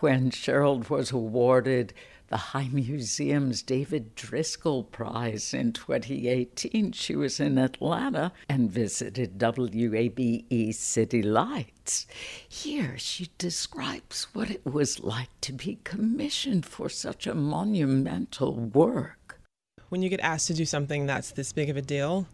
When 0.00 0.30
Sherald 0.30 0.88
was 0.88 1.10
awarded 1.10 1.92
the 2.28 2.36
High 2.36 2.68
Museum's 2.72 3.62
David 3.62 4.16
Driskell 4.16 4.90
Prize 4.90 5.54
in 5.54 5.72
2018. 5.72 6.92
She 6.92 7.14
was 7.14 7.38
in 7.38 7.56
Atlanta 7.56 8.32
and 8.48 8.70
visited 8.70 9.38
WABE 9.38 10.74
City 10.74 11.22
Lights. 11.22 12.06
Here 12.48 12.98
she 12.98 13.30
describes 13.38 14.26
what 14.32 14.50
it 14.50 14.66
was 14.66 15.00
like 15.04 15.30
to 15.42 15.52
be 15.52 15.78
commissioned 15.84 16.66
for 16.66 16.88
such 16.88 17.26
a 17.26 17.34
monumental 17.34 18.54
work. 18.54 19.40
When 19.88 20.02
you 20.02 20.08
get 20.08 20.20
asked 20.20 20.48
to 20.48 20.54
do 20.54 20.64
something 20.64 21.06
that's 21.06 21.30
this 21.30 21.52
big 21.52 21.70
of 21.70 21.76
a 21.76 21.82
deal, 21.82 22.26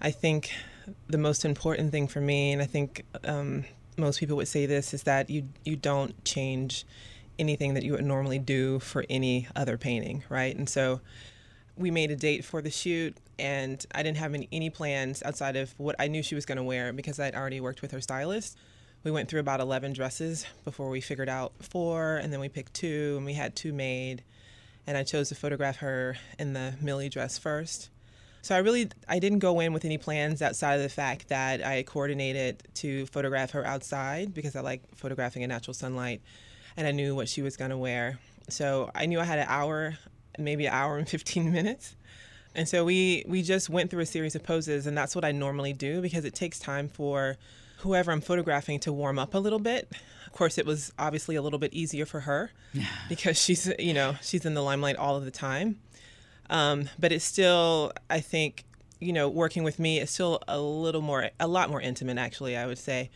I 0.00 0.10
think 0.10 0.52
the 1.08 1.18
most 1.18 1.44
important 1.44 1.90
thing 1.90 2.08
for 2.08 2.20
me, 2.20 2.52
and 2.52 2.62
I 2.62 2.66
think 2.66 3.04
um, 3.24 3.64
most 3.96 4.20
people 4.20 4.36
would 4.36 4.48
say 4.48 4.66
this, 4.66 4.94
is 4.94 5.02
that 5.04 5.28
you 5.28 5.48
you 5.64 5.76
don't 5.76 6.24
change 6.24 6.84
anything 7.38 7.74
that 7.74 7.84
you 7.84 7.92
would 7.92 8.04
normally 8.04 8.38
do 8.38 8.78
for 8.80 9.04
any 9.08 9.48
other 9.54 9.76
painting, 9.78 10.24
right? 10.28 10.56
And 10.56 10.68
so 10.68 11.00
we 11.76 11.90
made 11.90 12.10
a 12.10 12.16
date 12.16 12.44
for 12.44 12.60
the 12.60 12.70
shoot 12.70 13.16
and 13.38 13.84
I 13.94 14.02
didn't 14.02 14.18
have 14.18 14.34
any, 14.34 14.48
any 14.50 14.70
plans 14.70 15.22
outside 15.22 15.56
of 15.56 15.72
what 15.78 15.96
I 15.98 16.08
knew 16.08 16.22
she 16.22 16.34
was 16.34 16.44
going 16.44 16.56
to 16.56 16.64
wear 16.64 16.92
because 16.92 17.20
I'd 17.20 17.34
already 17.34 17.60
worked 17.60 17.82
with 17.82 17.92
her 17.92 18.00
stylist. 18.00 18.58
We 19.04 19.10
went 19.10 19.28
through 19.28 19.40
about 19.40 19.60
11 19.60 19.92
dresses 19.92 20.44
before 20.64 20.90
we 20.90 21.00
figured 21.00 21.28
out 21.28 21.52
four, 21.60 22.16
and 22.16 22.32
then 22.32 22.40
we 22.40 22.48
picked 22.48 22.74
two, 22.74 23.14
and 23.16 23.24
we 23.24 23.34
had 23.34 23.54
two 23.54 23.72
made. 23.72 24.24
And 24.88 24.96
I 24.96 25.04
chose 25.04 25.28
to 25.28 25.36
photograph 25.36 25.76
her 25.76 26.16
in 26.38 26.52
the 26.52 26.74
Milly 26.80 27.08
dress 27.08 27.38
first. 27.38 27.90
So 28.48 28.54
I 28.54 28.60
really 28.60 28.88
I 29.06 29.18
didn't 29.18 29.40
go 29.40 29.60
in 29.60 29.74
with 29.74 29.84
any 29.84 29.98
plans 29.98 30.40
outside 30.40 30.76
of 30.76 30.82
the 30.82 30.88
fact 30.88 31.28
that 31.28 31.62
I 31.62 31.82
coordinated 31.82 32.62
to 32.76 33.04
photograph 33.04 33.50
her 33.50 33.62
outside 33.62 34.32
because 34.32 34.56
I 34.56 34.62
like 34.62 34.80
photographing 34.96 35.42
in 35.42 35.50
natural 35.50 35.74
sunlight 35.74 36.22
and 36.74 36.86
I 36.86 36.92
knew 36.92 37.14
what 37.14 37.28
she 37.28 37.42
was 37.42 37.58
going 37.58 37.72
to 37.72 37.76
wear. 37.76 38.18
So 38.48 38.90
I 38.94 39.04
knew 39.04 39.20
I 39.20 39.24
had 39.24 39.38
an 39.38 39.48
hour, 39.50 39.98
maybe 40.38 40.64
an 40.64 40.72
hour 40.72 40.96
and 40.96 41.06
15 41.06 41.52
minutes. 41.52 41.94
And 42.54 42.66
so 42.66 42.86
we 42.86 43.22
we 43.28 43.42
just 43.42 43.68
went 43.68 43.90
through 43.90 44.00
a 44.00 44.06
series 44.06 44.34
of 44.34 44.44
poses 44.44 44.86
and 44.86 44.96
that's 44.96 45.14
what 45.14 45.26
I 45.26 45.32
normally 45.32 45.74
do 45.74 46.00
because 46.00 46.24
it 46.24 46.34
takes 46.34 46.58
time 46.58 46.88
for 46.88 47.36
whoever 47.80 48.12
I'm 48.12 48.22
photographing 48.22 48.80
to 48.80 48.94
warm 48.94 49.18
up 49.18 49.34
a 49.34 49.38
little 49.38 49.58
bit. 49.58 49.92
Of 50.26 50.32
course, 50.32 50.56
it 50.56 50.64
was 50.64 50.90
obviously 50.98 51.36
a 51.36 51.42
little 51.42 51.58
bit 51.58 51.74
easier 51.74 52.06
for 52.06 52.20
her 52.20 52.50
because 53.10 53.38
she's, 53.38 53.70
you 53.78 53.92
know, 53.92 54.16
she's 54.22 54.46
in 54.46 54.54
the 54.54 54.62
limelight 54.62 54.96
all 54.96 55.16
of 55.16 55.26
the 55.26 55.30
time. 55.30 55.80
Um, 56.50 56.88
but 56.98 57.12
it's 57.12 57.24
still, 57.24 57.92
I 58.08 58.20
think, 58.20 58.64
you 59.00 59.12
know, 59.12 59.28
working 59.28 59.64
with 59.64 59.78
me 59.78 59.98
is 59.98 60.10
still 60.10 60.40
a 60.48 60.60
little 60.60 61.02
more, 61.02 61.30
a 61.38 61.46
lot 61.46 61.70
more 61.70 61.80
intimate, 61.80 62.18
actually, 62.18 62.56
I 62.56 62.66
would 62.66 62.78
say 62.78 63.10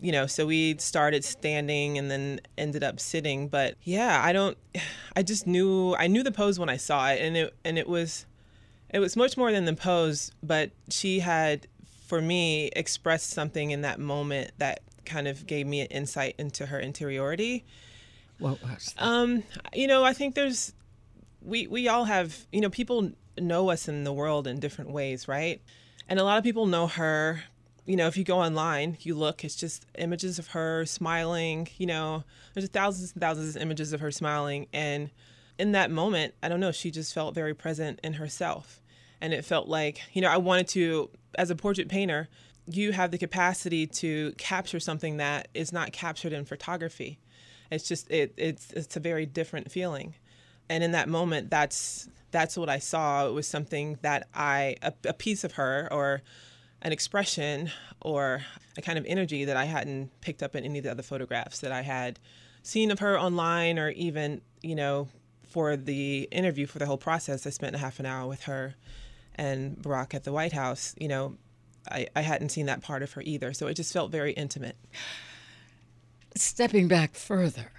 you 0.00 0.12
know, 0.12 0.26
so 0.26 0.46
we 0.46 0.76
started 0.78 1.24
standing 1.24 1.98
and 1.98 2.10
then 2.10 2.40
ended 2.56 2.82
up 2.82 2.98
sitting. 2.98 3.48
But 3.48 3.76
yeah, 3.84 4.20
I 4.24 4.32
don't, 4.32 4.56
I 5.16 5.22
just 5.22 5.46
knew, 5.46 5.94
I 5.96 6.06
knew 6.06 6.22
the 6.22 6.32
pose 6.32 6.58
when 6.58 6.68
I 6.68 6.76
saw 6.76 7.08
it, 7.10 7.20
and 7.20 7.36
it 7.36 7.54
and 7.64 7.78
it 7.78 7.88
was, 7.88 8.26
it 8.88 8.98
was 8.98 9.16
much 9.16 9.36
more 9.36 9.52
than 9.52 9.64
the 9.64 9.74
pose. 9.74 10.32
But 10.42 10.70
she 10.88 11.20
had, 11.20 11.66
for 12.06 12.20
me, 12.20 12.70
expressed 12.74 13.30
something 13.30 13.70
in 13.70 13.82
that 13.82 14.00
moment 14.00 14.52
that 14.58 14.80
kind 15.04 15.28
of 15.28 15.46
gave 15.46 15.66
me 15.66 15.80
an 15.80 15.88
insight 15.88 16.34
into 16.38 16.66
her 16.66 16.80
interiority. 16.80 17.64
What 18.38 18.62
was 18.62 18.94
that? 18.96 19.04
Um, 19.04 19.42
you 19.74 19.86
know, 19.86 20.02
I 20.02 20.14
think 20.14 20.34
there's, 20.34 20.72
we 21.42 21.66
we 21.66 21.88
all 21.88 22.04
have, 22.04 22.46
you 22.52 22.60
know, 22.60 22.70
people 22.70 23.12
know 23.38 23.70
us 23.70 23.88
in 23.88 24.04
the 24.04 24.12
world 24.12 24.46
in 24.46 24.60
different 24.60 24.90
ways, 24.90 25.28
right? 25.28 25.60
And 26.08 26.18
a 26.18 26.24
lot 26.24 26.38
of 26.38 26.44
people 26.44 26.66
know 26.66 26.86
her 26.86 27.42
you 27.86 27.96
know, 27.96 28.06
if 28.06 28.16
you 28.16 28.22
go 28.22 28.38
online, 28.38 28.96
you 29.00 29.16
look, 29.16 29.44
it's 29.44 29.56
just 29.56 29.84
images 29.98 30.38
of 30.38 30.48
her 30.48 30.86
smiling, 30.86 31.66
you 31.76 31.86
know, 31.86 32.22
there's 32.54 32.68
thousands 32.68 33.12
and 33.12 33.20
thousands 33.20 33.56
of 33.56 33.62
images 33.62 33.92
of 33.92 34.00
her 34.00 34.12
smiling. 34.12 34.68
And 34.72 35.10
in 35.58 35.72
that 35.72 35.90
moment, 35.90 36.34
I 36.42 36.48
don't 36.48 36.60
know, 36.60 36.70
she 36.70 36.92
just 36.92 37.12
felt 37.12 37.34
very 37.34 37.52
present 37.52 37.98
in 38.04 38.12
herself. 38.12 38.80
And 39.20 39.32
it 39.32 39.44
felt 39.44 39.66
like, 39.66 40.00
you 40.12 40.22
know, 40.22 40.30
I 40.30 40.36
wanted 40.36 40.68
to, 40.68 41.10
as 41.34 41.50
a 41.50 41.56
portrait 41.56 41.88
painter, 41.88 42.28
you 42.66 42.92
have 42.92 43.10
the 43.10 43.18
capacity 43.18 43.86
to 43.88 44.32
capture 44.38 44.78
something 44.78 45.16
that 45.16 45.48
is 45.52 45.72
not 45.72 45.92
captured 45.92 46.32
in 46.32 46.44
photography. 46.44 47.18
It's 47.70 47.88
just, 47.88 48.10
it, 48.10 48.32
it's, 48.36 48.72
it's 48.72 48.96
a 48.96 49.00
very 49.00 49.26
different 49.26 49.70
feeling. 49.70 50.14
And 50.70 50.82
in 50.82 50.92
that 50.92 51.06
moment, 51.06 51.50
that's, 51.50 52.08
that's 52.30 52.56
what 52.56 52.70
I 52.70 52.78
saw. 52.78 53.26
It 53.26 53.32
was 53.32 53.46
something 53.46 53.98
that 54.00 54.26
I, 54.32 54.76
a, 54.80 54.94
a 55.04 55.12
piece 55.12 55.44
of 55.44 55.52
her 55.52 55.86
or, 55.92 56.22
an 56.82 56.92
expression 56.92 57.70
or 58.00 58.42
a 58.76 58.82
kind 58.82 58.98
of 58.98 59.04
energy 59.06 59.44
that 59.44 59.56
I 59.56 59.64
hadn't 59.66 60.10
picked 60.20 60.42
up 60.42 60.54
in 60.54 60.64
any 60.64 60.78
of 60.78 60.84
the 60.84 60.90
other 60.90 61.02
photographs 61.02 61.60
that 61.60 61.72
I 61.72 61.82
had 61.82 62.18
seen 62.62 62.90
of 62.90 63.00
her 63.00 63.18
online 63.18 63.78
or 63.78 63.90
even, 63.90 64.40
you 64.62 64.74
know, 64.74 65.08
for 65.46 65.76
the 65.76 66.28
interview 66.30 66.66
for 66.66 66.78
the 66.78 66.86
whole 66.86 66.98
process, 66.98 67.46
I 67.46 67.50
spent 67.50 67.74
a 67.74 67.78
half 67.78 68.00
an 68.00 68.06
hour 68.06 68.26
with 68.26 68.44
her 68.44 68.76
and 69.34 69.76
Barack 69.76 70.14
at 70.14 70.24
the 70.24 70.32
White 70.32 70.52
House. 70.52 70.94
You 70.98 71.08
know, 71.08 71.36
I, 71.90 72.06
I 72.14 72.22
hadn't 72.22 72.50
seen 72.50 72.66
that 72.66 72.82
part 72.82 73.02
of 73.02 73.12
her 73.12 73.22
either. 73.22 73.52
So 73.52 73.66
it 73.66 73.74
just 73.74 73.92
felt 73.92 74.10
very 74.10 74.32
intimate. 74.32 74.76
Stepping 76.36 76.86
back 76.86 77.14
further, 77.14 77.72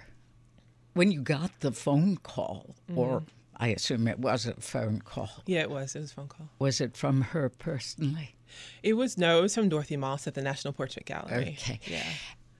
when 0.94 1.10
you 1.10 1.20
got 1.20 1.50
the 1.60 1.72
phone 1.72 2.16
call, 2.16 2.74
mm-hmm. 2.88 2.98
or 2.98 3.22
I 3.56 3.68
assume 3.68 4.08
it 4.08 4.18
was 4.18 4.46
a 4.46 4.54
phone 4.54 5.00
call. 5.00 5.30
Yeah, 5.46 5.60
it 5.60 5.70
was. 5.70 5.94
It 5.94 6.00
was 6.00 6.12
a 6.12 6.14
phone 6.14 6.28
call. 6.28 6.48
Was 6.58 6.80
it 6.80 6.96
from 6.96 7.20
her 7.22 7.48
personally? 7.48 8.34
It 8.82 8.94
was 8.94 9.16
no, 9.16 9.38
it 9.38 9.42
was 9.42 9.54
from 9.54 9.68
Dorothy 9.68 9.96
Moss 9.96 10.26
at 10.26 10.34
the 10.34 10.42
National 10.42 10.72
Portrait 10.72 11.06
Gallery. 11.06 11.56
Okay. 11.58 11.80
Yeah. 11.86 12.04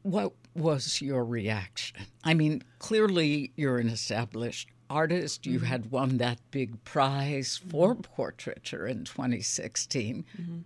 What 0.02 0.32
was 0.54 1.00
your 1.00 1.24
reaction? 1.24 1.96
I 2.24 2.34
mean, 2.34 2.62
clearly 2.78 3.52
you're 3.56 3.78
an 3.78 3.88
established 3.88 4.68
artist. 4.90 5.46
You 5.46 5.58
mm-hmm. 5.58 5.66
had 5.66 5.90
won 5.90 6.18
that 6.18 6.38
big 6.50 6.82
prize 6.84 7.60
for 7.68 7.94
mm-hmm. 7.94 8.02
portraiture 8.02 8.86
in 8.86 9.04
2016. 9.04 10.24
Mm-hmm. 10.40 10.58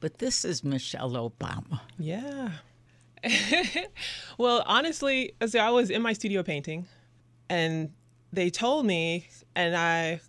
But 0.00 0.18
this 0.18 0.44
is 0.44 0.64
Michelle 0.64 1.12
Obama. 1.12 1.80
Yeah. 1.98 2.52
well, 4.38 4.62
honestly, 4.66 5.32
as 5.40 5.54
I 5.54 5.70
was 5.70 5.90
in 5.90 6.00
my 6.00 6.14
studio 6.14 6.42
painting, 6.42 6.86
and 7.50 7.90
they 8.32 8.48
told 8.48 8.86
me, 8.86 9.28
and 9.56 9.76
I 9.76 10.20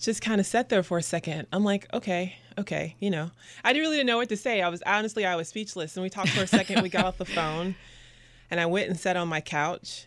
just 0.00 0.22
kind 0.22 0.40
of 0.40 0.46
sat 0.46 0.70
there 0.70 0.82
for 0.82 0.98
a 0.98 1.02
second. 1.02 1.46
I'm 1.52 1.62
like, 1.62 1.86
okay, 1.92 2.34
okay, 2.58 2.96
you 2.98 3.10
know, 3.10 3.30
I 3.62 3.72
didn't 3.72 3.90
really 3.90 4.02
know 4.02 4.16
what 4.16 4.30
to 4.30 4.36
say. 4.36 4.62
I 4.62 4.68
was 4.70 4.82
honestly, 4.84 5.26
I 5.26 5.36
was 5.36 5.48
speechless. 5.48 5.94
And 5.96 6.02
we 6.02 6.10
talked 6.10 6.30
for 6.30 6.42
a 6.42 6.46
second. 6.46 6.82
we 6.82 6.88
got 6.88 7.04
off 7.04 7.18
the 7.18 7.26
phone, 7.26 7.76
and 8.50 8.58
I 8.58 8.66
went 8.66 8.88
and 8.88 8.98
sat 8.98 9.16
on 9.16 9.28
my 9.28 9.40
couch. 9.40 10.06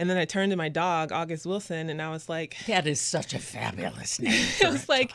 And 0.00 0.08
then 0.08 0.16
I 0.16 0.26
turned 0.26 0.52
to 0.52 0.56
my 0.56 0.68
dog, 0.68 1.10
August 1.10 1.44
Wilson, 1.44 1.90
and 1.90 2.00
I 2.00 2.10
was 2.10 2.28
like, 2.28 2.56
That 2.68 2.86
is 2.86 3.00
such 3.00 3.34
a 3.34 3.40
fabulous 3.40 4.20
name. 4.20 4.46
I 4.64 4.70
was 4.70 4.88
like, 4.88 5.12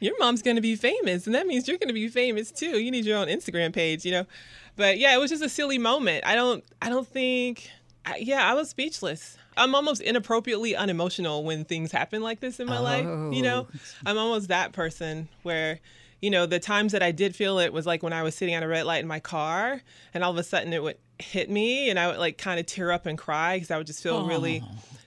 Your 0.00 0.18
mom's 0.18 0.42
going 0.42 0.56
to 0.56 0.62
be 0.62 0.76
famous, 0.76 1.26
and 1.26 1.34
that 1.34 1.46
means 1.46 1.66
you're 1.68 1.78
going 1.78 1.88
to 1.88 1.94
be 1.94 2.08
famous 2.08 2.50
too. 2.50 2.78
You 2.78 2.90
need 2.90 3.06
your 3.06 3.16
own 3.16 3.28
Instagram 3.28 3.72
page, 3.72 4.04
you 4.04 4.10
know? 4.10 4.26
But 4.74 4.98
yeah, 4.98 5.14
it 5.14 5.20
was 5.20 5.30
just 5.30 5.42
a 5.42 5.48
silly 5.48 5.78
moment. 5.78 6.26
I 6.26 6.34
don't, 6.34 6.62
I 6.82 6.90
don't 6.90 7.06
think, 7.06 7.70
I, 8.04 8.16
yeah, 8.16 8.46
I 8.46 8.52
was 8.52 8.68
speechless. 8.68 9.38
I'm 9.56 9.74
almost 9.74 10.02
inappropriately 10.02 10.76
unemotional 10.76 11.44
when 11.44 11.64
things 11.64 11.92
happen 11.92 12.22
like 12.22 12.40
this 12.40 12.60
in 12.60 12.66
my 12.66 12.78
oh. 12.78 12.82
life. 12.82 13.34
You 13.34 13.42
know, 13.42 13.66
oh. 13.72 13.78
I'm 14.04 14.18
almost 14.18 14.48
that 14.48 14.72
person 14.72 15.28
where, 15.42 15.80
you 16.20 16.30
know, 16.30 16.46
the 16.46 16.58
times 16.58 16.92
that 16.92 17.02
I 17.02 17.12
did 17.12 17.34
feel 17.34 17.58
it 17.58 17.72
was 17.72 17.86
like 17.86 18.02
when 18.02 18.12
I 18.12 18.22
was 18.22 18.34
sitting 18.34 18.54
at 18.54 18.62
a 18.62 18.68
red 18.68 18.86
light 18.86 19.00
in 19.00 19.08
my 19.08 19.20
car, 19.20 19.82
and 20.14 20.24
all 20.24 20.30
of 20.30 20.38
a 20.38 20.42
sudden 20.42 20.72
it 20.72 20.82
would 20.82 20.98
hit 21.18 21.50
me, 21.50 21.90
and 21.90 21.98
I 21.98 22.08
would 22.08 22.18
like 22.18 22.38
kind 22.38 22.60
of 22.60 22.66
tear 22.66 22.92
up 22.92 23.06
and 23.06 23.16
cry 23.16 23.56
because 23.56 23.70
I 23.70 23.78
would 23.78 23.86
just 23.86 24.02
feel 24.02 24.26
really, 24.26 24.62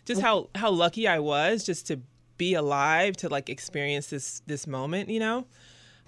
just 0.05 0.21
how 0.21 0.49
how 0.55 0.71
lucky 0.71 1.07
I 1.07 1.19
was 1.19 1.63
just 1.65 1.87
to 1.87 1.99
be 2.37 2.53
alive 2.53 3.17
to 3.17 3.29
like 3.29 3.49
experience 3.49 4.09
this 4.09 4.41
this 4.47 4.65
moment. 4.67 5.09
You 5.09 5.19
know. 5.19 5.45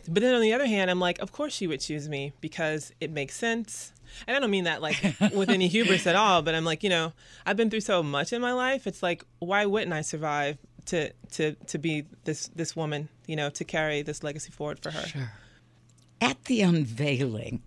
But 0.07 0.23
then 0.23 0.33
on 0.33 0.41
the 0.41 0.53
other 0.53 0.65
hand, 0.65 0.89
I'm 0.89 0.99
like, 0.99 1.19
of 1.19 1.31
course 1.31 1.53
she 1.53 1.67
would 1.67 1.79
choose 1.79 2.09
me 2.09 2.33
because 2.41 2.91
it 2.99 3.11
makes 3.11 3.35
sense. 3.35 3.93
And 4.27 4.35
I 4.35 4.39
don't 4.39 4.51
mean 4.51 4.65
that 4.65 4.81
like 4.81 5.01
with 5.33 5.49
any 5.49 5.67
hubris 5.67 6.07
at 6.07 6.15
all, 6.15 6.41
but 6.41 6.55
I'm 6.55 6.65
like, 6.65 6.83
you 6.83 6.89
know, 6.89 7.13
I've 7.45 7.57
been 7.57 7.69
through 7.69 7.81
so 7.81 8.03
much 8.03 8.33
in 8.33 8.41
my 8.41 8.53
life. 8.53 8.87
It's 8.87 9.03
like, 9.03 9.23
why 9.39 9.65
wouldn't 9.65 9.93
I 9.93 10.01
survive 10.01 10.57
to 10.85 11.11
to 11.31 11.53
to 11.53 11.77
be 11.77 12.05
this 12.23 12.47
this 12.49 12.75
woman, 12.75 13.09
you 13.27 13.35
know, 13.35 13.49
to 13.51 13.63
carry 13.63 14.01
this 14.01 14.23
legacy 14.23 14.51
forward 14.51 14.79
for 14.79 14.91
her? 14.91 15.07
Sure. 15.07 15.31
At 16.19 16.45
the 16.45 16.61
unveiling, 16.61 17.63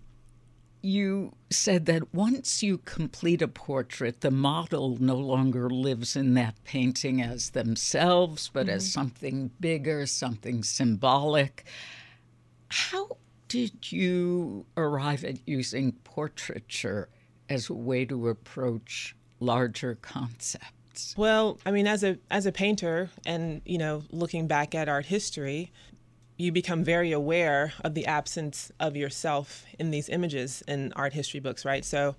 you 0.85 1.33
said 1.49 1.87
that 1.87 2.13
once 2.13 2.61
you 2.61 2.77
complete 2.77 3.41
a 3.41 3.47
portrait, 3.47 4.21
the 4.21 4.29
model 4.29 4.97
no 4.99 5.15
longer 5.15 5.67
lives 5.67 6.15
in 6.15 6.35
that 6.35 6.63
painting 6.63 7.21
as 7.21 7.49
themselves, 7.49 8.51
but 8.53 8.67
mm-hmm. 8.67 8.75
as 8.75 8.91
something 8.91 9.49
bigger, 9.59 10.05
something 10.05 10.63
symbolic. 10.63 11.65
How 12.69 13.17
did 13.47 13.91
you 13.91 14.65
arrive 14.77 15.23
at 15.23 15.47
using 15.47 15.93
portraiture 16.03 17.09
as 17.49 17.69
a 17.69 17.73
way 17.73 18.05
to 18.05 18.29
approach 18.29 19.15
larger 19.39 19.95
concepts? 20.01 21.13
Well, 21.17 21.59
I 21.65 21.71
mean, 21.71 21.87
as 21.87 22.03
a 22.03 22.17
as 22.31 22.45
a 22.45 22.51
painter, 22.51 23.09
and 23.25 23.61
you 23.65 23.77
know, 23.77 24.03
looking 24.11 24.47
back 24.47 24.73
at 24.73 24.87
art 24.87 25.05
history, 25.05 25.71
you 26.37 26.51
become 26.51 26.83
very 26.83 27.11
aware 27.11 27.73
of 27.83 27.93
the 27.93 28.05
absence 28.05 28.71
of 28.79 28.95
yourself 28.95 29.65
in 29.77 29.91
these 29.91 30.09
images 30.09 30.63
in 30.67 30.93
art 30.93 31.13
history 31.13 31.39
books, 31.39 31.65
right? 31.65 31.83
So, 31.83 32.15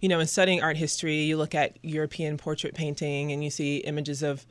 you 0.00 0.08
know, 0.08 0.20
in 0.20 0.26
studying 0.26 0.62
art 0.62 0.76
history, 0.76 1.22
you 1.22 1.36
look 1.36 1.54
at 1.54 1.78
European 1.82 2.36
portrait 2.36 2.74
painting 2.74 3.32
and 3.32 3.44
you 3.44 3.50
see 3.50 3.78
images 3.78 4.22
of 4.22 4.46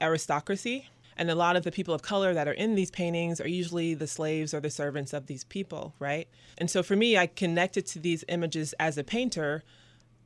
aristocracy. 0.00 0.88
And 1.16 1.30
a 1.30 1.34
lot 1.34 1.56
of 1.56 1.64
the 1.64 1.72
people 1.72 1.94
of 1.94 2.02
color 2.02 2.34
that 2.34 2.46
are 2.46 2.52
in 2.52 2.74
these 2.74 2.90
paintings 2.90 3.40
are 3.40 3.48
usually 3.48 3.94
the 3.94 4.06
slaves 4.06 4.52
or 4.52 4.60
the 4.60 4.70
servants 4.70 5.12
of 5.12 5.26
these 5.26 5.44
people, 5.44 5.94
right? 5.98 6.28
And 6.58 6.70
so 6.70 6.82
for 6.82 6.94
me, 6.96 7.16
I 7.16 7.26
connected 7.26 7.86
to 7.88 7.98
these 7.98 8.24
images 8.28 8.74
as 8.78 8.98
a 8.98 9.04
painter, 9.04 9.62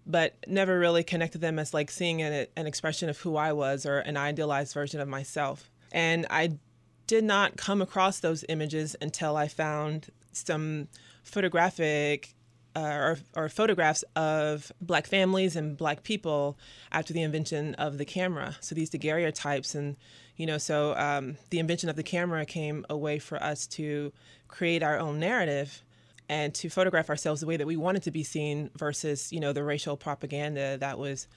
but 0.05 0.35
never 0.47 0.79
really 0.79 1.05
connected 1.05 1.41
them 1.41 1.59
as 1.59 1.73
like 1.73 1.91
seeing 1.91 2.23
an, 2.23 2.47
an 2.57 2.67
expression 2.67 3.09
of 3.09 3.19
who 3.19 3.37
I 3.37 3.53
was 3.53 3.87
or 3.87 3.99
an 3.99 4.17
idealized 4.17 4.75
version 4.75 5.01
of 5.01 5.09
myself. 5.09 5.71
And 5.93 6.27
I 6.29 6.59
did 7.07 7.25
not 7.25 7.57
come 7.57 7.83
across 7.83 8.21
those 8.21 8.45
images 8.49 8.97
until 9.01 9.37
I 9.37 9.49
found 9.49 10.11
some 10.33 10.89
photographic 11.23 12.35
uh, 12.77 12.81
or, 12.81 13.19
or, 13.35 13.49
photographs 13.49 14.05
of 14.15 14.71
black 14.81 15.09
families 15.09 15.57
and 15.57 15.77
black 15.77 16.05
people 16.05 16.57
after 16.93 17.13
the 17.13 17.23
invention 17.23 17.75
of 17.75 17.99
the 17.99 18.05
camera. 18.05 18.57
So 18.61 18.77
these 18.77 18.91
daguerreotypes, 18.91 19.75
and 19.75 19.97
you 20.41 20.47
know, 20.47 20.57
so 20.57 20.97
um, 20.97 21.37
the 21.51 21.59
invention 21.59 21.91
of 21.91 21.97
the 21.97 22.03
camera 22.03 22.47
came 22.47 22.87
a 22.89 22.97
way 22.97 23.19
for 23.19 23.37
us 23.43 23.67
to 23.67 24.11
create 24.49 24.83
our 24.83 24.99
own 24.99 25.21
narrative 25.21 25.83
and 26.31 26.55
to 26.55 26.71
photograph 26.71 27.11
ourselves 27.11 27.43
the 27.43 27.47
way 27.47 27.59
that 27.59 27.67
we 27.67 27.77
wanted 27.77 28.03
to 28.05 28.11
be 28.11 28.25
seen 28.25 28.71
versus 28.75 29.31
you 29.35 29.39
know 29.39 29.53
the 29.53 29.63
racial 29.63 29.99
propaganda 29.99 30.79
that 30.79 30.99
was 30.99 31.29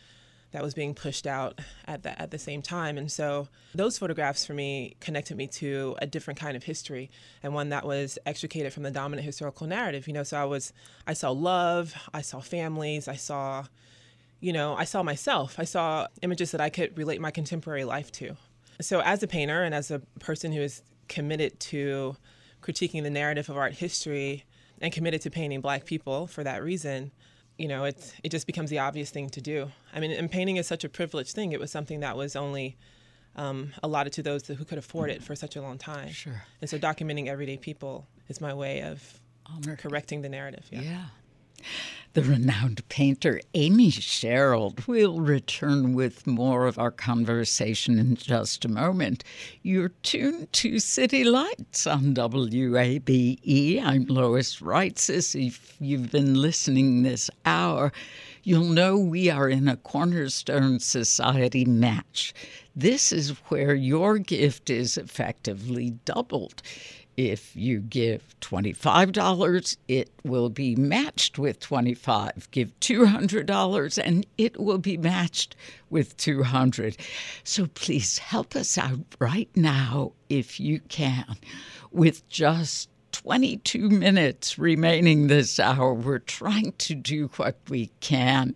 that 0.51 0.63
was 0.63 0.73
being 0.73 0.93
pushed 0.93 1.27
out 1.27 1.59
at 1.85 2.03
the, 2.03 2.17
at 2.21 2.31
the 2.31 2.39
same 2.39 2.61
time. 2.61 2.97
And 2.97 3.11
so 3.11 3.49
those 3.75 3.97
photographs 3.97 4.45
for 4.45 4.53
me 4.53 4.95
connected 5.01 5.35
me 5.35 5.47
to 5.47 5.97
a 6.01 6.07
different 6.07 6.39
kind 6.39 6.55
of 6.55 6.63
history 6.63 7.11
and 7.41 7.53
one 7.53 7.67
that 7.69 7.85
was 7.85 8.17
extricated 8.25 8.71
from 8.71 8.83
the 8.83 8.91
dominant 8.91 9.25
historical 9.25 9.67
narrative. 9.67 10.07
You 10.07 10.13
know, 10.13 10.23
so 10.23 10.37
I 10.37 10.45
was, 10.45 10.71
I 11.05 11.11
saw 11.11 11.31
love, 11.31 11.93
I 12.13 12.21
saw 12.21 12.39
families, 12.39 13.09
I 13.09 13.15
saw, 13.17 13.65
you 14.39 14.53
know, 14.53 14.77
I 14.77 14.85
saw 14.85 15.03
myself, 15.03 15.55
I 15.59 15.65
saw 15.65 16.07
images 16.21 16.51
that 16.51 16.61
I 16.61 16.69
could 16.69 16.97
relate 16.97 17.19
my 17.19 17.31
contemporary 17.31 17.83
life 17.83 18.09
to. 18.13 18.37
So 18.83 19.01
as 19.01 19.23
a 19.23 19.27
painter 19.27 19.63
and 19.63 19.73
as 19.73 19.91
a 19.91 19.99
person 20.19 20.51
who 20.51 20.61
is 20.61 20.81
committed 21.07 21.59
to 21.59 22.15
critiquing 22.61 23.03
the 23.03 23.09
narrative 23.09 23.49
of 23.49 23.57
art 23.57 23.73
history 23.73 24.45
and 24.81 24.91
committed 24.93 25.21
to 25.21 25.29
painting 25.29 25.61
black 25.61 25.85
people 25.85 26.27
for 26.27 26.43
that 26.43 26.63
reason, 26.63 27.11
you 27.57 27.67
know, 27.67 27.85
it 27.85 28.15
it 28.23 28.29
just 28.29 28.47
becomes 28.47 28.69
the 28.69 28.79
obvious 28.79 29.09
thing 29.09 29.29
to 29.31 29.41
do. 29.41 29.71
I 29.93 29.99
mean, 29.99 30.11
and 30.11 30.29
painting 30.29 30.57
is 30.57 30.67
such 30.67 30.83
a 30.83 30.89
privileged 30.89 31.33
thing. 31.33 31.51
It 31.51 31.59
was 31.59 31.71
something 31.71 31.99
that 32.01 32.17
was 32.17 32.35
only 32.35 32.77
um, 33.35 33.73
allotted 33.81 34.13
to 34.13 34.23
those 34.23 34.45
who 34.47 34.63
could 34.65 34.77
afford 34.77 35.09
it 35.09 35.23
for 35.23 35.35
such 35.35 35.55
a 35.55 35.61
long 35.61 35.77
time. 35.77 36.09
Sure. 36.09 36.43
And 36.61 36.69
so, 36.69 36.77
documenting 36.77 37.27
everyday 37.27 37.57
people 37.57 38.07
is 38.27 38.41
my 38.41 38.53
way 38.53 38.83
of 38.83 39.19
Honor. 39.45 39.75
correcting 39.75 40.21
the 40.21 40.29
narrative. 40.29 40.67
Yeah. 40.71 40.81
yeah 40.81 41.05
the 42.13 42.21
renowned 42.21 42.87
painter 42.89 43.41
Amy 43.55 43.89
Sherald. 43.89 44.87
We'll 44.87 45.19
return 45.19 45.93
with 45.93 46.27
more 46.27 46.67
of 46.67 46.77
our 46.77 46.91
conversation 46.91 47.97
in 47.97 48.15
just 48.15 48.65
a 48.65 48.69
moment. 48.69 49.23
You're 49.63 49.93
tuned 50.03 50.53
to 50.53 50.77
City 50.77 51.23
Lights 51.23 51.87
on 51.87 52.13
WABE. 52.13 53.83
I'm 53.83 54.05
Lois 54.05 54.59
Reitzes. 54.59 55.35
If 55.35 55.75
you've 55.79 56.11
been 56.11 56.35
listening 56.35 57.01
this 57.01 57.31
hour, 57.45 57.91
you'll 58.43 58.65
know 58.65 58.97
we 58.97 59.31
are 59.31 59.49
in 59.49 59.67
a 59.67 59.77
Cornerstone 59.77 60.79
Society 60.79 61.65
match. 61.65 62.33
This 62.75 63.11
is 63.11 63.31
where 63.47 63.73
your 63.73 64.19
gift 64.19 64.69
is 64.69 64.97
effectively 64.97 65.91
doubled. 66.05 66.61
If 67.15 67.55
you 67.55 67.79
give 67.79 68.35
$25, 68.41 69.77
it 69.87 70.09
will 70.23 70.49
be 70.49 70.75
matched 70.75 71.37
with 71.37 71.59
25. 71.59 72.49
Give 72.51 72.77
$200 72.79 74.03
and 74.03 74.25
it 74.37 74.59
will 74.59 74.79
be 74.79 74.97
matched 74.97 75.55
with 75.89 76.17
200. 76.17 76.97
So 77.43 77.67
please 77.67 78.17
help 78.17 78.55
us 78.55 78.77
out 78.77 78.99
right 79.19 79.49
now 79.55 80.13
if 80.29 80.59
you 80.59 80.79
can. 80.89 81.35
With 81.91 82.27
just 82.29 82.89
22 83.11 83.89
minutes 83.89 84.57
remaining 84.57 85.27
this 85.27 85.59
hour, 85.59 85.93
we're 85.93 86.17
trying 86.17 86.73
to 86.79 86.95
do 86.95 87.29
what 87.35 87.57
we 87.69 87.91
can. 87.99 88.55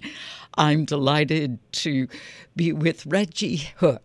I'm 0.57 0.85
delighted 0.85 1.59
to 1.73 2.07
be 2.55 2.73
with 2.73 3.05
Reggie 3.05 3.69
Hook 3.77 4.01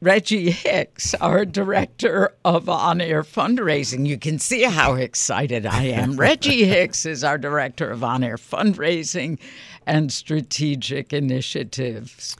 Reggie 0.00 0.50
Hicks, 0.50 1.14
our 1.14 1.44
director 1.44 2.34
of 2.44 2.68
on 2.68 3.00
air 3.00 3.22
fundraising. 3.22 4.06
You 4.06 4.18
can 4.18 4.38
see 4.38 4.62
how 4.62 4.94
excited 4.94 5.66
I 5.66 5.84
am. 5.84 6.16
Reggie 6.16 6.64
Hicks 6.64 7.06
is 7.06 7.24
our 7.24 7.38
director 7.38 7.90
of 7.90 8.04
on 8.04 8.24
air 8.24 8.36
fundraising 8.36 9.38
and 9.86 10.12
strategic 10.12 11.12
initiatives. 11.12 12.36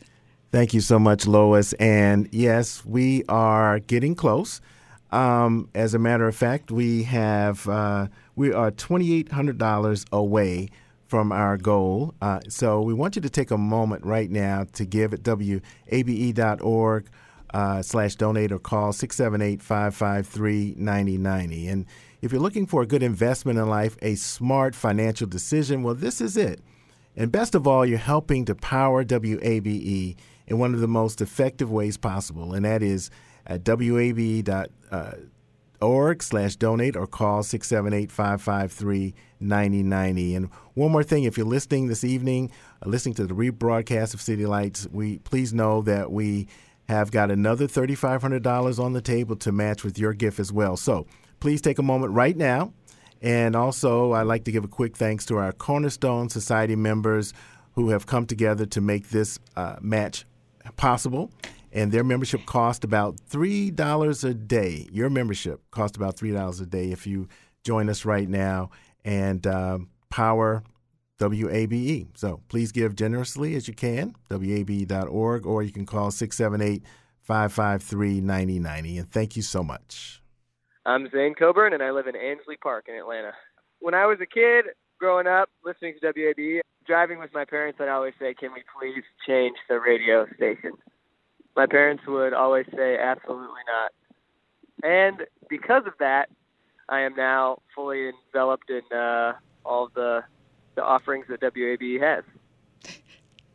Thank 0.53 0.74
you 0.74 0.81
so 0.81 0.98
much, 0.98 1.26
Lois. 1.26 1.72
And 1.74 2.29
yes, 2.33 2.85
we 2.85 3.24
are 3.29 3.79
getting 3.79 4.14
close. 4.14 4.61
Um, 5.12 5.68
as 5.74 5.94
a 5.94 5.98
matter 5.98 6.26
of 6.26 6.37
fact, 6.37 6.70
we 6.70 7.05
have 7.05 7.68
uh, 7.68 8.07
we 8.37 8.53
are 8.53 8.70
twenty 8.70 9.14
eight 9.14 9.33
hundred 9.33 9.59
dollars 9.59 10.05
away 10.12 10.70
from 11.11 11.33
our 11.33 11.57
goal. 11.57 12.14
Uh, 12.22 12.38
so 12.48 12.81
we 12.81 12.94
want 12.94 13.16
you 13.16 13.22
to 13.22 13.29
take 13.29 13.50
a 13.50 13.59
moment 13.59 14.05
right 14.05 14.31
now 14.31 14.64
to 14.72 14.85
give 14.85 15.12
at 15.12 15.26
wabe.org 15.26 17.07
uh, 17.52 17.82
slash 17.82 18.14
donate 18.14 18.52
or 18.52 18.58
call 18.58 18.92
678 18.92 19.62
553 19.62 20.74
9090. 20.76 21.68
And 21.68 21.86
if 22.22 22.32
you're 22.32 22.40
looking 22.40 22.66
for 22.66 22.82
a 22.82 22.86
good 22.86 23.02
investment 23.02 23.58
in 23.58 23.68
life, 23.68 23.96
a 24.02 24.14
smart 24.14 24.74
financial 24.74 25.26
decision, 25.26 25.82
well, 25.82 25.94
this 25.94 26.20
is 26.20 26.36
it. 26.36 26.60
And 27.16 27.32
best 27.32 27.54
of 27.54 27.66
all, 27.66 27.84
you're 27.84 27.98
helping 27.98 28.44
to 28.46 28.54
power 28.54 29.04
WABE 29.04 30.16
in 30.46 30.58
one 30.58 30.74
of 30.74 30.80
the 30.80 30.88
most 30.88 31.20
effective 31.20 31.70
ways 31.70 31.96
possible, 31.96 32.54
and 32.54 32.64
that 32.64 32.82
is 32.82 33.10
at 33.46 33.66
wabe.org 33.66 34.62
slash 36.22 36.56
donate 36.56 36.96
or 36.96 37.06
call 37.06 37.42
678-553-9090. 37.42 40.36
And 40.36 40.50
one 40.74 40.92
more 40.92 41.02
thing, 41.02 41.24
if 41.24 41.36
you're 41.36 41.46
listening 41.46 41.88
this 41.88 42.04
evening, 42.04 42.52
uh, 42.84 42.88
listening 42.88 43.14
to 43.14 43.26
the 43.26 43.34
rebroadcast 43.34 44.14
of 44.14 44.20
City 44.20 44.46
Lights, 44.46 44.86
we 44.92 45.18
please 45.18 45.52
know 45.52 45.82
that 45.82 46.12
we 46.12 46.46
have 46.90 47.11
got 47.11 47.31
another 47.31 47.66
$3,500 47.66 48.79
on 48.79 48.92
the 48.92 49.00
table 49.00 49.37
to 49.37 49.53
match 49.53 49.85
with 49.85 49.98
your 49.98 50.12
gift 50.12 50.38
as 50.38 50.53
well. 50.53 50.76
So 50.76 51.07
please 51.38 51.62
take 51.62 51.79
a 51.79 51.83
moment 51.83 52.12
right 52.12 52.37
now. 52.37 52.72
And 53.22 53.55
also, 53.55 54.12
I'd 54.12 54.22
like 54.22 54.44
to 54.44 54.53
give 54.53 54.64
a 54.64 54.68
quick 54.68 54.97
thanks 54.97 55.24
to 55.26 55.36
our 55.36 55.53
Cornerstone 55.53 56.30
Society 56.30 56.74
members 56.74 57.32
who 57.74 57.91
have 57.91 58.07
come 58.07 58.26
together 58.26 58.66
to 58.66 58.80
make 58.80 59.11
this 59.11 59.38
uh, 59.57 59.76
match 59.80 60.26
possible. 60.76 61.30
And 61.72 61.93
their 61.93 62.03
membership 62.03 62.47
cost 62.47 62.82
about 62.82 63.16
$3 63.30 64.24
a 64.24 64.34
day. 64.34 64.88
Your 64.91 65.11
membership 65.11 65.61
cost 65.70 65.97
about 65.97 66.16
$3 66.16 66.61
a 66.61 66.66
day 66.66 66.91
if 66.91 67.07
you 67.07 67.28
join 67.62 67.88
us 67.88 68.05
right 68.05 68.28
now 68.28 68.70
and 69.05 69.47
uh, 69.47 69.78
power 70.09 70.64
WABE. 71.20 72.08
So 72.14 72.40
please 72.48 72.72
give 72.72 72.94
generously 72.96 73.54
as 73.54 73.68
you 73.68 73.74
can, 73.74 74.14
WABE.org, 74.30 75.46
or 75.46 75.62
you 75.62 75.70
can 75.70 75.86
call 75.86 76.10
678 76.10 76.82
553 77.20 78.20
9090. 78.20 78.98
And 78.98 79.10
thank 79.10 79.36
you 79.36 79.42
so 79.42 79.62
much. 79.62 80.22
I'm 80.86 81.08
Zane 81.10 81.34
Coburn, 81.34 81.74
and 81.74 81.82
I 81.82 81.90
live 81.90 82.06
in 82.06 82.16
Ansley 82.16 82.56
Park 82.56 82.86
in 82.88 82.94
Atlanta. 82.94 83.32
When 83.80 83.94
I 83.94 84.06
was 84.06 84.18
a 84.20 84.26
kid, 84.26 84.64
growing 84.98 85.26
up, 85.26 85.50
listening 85.64 85.94
to 86.00 86.12
WABE, 86.12 86.60
driving 86.86 87.18
with 87.18 87.32
my 87.34 87.44
parents, 87.44 87.78
I'd 87.80 87.88
always 87.88 88.14
say, 88.18 88.34
Can 88.34 88.52
we 88.52 88.62
please 88.78 89.04
change 89.26 89.56
the 89.68 89.78
radio 89.78 90.26
station? 90.36 90.72
My 91.54 91.66
parents 91.66 92.02
would 92.06 92.32
always 92.32 92.66
say, 92.74 92.96
Absolutely 92.98 93.62
not. 93.66 93.92
And 94.82 95.26
because 95.48 95.82
of 95.86 95.92
that, 95.98 96.30
I 96.88 97.00
am 97.00 97.14
now 97.14 97.58
fully 97.74 98.08
enveloped 98.08 98.70
in 98.70 98.96
uh, 98.96 99.34
all 99.64 99.90
the 99.94 100.22
the 100.74 100.84
offerings 100.84 101.26
that 101.28 101.40
WABE 101.40 102.00
has. 102.00 102.24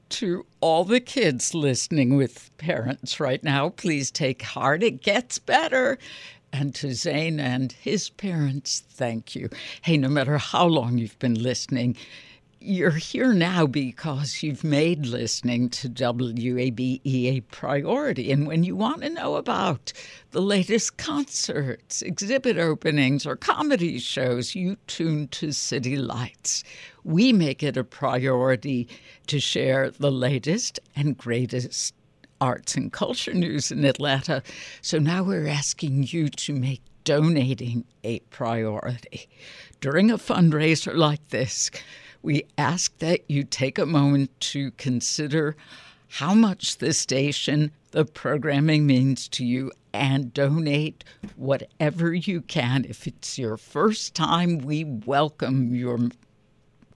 To 0.09 0.45
all 0.61 0.85
the 0.85 0.99
kids 0.99 1.53
listening 1.53 2.15
with 2.15 2.51
parents 2.57 3.19
right 3.19 3.43
now, 3.43 3.69
please 3.69 4.11
take 4.11 4.41
heart. 4.43 4.83
It 4.83 5.01
gets 5.01 5.39
better. 5.39 5.97
And 6.53 6.73
to 6.75 6.93
Zane 6.93 7.39
and 7.39 7.71
his 7.71 8.09
parents, 8.09 8.83
thank 8.89 9.35
you. 9.35 9.49
Hey, 9.81 9.97
no 9.97 10.07
matter 10.07 10.37
how 10.37 10.67
long 10.67 10.97
you've 10.97 11.19
been 11.19 11.41
listening, 11.41 11.97
you're 12.65 12.89
here 12.89 13.31
now 13.31 13.67
because 13.67 14.41
you've 14.41 14.63
made 14.63 15.05
listening 15.05 15.69
to 15.69 15.87
WABE 15.87 17.01
a 17.05 17.41
priority. 17.51 18.31
And 18.31 18.47
when 18.47 18.63
you 18.63 18.75
want 18.75 19.03
to 19.03 19.09
know 19.09 19.35
about 19.35 19.93
the 20.31 20.41
latest 20.41 20.97
concerts, 20.97 22.01
exhibit 22.01 22.57
openings, 22.57 23.25
or 23.25 23.35
comedy 23.35 23.99
shows, 23.99 24.55
you 24.55 24.77
tune 24.87 25.27
to 25.29 25.51
City 25.51 25.95
Lights. 25.95 26.63
We 27.03 27.31
make 27.31 27.61
it 27.61 27.77
a 27.77 27.83
priority 27.83 28.87
to 29.27 29.39
share 29.39 29.91
the 29.91 30.11
latest 30.11 30.79
and 30.95 31.15
greatest 31.15 31.93
arts 32.41 32.75
and 32.75 32.91
culture 32.91 33.33
news 33.33 33.71
in 33.71 33.85
Atlanta. 33.85 34.41
So 34.81 34.97
now 34.97 35.23
we're 35.23 35.47
asking 35.47 36.07
you 36.09 36.29
to 36.29 36.53
make 36.53 36.81
donating 37.03 37.85
a 38.03 38.19
priority. 38.31 39.29
During 39.79 40.09
a 40.09 40.17
fundraiser 40.17 40.95
like 40.95 41.27
this, 41.29 41.69
we 42.25 42.45
ask 42.57 42.97
that 42.97 43.21
you 43.29 43.43
take 43.43 43.77
a 43.77 43.85
moment 43.85 44.37
to 44.39 44.71
consider 44.71 45.55
how 46.07 46.33
much 46.33 46.79
the 46.79 46.91
station, 46.91 47.71
the 47.91 48.03
programming 48.03 48.87
means 48.87 49.27
to 49.29 49.45
you, 49.45 49.71
and 49.93 50.33
donate 50.33 51.03
whatever 51.35 52.13
you 52.13 52.41
can. 52.41 52.83
If 52.83 53.05
it's 53.05 53.37
your 53.37 53.57
first 53.57 54.15
time, 54.15 54.57
we 54.57 54.83
welcome 54.83 55.75
your 55.75 55.99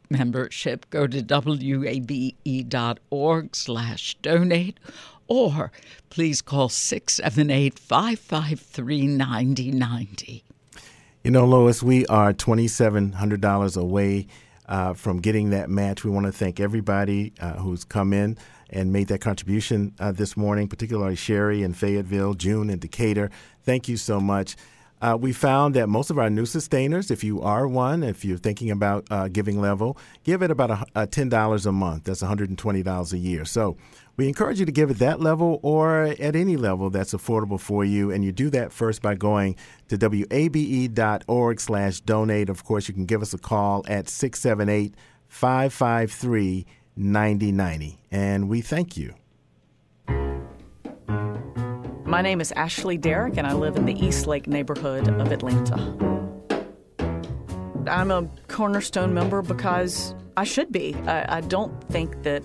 membership. 0.09 0.89
Go 0.89 1.05
to 1.05 1.21
wabe.org 1.77 3.55
slash 3.55 4.17
donate 4.21 4.79
or 5.27 5.71
please 6.09 6.41
call 6.41 6.69
678 6.69 7.77
553 7.77 9.07
9090. 9.07 10.43
You 11.23 11.31
know, 11.31 11.45
Lois, 11.45 11.83
we 11.83 12.07
are 12.07 12.33
$2,700 12.33 13.77
away 13.77 14.27
uh, 14.69 14.93
from 14.93 15.19
getting 15.19 15.49
that 15.49 15.69
match. 15.69 16.05
We 16.05 16.11
want 16.11 16.27
to 16.27 16.31
thank 16.31 16.59
everybody 16.59 17.33
uh, 17.41 17.53
who's 17.53 17.83
come 17.83 18.13
in 18.13 18.37
and 18.69 18.93
made 18.93 19.07
that 19.07 19.19
contribution 19.19 19.93
uh, 19.99 20.11
this 20.11 20.37
morning, 20.37 20.67
particularly 20.67 21.15
Sherry 21.15 21.63
in 21.63 21.73
Fayetteville, 21.73 22.35
June 22.35 22.69
in 22.69 22.79
Decatur. 22.79 23.31
Thank 23.63 23.89
you 23.89 23.97
so 23.97 24.21
much. 24.21 24.55
Uh, 25.01 25.17
we 25.19 25.31
found 25.31 25.75
that 25.75 25.87
most 25.87 26.09
of 26.09 26.19
our 26.19 26.29
new 26.29 26.45
sustainers, 26.45 27.09
if 27.09 27.23
you 27.23 27.41
are 27.41 27.67
one, 27.67 28.03
if 28.03 28.25
you're 28.25 28.37
thinking 28.37 28.69
about 28.69 29.07
uh, 29.09 29.27
giving 29.29 29.59
level, 29.59 29.97
give 30.23 30.41
it 30.41 30.51
about 30.51 30.71
a, 30.71 30.85
a 30.93 31.07
$10 31.07 31.65
a 31.65 31.71
month. 31.71 32.03
That's 32.03 32.21
$120 32.21 33.13
a 33.13 33.17
year. 33.17 33.45
So 33.45 33.77
we 34.19 34.27
encourage 34.27 34.59
you 34.59 34.65
to 34.65 34.71
give 34.73 34.91
at 34.91 34.99
that 34.99 35.21
level 35.21 35.61
or 35.63 36.01
at 36.03 36.35
any 36.35 36.57
level 36.57 36.89
that's 36.89 37.13
affordable 37.13 37.57
for 37.57 37.85
you. 37.85 38.11
And 38.11 38.25
you 38.25 38.33
do 38.33 38.49
that 38.49 38.73
first 38.73 39.01
by 39.01 39.15
going 39.15 39.55
to 39.87 39.95
wabe.org 40.29 41.61
slash 41.61 42.01
donate. 42.01 42.49
Of 42.49 42.65
course, 42.65 42.89
you 42.89 42.93
can 42.93 43.05
give 43.05 43.21
us 43.21 43.33
a 43.33 43.37
call 43.37 43.85
at 43.87 44.09
678 44.09 44.93
553 45.29 46.65
9090. 46.97 47.97
And 48.11 48.49
we 48.49 48.59
thank 48.59 48.97
you. 48.97 49.13
My 52.03 52.21
name 52.21 52.41
is 52.41 52.51
Ashley 52.51 52.97
Derrick, 52.97 53.37
and 53.37 53.47
I 53.47 53.53
live 53.53 53.77
in 53.77 53.85
the 53.85 53.97
East 53.97 54.27
Lake 54.27 54.47
neighborhood 54.47 55.07
of 55.07 55.31
Atlanta. 55.31 55.77
I'm 57.89 58.11
a 58.11 58.29
Cornerstone 58.49 59.13
member 59.13 59.41
because 59.41 60.13
I 60.35 60.43
should 60.43 60.73
be. 60.73 60.93
I, 61.07 61.37
I 61.37 61.41
don't 61.41 61.81
think 61.85 62.23
that 62.23 62.43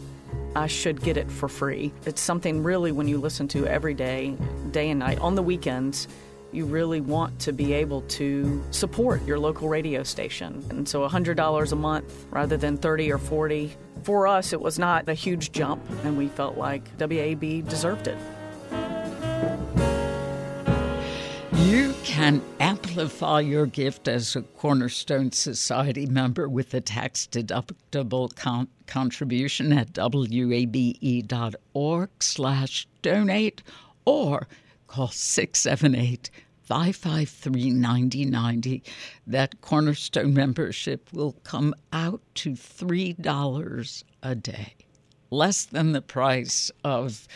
I 0.56 0.66
should 0.66 1.00
get 1.02 1.16
it 1.16 1.30
for 1.30 1.48
free. 1.48 1.92
It's 2.06 2.20
something 2.20 2.62
really 2.62 2.92
when 2.92 3.08
you 3.08 3.18
listen 3.18 3.48
to 3.48 3.66
every 3.66 3.94
day, 3.94 4.36
day 4.70 4.90
and 4.90 5.00
night, 5.00 5.18
on 5.18 5.34
the 5.34 5.42
weekends, 5.42 6.08
you 6.52 6.64
really 6.64 7.00
want 7.00 7.38
to 7.40 7.52
be 7.52 7.72
able 7.72 8.02
to 8.02 8.62
support 8.70 9.24
your 9.26 9.38
local 9.38 9.68
radio 9.68 10.04
station. 10.04 10.64
And 10.70 10.88
so 10.88 11.06
$100 11.06 11.72
a 11.72 11.76
month 11.76 12.26
rather 12.30 12.56
than 12.56 12.76
30 12.76 13.10
or 13.12 13.18
40. 13.18 13.72
For 14.04 14.28
us, 14.28 14.52
it 14.52 14.60
was 14.60 14.78
not 14.78 15.08
a 15.08 15.14
huge 15.14 15.50
jump, 15.50 15.82
and 16.04 16.16
we 16.16 16.28
felt 16.28 16.56
like 16.56 16.88
WAB 16.98 17.68
deserved 17.68 18.06
it. 18.06 18.18
You 21.64 21.94
can 22.04 22.42
amplify 22.60 23.40
your 23.40 23.64
gift 23.64 24.06
as 24.06 24.36
a 24.36 24.42
Cornerstone 24.42 25.32
Society 25.32 26.04
member 26.04 26.46
with 26.46 26.74
a 26.74 26.82
tax 26.82 27.26
deductible 27.26 28.36
con- 28.36 28.68
contribution 28.86 29.72
at 29.72 29.96
wabe.org 29.96 32.10
slash 32.20 32.86
donate 33.00 33.62
or 34.04 34.46
call 34.88 35.08
678 35.08 36.30
553 36.64 37.70
9090. 37.70 38.82
That 39.26 39.58
Cornerstone 39.62 40.34
membership 40.34 41.10
will 41.14 41.32
come 41.44 41.74
out 41.94 42.20
to 42.34 42.50
$3 42.50 44.04
a 44.22 44.34
day, 44.34 44.74
less 45.30 45.64
than 45.64 45.92
the 45.92 46.02
price 46.02 46.70
of 46.84 47.26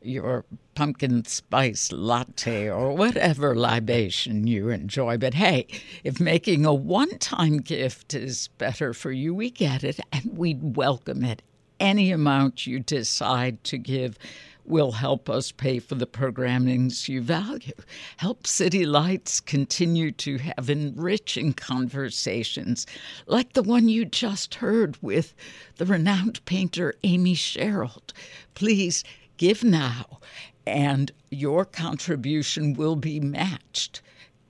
your 0.00 0.46
pumpkin 0.74 1.24
spice 1.24 1.92
latte 1.92 2.68
or 2.68 2.92
whatever 2.94 3.54
libation 3.54 4.46
you 4.46 4.68
enjoy. 4.68 5.16
But 5.16 5.34
hey, 5.34 5.66
if 6.02 6.20
making 6.20 6.66
a 6.66 6.74
one 6.74 7.18
time 7.18 7.58
gift 7.58 8.14
is 8.14 8.48
better 8.58 8.92
for 8.92 9.12
you, 9.12 9.34
we 9.34 9.50
get 9.50 9.84
it 9.84 10.00
and 10.12 10.36
we'd 10.36 10.76
welcome 10.76 11.24
it. 11.24 11.42
Any 11.80 12.10
amount 12.12 12.66
you 12.66 12.80
decide 12.80 13.62
to 13.64 13.78
give 13.78 14.18
will 14.64 14.92
help 14.92 15.28
us 15.28 15.52
pay 15.52 15.78
for 15.78 15.94
the 15.94 16.06
programmings 16.06 17.08
you 17.08 17.20
value. 17.20 17.74
Help 18.16 18.46
City 18.46 18.86
Lights 18.86 19.40
continue 19.40 20.10
to 20.12 20.38
have 20.38 20.70
enriching 20.70 21.52
conversations 21.52 22.86
like 23.26 23.52
the 23.52 23.62
one 23.62 23.88
you 23.88 24.04
just 24.04 24.54
heard 24.54 24.96
with 25.02 25.34
the 25.76 25.84
renowned 25.84 26.42
painter 26.46 26.94
Amy 27.02 27.34
Sherald. 27.34 28.12
Please 28.54 29.04
Give 29.36 29.64
now, 29.64 30.20
and 30.66 31.12
your 31.30 31.64
contribution 31.64 32.74
will 32.74 32.96
be 32.96 33.20
matched 33.20 34.02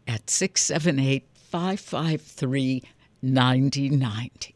at 0.06 0.28
678 0.30 1.26
553 1.34 2.82
9090. 3.22 4.54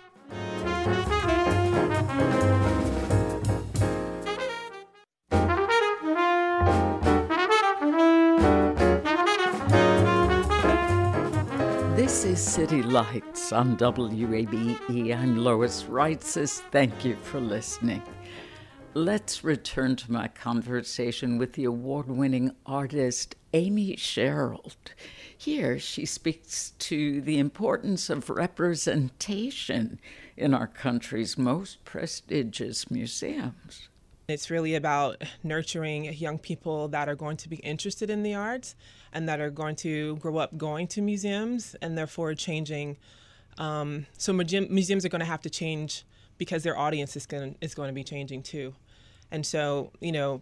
This 12.17 12.25
is 12.25 12.41
City 12.41 12.81
Lights 12.81 13.51
on 13.53 13.77
WABE. 13.77 15.15
I'm 15.15 15.37
Lois 15.37 15.83
Reitzes. 15.83 16.61
Thank 16.71 17.05
you 17.05 17.15
for 17.15 17.39
listening. 17.39 18.01
Let's 18.95 19.43
return 19.43 19.95
to 19.97 20.11
my 20.11 20.27
conversation 20.27 21.37
with 21.37 21.53
the 21.53 21.65
award 21.65 22.07
winning 22.07 22.55
artist 22.65 23.35
Amy 23.53 23.95
Sherald. 23.97 24.95
Here, 25.37 25.77
she 25.77 26.07
speaks 26.07 26.71
to 26.79 27.21
the 27.21 27.37
importance 27.37 28.09
of 28.09 28.31
representation 28.31 29.99
in 30.35 30.55
our 30.55 30.65
country's 30.65 31.37
most 31.37 31.85
prestigious 31.85 32.89
museums. 32.89 33.89
It's 34.27 34.49
really 34.49 34.73
about 34.73 35.23
nurturing 35.43 36.11
young 36.15 36.39
people 36.39 36.87
that 36.87 37.07
are 37.07 37.15
going 37.15 37.37
to 37.37 37.47
be 37.47 37.57
interested 37.57 38.09
in 38.09 38.23
the 38.23 38.33
arts 38.33 38.73
and 39.13 39.27
that 39.27 39.39
are 39.39 39.49
going 39.49 39.75
to 39.77 40.15
grow 40.17 40.37
up 40.37 40.57
going 40.57 40.87
to 40.87 41.01
museums 41.01 41.75
and 41.81 41.97
therefore 41.97 42.33
changing. 42.33 42.97
Um, 43.57 44.05
so 44.17 44.33
museums 44.33 45.05
are 45.05 45.09
going 45.09 45.19
to 45.19 45.25
have 45.25 45.41
to 45.41 45.49
change 45.49 46.05
because 46.37 46.63
their 46.63 46.77
audience 46.77 47.15
is 47.15 47.25
going 47.25 47.55
is 47.61 47.73
going 47.73 47.89
to 47.89 47.93
be 47.93 48.03
changing 48.03 48.43
too, 48.43 48.75
and 49.31 49.45
so 49.45 49.91
you 49.99 50.11
know 50.11 50.41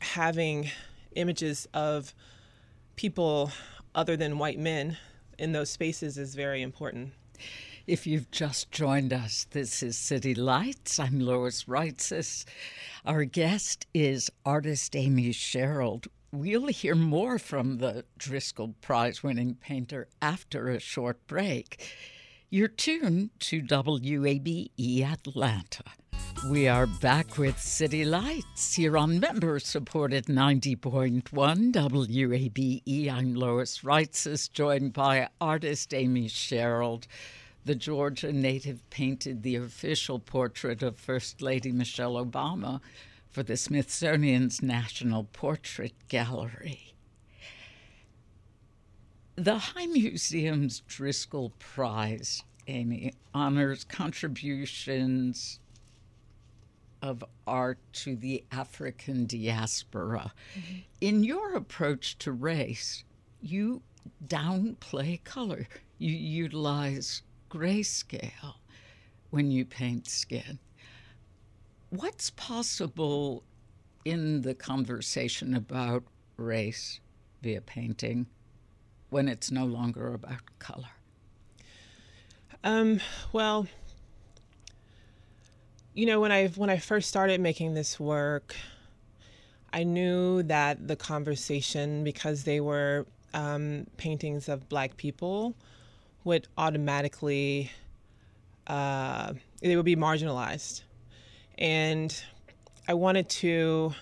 having 0.00 0.70
images 1.14 1.66
of 1.72 2.14
people 2.96 3.50
other 3.94 4.16
than 4.16 4.38
white 4.38 4.58
men 4.58 4.98
in 5.38 5.52
those 5.52 5.70
spaces 5.70 6.18
is 6.18 6.34
very 6.34 6.62
important. 6.62 7.12
If 7.86 8.06
you've 8.06 8.30
just 8.32 8.72
joined 8.72 9.12
us, 9.12 9.46
this 9.50 9.82
is 9.82 9.96
City 9.96 10.34
Lights. 10.34 10.98
I'm 10.98 11.20
Lois 11.20 11.64
Reitzes. 11.64 12.44
Our 13.04 13.24
guest 13.24 13.86
is 13.94 14.28
artist 14.44 14.96
Amy 14.96 15.30
Sherald. 15.30 16.08
We'll 16.32 16.66
hear 16.66 16.96
more 16.96 17.38
from 17.38 17.78
the 17.78 18.04
Driskell 18.18 18.74
Prize 18.80 19.22
winning 19.22 19.54
painter 19.54 20.08
after 20.20 20.68
a 20.68 20.80
short 20.80 21.24
break. 21.28 21.88
You're 22.50 22.66
tuned 22.66 23.30
to 23.40 23.62
WABE 23.62 25.02
Atlanta. 25.04 25.84
We 26.50 26.66
are 26.66 26.86
back 26.86 27.38
with 27.38 27.60
City 27.60 28.04
Lights 28.04 28.74
here 28.74 28.98
on 28.98 29.20
member 29.20 29.60
supported 29.60 30.26
90.1 30.26 31.22
WABE. 31.72 33.10
I'm 33.10 33.34
Lois 33.34 33.80
Reitzes, 33.82 34.52
joined 34.52 34.92
by 34.92 35.28
artist 35.40 35.94
Amy 35.94 36.28
Sherald. 36.28 37.06
The 37.64 37.76
Georgia 37.76 38.32
native 38.32 38.88
painted 38.90 39.42
the 39.44 39.56
official 39.56 40.18
portrait 40.18 40.82
of 40.82 40.98
First 40.98 41.40
Lady 41.40 41.70
Michelle 41.70 42.14
Obama 42.14 42.80
for 43.36 43.42
the 43.42 43.54
Smithsonian's 43.58 44.62
National 44.62 45.24
Portrait 45.24 45.92
Gallery. 46.08 46.94
The 49.34 49.58
High 49.58 49.84
Museum's 49.84 50.80
Driskell 50.88 51.52
Prize, 51.58 52.42
Amy, 52.66 53.12
honors 53.34 53.84
contributions 53.84 55.60
of 57.02 57.22
art 57.46 57.76
to 57.92 58.16
the 58.16 58.42
African 58.52 59.26
diaspora. 59.26 60.32
Mm-hmm. 60.58 60.76
In 61.02 61.22
your 61.22 61.56
approach 61.56 62.16
to 62.20 62.32
race, 62.32 63.04
you 63.42 63.82
downplay 64.26 65.22
color. 65.24 65.68
You 65.98 66.14
utilize 66.14 67.20
grayscale 67.50 68.54
when 69.28 69.50
you 69.50 69.66
paint 69.66 70.08
skin. 70.08 70.58
What's 71.96 72.28
possible 72.28 73.42
in 74.04 74.42
the 74.42 74.54
conversation 74.54 75.54
about 75.54 76.04
race 76.36 77.00
via 77.40 77.62
painting 77.62 78.26
when 79.08 79.28
it's 79.28 79.50
no 79.50 79.64
longer 79.64 80.12
about 80.12 80.42
color? 80.58 80.90
Um, 82.62 83.00
well, 83.32 83.66
you 85.94 86.04
know, 86.04 86.20
when 86.20 86.32
I 86.32 86.48
when 86.48 86.68
I 86.68 86.76
first 86.76 87.08
started 87.08 87.40
making 87.40 87.72
this 87.72 87.98
work, 87.98 88.54
I 89.72 89.82
knew 89.82 90.42
that 90.42 90.86
the 90.86 90.96
conversation, 90.96 92.04
because 92.04 92.44
they 92.44 92.60
were 92.60 93.06
um, 93.32 93.86
paintings 93.96 94.50
of 94.50 94.68
Black 94.68 94.98
people, 94.98 95.54
would 96.24 96.46
automatically 96.58 97.70
uh, 98.66 99.32
they 99.62 99.76
would 99.76 99.86
be 99.86 99.96
marginalized, 99.96 100.82
and 101.58 102.22
I 102.88 102.94
wanted 102.94 103.28
to 103.30 103.94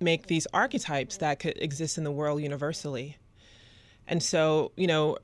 make 0.00 0.26
these 0.26 0.46
archetypes 0.52 1.18
that 1.18 1.38
could 1.38 1.60
exist 1.60 1.98
in 1.98 2.04
the 2.04 2.10
world 2.10 2.40
universally. 2.42 3.16
And 4.06 4.22
so, 4.22 4.72
you 4.76 4.86
know, 4.86 5.18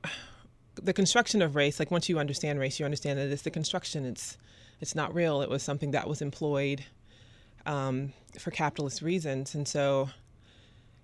the 0.75 0.93
construction 0.93 1.41
of 1.41 1.55
race, 1.55 1.79
like 1.79 1.91
once 1.91 2.07
you 2.07 2.19
understand 2.19 2.59
race, 2.59 2.79
you 2.79 2.85
understand 2.85 3.19
that 3.19 3.29
it's 3.29 3.41
the 3.41 3.51
construction. 3.51 4.05
It's 4.05 4.37
it's 4.79 4.93
not 4.93 5.13
real. 5.13 5.41
It 5.41 5.49
was 5.49 5.63
something 5.63 5.91
that 5.91 6.07
was 6.07 6.21
employed 6.21 6.85
um, 7.65 8.13
for 8.39 8.51
capitalist 8.51 9.01
reasons. 9.01 9.55
And 9.55 9.67
so 9.67 10.09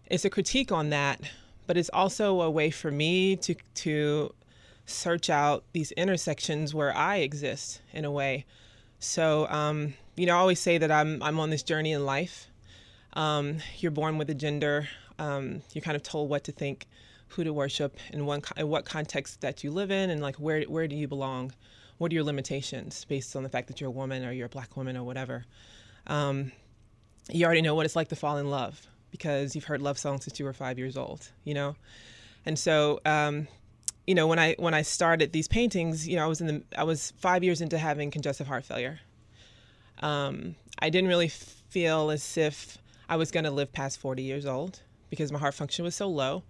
it's 0.05 0.25
a 0.25 0.29
critique 0.29 0.71
on 0.71 0.89
that, 0.91 1.21
but 1.65 1.77
it's 1.77 1.89
also 1.91 2.41
a 2.41 2.49
way 2.49 2.69
for 2.69 2.91
me 2.91 3.35
to, 3.37 3.55
to 3.75 4.33
search 4.85 5.29
out 5.29 5.63
these 5.73 5.91
intersections 5.93 6.73
where 6.73 6.95
I 6.95 7.17
exist 7.17 7.81
in 7.91 8.05
a 8.05 8.11
way. 8.11 8.45
So, 9.03 9.47
um, 9.49 9.95
you 10.15 10.25
know, 10.25 10.35
I 10.35 10.39
always 10.39 10.61
say 10.61 10.77
that 10.77 10.89
I'm, 10.89 11.21
I'm 11.21 11.39
on 11.39 11.49
this 11.49 11.61
journey 11.61 11.91
in 11.91 12.05
life. 12.05 12.47
Um, 13.13 13.57
you're 13.77 13.91
born 13.91 14.17
with 14.17 14.29
a 14.29 14.33
gender, 14.33 14.87
um, 15.19 15.61
you're 15.73 15.83
kind 15.83 15.95
of 15.95 16.03
told 16.03 16.29
what 16.29 16.45
to 16.45 16.51
think, 16.51 16.87
who 17.27 17.43
to 17.43 17.51
worship, 17.51 17.97
in, 18.11 18.25
one, 18.25 18.41
what 18.59 18.85
context 18.85 19.41
that 19.41 19.63
you 19.63 19.71
live 19.71 19.91
in, 19.91 20.09
and 20.09 20.21
like 20.21 20.37
where, 20.37 20.63
where 20.63 20.87
do 20.87 20.95
you 20.95 21.07
belong 21.07 21.51
what 21.97 22.11
are 22.11 22.15
your 22.15 22.23
limitations 22.23 23.05
based 23.05 23.35
on 23.35 23.43
the 23.43 23.49
fact 23.49 23.67
that 23.67 23.79
you're 23.79 23.89
a 23.89 23.91
woman 23.91 24.25
or 24.25 24.31
you're 24.31 24.47
a 24.47 24.49
black 24.49 24.75
woman 24.77 24.97
or 24.97 25.03
whatever. 25.03 25.45
Um, 26.07 26.51
you 27.29 27.45
already 27.45 27.61
know 27.61 27.75
what 27.75 27.85
it's 27.85 27.95
like 27.95 28.07
to 28.07 28.15
fall 28.15 28.37
in 28.37 28.49
love 28.49 28.87
because 29.11 29.53
you've 29.53 29.65
heard 29.65 29.81
love 29.81 29.99
songs 29.99 30.23
since 30.23 30.39
you 30.39 30.45
were 30.45 30.53
five 30.53 30.79
years 30.79 30.97
old, 30.97 31.29
you 31.43 31.53
know? 31.53 31.75
And 32.45 32.57
so, 32.57 32.99
um, 33.05 33.47
you 34.07 34.15
know, 34.15 34.27
when 34.27 34.39
I 34.39 34.55
when 34.59 34.73
I 34.73 34.81
started 34.81 35.31
these 35.31 35.47
paintings, 35.47 36.07
you 36.07 36.15
know, 36.15 36.23
I 36.23 36.27
was 36.27 36.41
in 36.41 36.47
the 36.47 36.63
I 36.77 36.83
was 36.83 37.13
five 37.17 37.43
years 37.43 37.61
into 37.61 37.77
having 37.77 38.11
congestive 38.11 38.47
heart 38.47 38.65
failure. 38.65 38.99
Um, 40.01 40.55
I 40.79 40.89
didn't 40.89 41.09
really 41.09 41.29
feel 41.29 42.11
as 42.11 42.37
if 42.37 42.77
I 43.07 43.15
was 43.15 43.31
going 43.31 43.45
to 43.45 43.51
live 43.51 43.71
past 43.71 43.99
40 43.99 44.21
years 44.23 44.45
old 44.45 44.81
because 45.09 45.31
my 45.31 45.39
heart 45.39 45.53
function 45.53 45.85
was 45.85 45.95
so 45.95 46.07
low. 46.07 46.43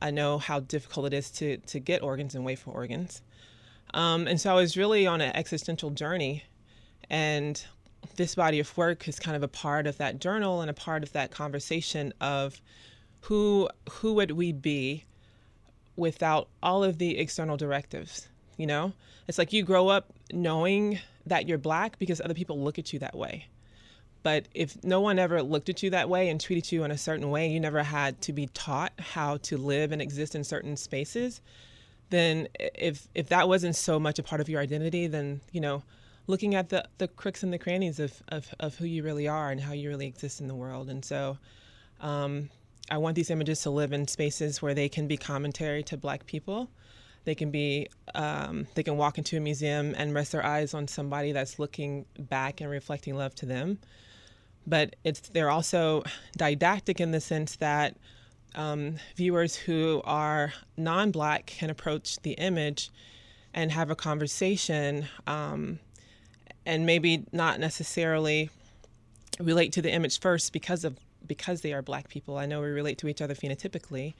I 0.00 0.10
know 0.10 0.38
how 0.38 0.60
difficult 0.60 1.06
it 1.06 1.14
is 1.14 1.30
to 1.32 1.56
to 1.58 1.80
get 1.80 2.02
organs 2.02 2.34
and 2.34 2.44
wait 2.44 2.58
for 2.58 2.70
organs. 2.70 3.22
Um, 3.92 4.26
and 4.26 4.40
so 4.40 4.50
I 4.50 4.54
was 4.54 4.76
really 4.76 5.06
on 5.06 5.20
an 5.20 5.34
existential 5.34 5.90
journey. 5.90 6.44
And 7.10 7.64
this 8.16 8.34
body 8.34 8.60
of 8.60 8.76
work 8.76 9.08
is 9.08 9.18
kind 9.18 9.36
of 9.36 9.42
a 9.42 9.48
part 9.48 9.86
of 9.86 9.98
that 9.98 10.20
journal 10.20 10.60
and 10.60 10.70
a 10.70 10.74
part 10.74 11.02
of 11.02 11.12
that 11.12 11.30
conversation 11.30 12.12
of 12.20 12.60
who 13.22 13.68
who 13.90 14.14
would 14.14 14.32
we 14.32 14.52
be 14.52 15.04
without 15.96 16.48
all 16.62 16.82
of 16.84 16.98
the 16.98 17.18
external 17.18 17.56
directives 17.56 18.28
you 18.56 18.66
know 18.66 18.92
it's 19.26 19.38
like 19.38 19.52
you 19.52 19.62
grow 19.62 19.88
up 19.88 20.12
knowing 20.32 20.98
that 21.26 21.48
you're 21.48 21.58
black 21.58 21.98
because 21.98 22.20
other 22.20 22.34
people 22.34 22.60
look 22.60 22.78
at 22.78 22.92
you 22.92 22.98
that 22.98 23.16
way 23.16 23.46
but 24.22 24.48
if 24.54 24.82
no 24.82 25.00
one 25.00 25.18
ever 25.18 25.42
looked 25.42 25.68
at 25.68 25.82
you 25.82 25.90
that 25.90 26.08
way 26.08 26.30
and 26.30 26.40
treated 26.40 26.70
you 26.72 26.84
in 26.84 26.90
a 26.90 26.98
certain 26.98 27.30
way 27.30 27.48
you 27.48 27.60
never 27.60 27.82
had 27.82 28.20
to 28.20 28.32
be 28.32 28.46
taught 28.48 28.92
how 28.98 29.36
to 29.38 29.56
live 29.56 29.92
and 29.92 30.00
exist 30.02 30.34
in 30.34 30.44
certain 30.44 30.76
spaces 30.76 31.40
then 32.10 32.48
if 32.56 33.08
if 33.14 33.28
that 33.28 33.48
wasn't 33.48 33.76
so 33.76 33.98
much 33.98 34.18
a 34.18 34.22
part 34.22 34.40
of 34.40 34.48
your 34.48 34.60
identity, 34.60 35.06
then 35.06 35.40
you 35.52 35.60
know, 35.60 35.82
looking 36.26 36.54
at 36.54 36.68
the 36.68 36.84
the 36.98 37.08
crooks 37.08 37.42
and 37.42 37.52
the 37.52 37.58
crannies 37.58 37.98
of 37.98 38.22
of, 38.28 38.54
of 38.60 38.76
who 38.76 38.86
you 38.86 39.02
really 39.02 39.28
are 39.28 39.50
and 39.50 39.60
how 39.60 39.72
you 39.72 39.88
really 39.88 40.06
exist 40.06 40.40
in 40.40 40.48
the 40.48 40.54
world. 40.54 40.88
And 40.88 41.04
so, 41.04 41.38
um, 42.00 42.50
I 42.90 42.98
want 42.98 43.16
these 43.16 43.30
images 43.30 43.62
to 43.62 43.70
live 43.70 43.92
in 43.92 44.06
spaces 44.06 44.60
where 44.60 44.74
they 44.74 44.88
can 44.88 45.06
be 45.06 45.16
commentary 45.16 45.82
to 45.84 45.96
Black 45.96 46.26
people. 46.26 46.68
They 47.24 47.34
can 47.34 47.50
be 47.50 47.88
um, 48.14 48.66
they 48.74 48.82
can 48.82 48.96
walk 48.98 49.16
into 49.16 49.36
a 49.36 49.40
museum 49.40 49.94
and 49.96 50.12
rest 50.12 50.32
their 50.32 50.44
eyes 50.44 50.74
on 50.74 50.86
somebody 50.86 51.32
that's 51.32 51.58
looking 51.58 52.04
back 52.18 52.60
and 52.60 52.70
reflecting 52.70 53.16
love 53.16 53.34
to 53.36 53.46
them. 53.46 53.78
But 54.66 54.96
it's 55.04 55.20
they're 55.20 55.50
also 55.50 56.04
didactic 56.36 57.00
in 57.00 57.12
the 57.12 57.20
sense 57.20 57.56
that 57.56 57.96
um, 58.54 58.96
viewers 59.16 59.56
who 59.56 60.02
are 60.04 60.52
non 60.76 61.10
black 61.10 61.46
can 61.46 61.70
approach 61.70 62.18
the 62.22 62.32
image 62.32 62.90
and 63.54 63.72
have 63.72 63.90
a 63.90 63.96
conversation 63.96 65.06
um, 65.26 65.78
and 66.66 66.84
maybe 66.84 67.24
not 67.32 67.58
necessarily 67.58 68.50
relate 69.40 69.72
to 69.72 69.82
the 69.82 69.90
image 69.90 70.20
first 70.20 70.52
because 70.52 70.84
of 70.84 70.98
because 71.26 71.60
they 71.60 71.72
are 71.72 71.82
black 71.82 72.08
people. 72.08 72.38
I 72.38 72.46
know 72.46 72.60
we 72.60 72.68
relate 72.68 72.98
to 72.98 73.08
each 73.08 73.22
other 73.22 73.34
phenotypically, 73.34 74.14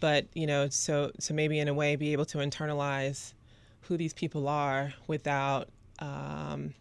but 0.00 0.26
you 0.34 0.46
know, 0.46 0.68
so 0.68 1.10
so 1.18 1.34
maybe 1.34 1.58
in 1.58 1.68
a 1.68 1.74
way 1.74 1.96
be 1.96 2.12
able 2.12 2.24
to 2.26 2.38
internalize 2.38 3.32
who 3.82 3.96
these 3.96 4.14
people 4.14 4.48
are 4.48 4.94
without 5.06 5.68
um, 5.98 6.74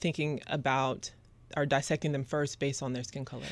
thinking 0.00 0.40
about 0.46 1.10
or 1.56 1.66
dissecting 1.66 2.12
them 2.12 2.24
first 2.24 2.58
based 2.58 2.82
on 2.82 2.92
their 2.92 3.04
skin 3.04 3.24
color. 3.24 3.46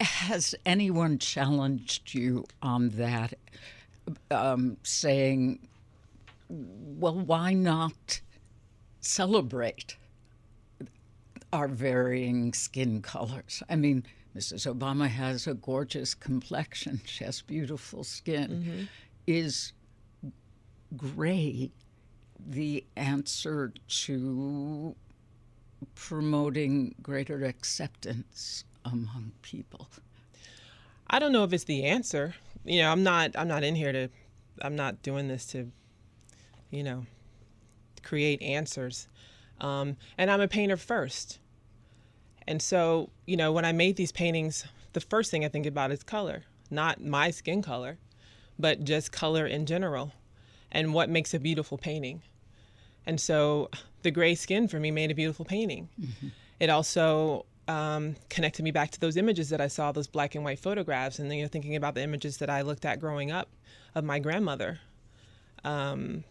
Has 0.00 0.54
anyone 0.66 1.18
challenged 1.18 2.12
you 2.12 2.44
on 2.60 2.90
that, 2.90 3.34
um, 4.30 4.76
saying, 4.82 5.60
well, 6.48 7.14
why 7.14 7.52
not 7.52 8.20
celebrate 9.00 9.96
our 11.52 11.68
varying 11.68 12.52
skin 12.52 13.02
colors? 13.02 13.62
I 13.68 13.76
mean, 13.76 14.04
Mrs. 14.36 14.72
Obama 14.72 15.08
has 15.08 15.46
a 15.46 15.54
gorgeous 15.54 16.14
complexion, 16.14 17.00
she 17.04 17.24
has 17.24 17.42
beautiful 17.42 18.04
skin. 18.04 18.50
Mm-hmm. 18.50 18.82
Is 19.26 19.72
gray 20.96 21.70
the 22.44 22.84
answer 22.96 23.72
to 23.86 24.96
promoting 25.94 26.94
greater 27.02 27.44
acceptance 27.44 28.64
among 28.84 29.32
people? 29.42 29.88
I 31.08 31.18
don't 31.18 31.32
know 31.32 31.44
if 31.44 31.52
it's 31.52 31.64
the 31.64 31.84
answer. 31.84 32.34
You 32.64 32.82
know, 32.82 32.90
I'm 32.90 33.02
not 33.02 33.32
I'm 33.36 33.48
not 33.48 33.64
in 33.64 33.74
here 33.74 33.92
to 33.92 34.08
I'm 34.60 34.76
not 34.76 35.02
doing 35.02 35.28
this 35.28 35.46
to 35.48 35.70
you 36.70 36.82
know 36.82 37.06
create 38.02 38.42
answers. 38.42 39.08
Um, 39.60 39.96
and 40.18 40.30
I'm 40.30 40.40
a 40.40 40.48
painter 40.48 40.76
first. 40.76 41.38
And 42.46 42.60
so, 42.60 43.10
you 43.26 43.36
know, 43.36 43.52
when 43.52 43.64
I 43.64 43.72
made 43.72 43.96
these 43.96 44.12
paintings, 44.12 44.64
the 44.92 45.00
first 45.00 45.30
thing 45.30 45.44
I 45.44 45.48
think 45.48 45.66
about 45.66 45.92
is 45.92 46.02
color, 46.02 46.44
not 46.70 47.00
my 47.02 47.30
skin 47.30 47.62
color, 47.62 47.98
but 48.58 48.84
just 48.84 49.12
color 49.12 49.46
in 49.46 49.66
general 49.66 50.12
and 50.70 50.94
what 50.94 51.08
makes 51.08 51.34
a 51.34 51.38
beautiful 51.38 51.78
painting. 51.78 52.22
And 53.06 53.20
so 53.20 53.68
the 54.02 54.10
gray 54.10 54.34
skin 54.34 54.68
for 54.68 54.78
me 54.78 54.90
made 54.90 55.10
a 55.10 55.14
beautiful 55.14 55.44
painting. 55.44 55.88
Mm-hmm. 56.00 56.28
It 56.60 56.70
also 56.70 57.46
um, 57.68 58.16
connected 58.28 58.62
me 58.62 58.70
back 58.70 58.90
to 58.92 59.00
those 59.00 59.16
images 59.16 59.48
that 59.50 59.60
I 59.60 59.68
saw, 59.68 59.92
those 59.92 60.06
black 60.06 60.34
and 60.34 60.44
white 60.44 60.58
photographs, 60.58 61.18
and 61.18 61.30
then 61.30 61.38
you 61.38 61.44
know, 61.44 61.48
thinking 61.48 61.76
about 61.76 61.94
the 61.94 62.02
images 62.02 62.38
that 62.38 62.50
I 62.50 62.62
looked 62.62 62.84
at 62.84 63.00
growing 63.00 63.30
up 63.30 63.48
of 63.94 64.04
my 64.04 64.18
grandmother. 64.18 64.80
Um, 65.64 66.24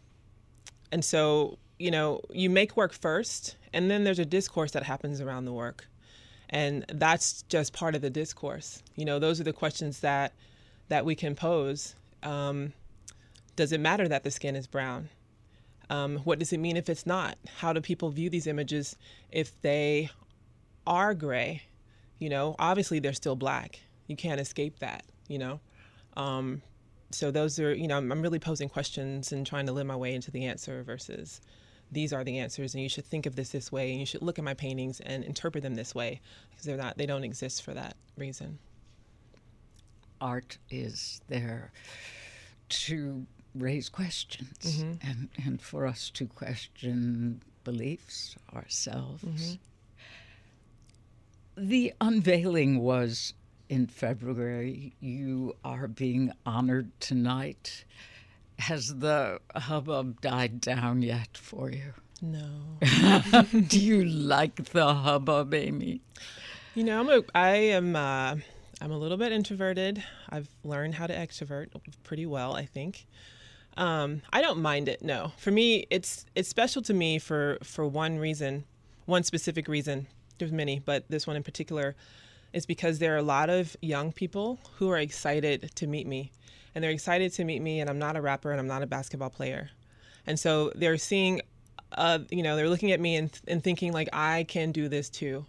and 0.92 1.04
so, 1.04 1.58
you 1.80 1.92
know, 1.92 2.22
you 2.32 2.50
make 2.50 2.76
work 2.76 2.94
first, 2.94 3.56
and 3.74 3.90
then 3.90 4.04
there's 4.04 4.20
a 4.20 4.26
discourse 4.26 4.72
that 4.72 4.84
happens 4.84 5.22
around 5.22 5.46
the 5.46 5.54
work. 5.54 5.88
And 6.52 6.86
that's 6.90 7.44
just 7.44 7.74
part 7.74 7.96
of 7.96 8.02
the 8.02 8.10
discourse. 8.10 8.84
You 8.96 9.06
know, 9.06 9.20
those 9.20 9.40
are 9.40 9.46
the 9.46 9.54
questions 9.54 10.02
that 10.02 10.34
that 10.90 11.06
we 11.06 11.16
can 11.16 11.36
pose. 11.36 11.96
Um, 12.22 12.74
does 13.56 13.72
it 13.72 13.80
matter 13.80 14.08
that 14.08 14.24
the 14.24 14.32
skin 14.32 14.56
is 14.56 14.68
brown? 14.68 15.10
Um, 15.90 16.18
what 16.20 16.40
does 16.40 16.54
it 16.54 16.60
mean 16.60 16.78
if 16.78 16.90
it's 16.90 17.06
not? 17.06 17.38
How 17.58 17.74
do 17.74 17.82
people 17.82 18.10
view 18.10 18.30
these 18.30 18.48
images 18.48 18.96
if 19.32 19.60
they 19.62 20.10
are 20.86 21.14
gray? 21.14 21.64
You 22.20 22.30
know, 22.30 22.56
obviously 22.60 23.00
they're 23.00 23.14
still 23.14 23.36
black. 23.36 23.80
You 24.08 24.16
can't 24.16 24.40
escape 24.40 24.80
that, 24.80 25.04
you 25.28 25.38
know? 25.38 25.60
Um, 26.18 26.62
so 27.12 27.32
those 27.32 27.60
are, 27.60 27.74
you 27.74 27.88
know, 27.88 27.98
I'm 27.98 28.22
really 28.22 28.40
posing 28.40 28.70
questions 28.70 29.32
and 29.32 29.46
trying 29.46 29.66
to 29.66 29.72
live 29.72 29.86
my 29.86 29.96
way 29.96 30.14
into 30.14 30.32
the 30.32 30.46
answer 30.46 30.84
versus 30.84 31.42
these 31.92 32.14
are 32.14 32.24
the 32.24 32.40
answers 32.40 32.74
and 32.74 32.82
you 32.82 32.90
should 32.90 33.06
think 33.06 33.26
of 33.26 33.36
this 33.36 33.50
this 33.50 33.72
way 33.72 33.92
and 33.92 34.00
you 34.00 34.06
should 34.06 34.22
look 34.22 34.40
at 34.40 34.46
my 34.46 34.54
paintings 34.54 35.00
and 35.02 35.24
interpret 35.24 35.64
them 35.64 35.76
this 35.76 35.94
way 35.94 36.22
because 36.50 36.66
they're 36.66 36.78
not, 36.78 36.98
they 36.98 37.06
don't 37.06 37.24
exist 37.24 37.64
for 37.64 37.74
that 37.74 37.96
reason. 38.18 38.58
Art 40.20 40.58
is 40.70 41.22
there 41.28 41.72
to 42.70 43.26
raise 43.56 43.90
questions 43.90 44.58
mm-hmm. 44.62 45.10
and, 45.10 45.30
and 45.44 45.62
for 45.62 45.86
us 45.86 46.10
to 46.12 46.26
question 46.28 47.42
beliefs 47.64 48.36
ourselves. 48.56 49.24
Mm-hmm. 49.24 49.56
The 51.58 51.94
unveiling 52.00 52.80
was 52.80 53.34
in 53.68 53.88
February. 53.88 54.94
You 55.00 55.56
are 55.64 55.88
being 55.88 56.32
honored 56.46 56.92
tonight. 57.00 57.84
Has 58.62 59.00
the 59.00 59.40
hubbub 59.56 60.22
died 60.22 60.62
down 60.62 61.02
yet 61.02 61.36
for 61.36 61.72
you? 61.72 61.94
No. 62.22 62.78
Do 63.68 63.80
you 63.80 64.06
like 64.06 64.66
the 64.66 64.94
hubbub, 64.94 65.54
Amy? 65.54 66.02
You 66.76 66.84
know, 66.84 67.00
I'm 67.00 67.10
a, 67.10 67.24
I 67.34 67.50
am 67.50 67.96
uh, 67.96 68.36
I'm 68.80 68.92
a 68.92 68.98
little 68.98 69.18
bit 69.18 69.32
introverted. 69.32 70.04
I've 70.30 70.48
learned 70.64 70.96
how 70.96 71.08
to 71.08 71.16
extrovert 71.16 71.70
pretty 72.04 72.26
well, 72.26 72.56
I 72.56 72.66
think. 72.66 73.08
Um, 73.78 74.22
I 74.32 74.42
don't 74.42 74.62
mind 74.62 74.88
it. 74.88 75.02
No, 75.02 75.32
for 75.38 75.52
me, 75.52 75.88
it's 75.90 76.26
it's 76.36 76.48
special 76.48 76.82
to 76.84 76.94
me 76.94 77.18
for 77.18 77.58
for 77.64 77.88
one 77.88 78.20
reason, 78.20 78.66
one 79.06 79.24
specific 79.24 79.68
reason. 79.68 80.08
There's 80.38 80.52
many, 80.52 80.80
but 80.80 81.06
this 81.10 81.26
one 81.26 81.36
in 81.36 81.44
particular 81.44 81.96
is 82.54 82.66
because 82.66 83.00
there 83.00 83.14
are 83.14 83.18
a 83.18 83.24
lot 83.24 83.50
of 83.50 83.76
young 83.82 84.12
people 84.12 84.60
who 84.78 84.90
are 84.90 84.98
excited 84.98 85.72
to 85.76 85.88
meet 85.88 86.06
me, 86.06 86.32
and 86.74 86.84
they're 86.84 86.92
excited 86.92 87.34
to 87.34 87.44
meet 87.44 87.62
me. 87.62 87.80
And 87.80 87.90
I'm 87.90 88.00
not 88.00 88.16
a 88.16 88.22
rapper, 88.22 88.52
and 88.52 88.60
I'm 88.60 88.68
not 88.68 88.84
a 88.84 88.88
basketball 88.88 89.30
player, 89.30 89.70
and 90.26 90.40
so 90.40 90.72
they're 90.76 90.98
seeing, 90.98 91.42
uh, 91.94 92.20
you 92.30 92.44
know, 92.44 92.56
they're 92.56 92.70
looking 92.70 92.92
at 92.92 93.00
me 93.00 93.16
and 93.16 93.40
and 93.48 93.64
thinking 93.64 93.94
like 93.94 94.10
I 94.14 94.46
can 94.48 94.72
do 94.72 94.88
this 94.88 95.10
too. 95.10 95.46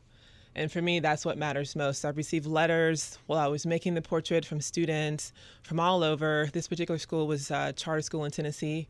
And 0.54 0.70
for 0.70 0.82
me, 0.82 1.00
that's 1.00 1.24
what 1.24 1.38
matters 1.38 1.74
most. 1.74 2.04
I've 2.04 2.18
received 2.18 2.44
letters 2.44 3.18
while 3.26 3.38
I 3.38 3.46
was 3.46 3.64
making 3.64 3.94
the 3.94 4.02
portrait 4.02 4.44
from 4.44 4.60
students 4.60 5.32
from 5.62 5.80
all 5.80 6.04
over. 6.04 6.50
This 6.52 6.68
particular 6.68 6.98
school 6.98 7.26
was 7.26 7.50
a 7.50 7.72
charter 7.72 8.02
school 8.02 8.24
in 8.26 8.30
Tennessee, 8.30 8.88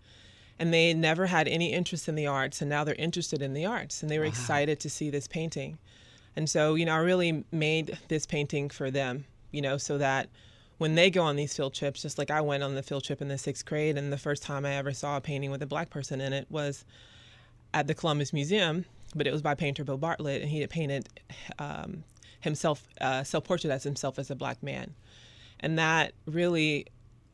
and 0.58 0.74
they 0.74 0.92
never 0.92 1.26
had 1.26 1.46
any 1.46 1.72
interest 1.72 2.08
in 2.08 2.16
the 2.16 2.26
arts, 2.26 2.60
and 2.60 2.68
now 2.68 2.82
they're 2.82 2.96
interested 2.96 3.42
in 3.42 3.54
the 3.54 3.64
arts, 3.64 4.02
and 4.02 4.10
they 4.10 4.18
were 4.18 4.24
wow. 4.24 4.30
excited 4.30 4.80
to 4.80 4.90
see 4.90 5.08
this 5.08 5.28
painting. 5.28 5.78
And 6.34 6.50
so, 6.50 6.74
you 6.74 6.84
know, 6.84 6.94
I 6.94 6.98
really 6.98 7.44
made 7.52 7.96
this 8.08 8.26
painting 8.26 8.68
for 8.70 8.90
them, 8.90 9.24
you 9.52 9.62
know, 9.62 9.76
so 9.76 9.98
that 9.98 10.30
when 10.82 10.94
they 10.96 11.10
go 11.10 11.22
on 11.22 11.36
these 11.36 11.56
field 11.56 11.72
trips, 11.72 12.02
just 12.02 12.18
like 12.18 12.30
I 12.30 12.42
went 12.42 12.62
on 12.62 12.74
the 12.74 12.82
field 12.82 13.04
trip 13.04 13.22
in 13.22 13.28
the 13.28 13.38
sixth 13.38 13.64
grade, 13.64 13.96
and 13.96 14.12
the 14.12 14.18
first 14.18 14.42
time 14.42 14.66
I 14.66 14.74
ever 14.74 14.92
saw 14.92 15.16
a 15.16 15.20
painting 15.22 15.50
with 15.50 15.62
a 15.62 15.66
black 15.66 15.88
person 15.88 16.20
in 16.20 16.34
it 16.34 16.46
was 16.50 16.84
at 17.72 17.86
the 17.86 17.94
Columbus 17.94 18.34
Museum 18.34 18.84
but 19.14 19.26
it 19.26 19.32
was 19.32 19.42
by 19.42 19.54
painter 19.54 19.84
Bo 19.84 19.96
Bartlett, 19.96 20.42
and 20.42 20.50
he 20.50 20.60
had 20.60 20.70
painted 20.70 21.08
um, 21.58 22.04
himself 22.40 22.86
uh, 23.00 23.22
self 23.22 23.44
portrait 23.44 23.70
as 23.70 23.84
himself 23.84 24.18
as 24.18 24.30
a 24.30 24.34
black 24.34 24.62
man, 24.62 24.94
and 25.60 25.78
that 25.78 26.12
really, 26.26 26.86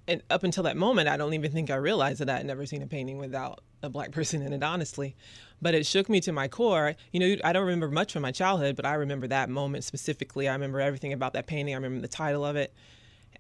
and 0.07 0.23
up 0.31 0.43
until 0.43 0.63
that 0.65 0.77
moment, 0.77 1.09
I 1.09 1.17
don't 1.17 1.35
even 1.35 1.53
think 1.53 1.71
I 1.71 1.77
realized 1.77 2.21
that 2.21 2.31
I 2.31 2.39
had 2.39 2.47
never 2.47 2.67
seen 2.67 2.83
a 2.83 2.87
painting 2.87 3.19
without 3.19 3.61
a 3.83 3.89
black 3.89 4.11
person 4.13 4.43
in 4.43 4.53
it, 4.53 4.63
honestly. 4.63 5.15
But 5.61 5.75
it 5.75 5.87
shook 5.87 6.09
me 6.09 6.21
to 6.21 6.33
my 6.33 6.47
core. 6.47 6.95
You 7.13 7.21
know, 7.21 7.37
I 7.43 7.53
don't 7.53 7.65
remember 7.65 7.89
much 7.89 8.13
from 8.13 8.23
my 8.23 8.31
childhood, 8.31 8.77
but 8.77 8.87
I 8.87 8.95
remember 8.95 9.27
that 9.27 9.49
moment 9.49 9.83
specifically. 9.83 10.49
I 10.49 10.53
remember 10.53 10.81
everything 10.81 11.13
about 11.13 11.33
that 11.33 11.49
painting. 11.49 11.75
I 11.75 11.79
remember 11.79 12.01
the 12.01 12.09
title 12.09 12.45
of 12.45 12.55
it, 12.55 12.73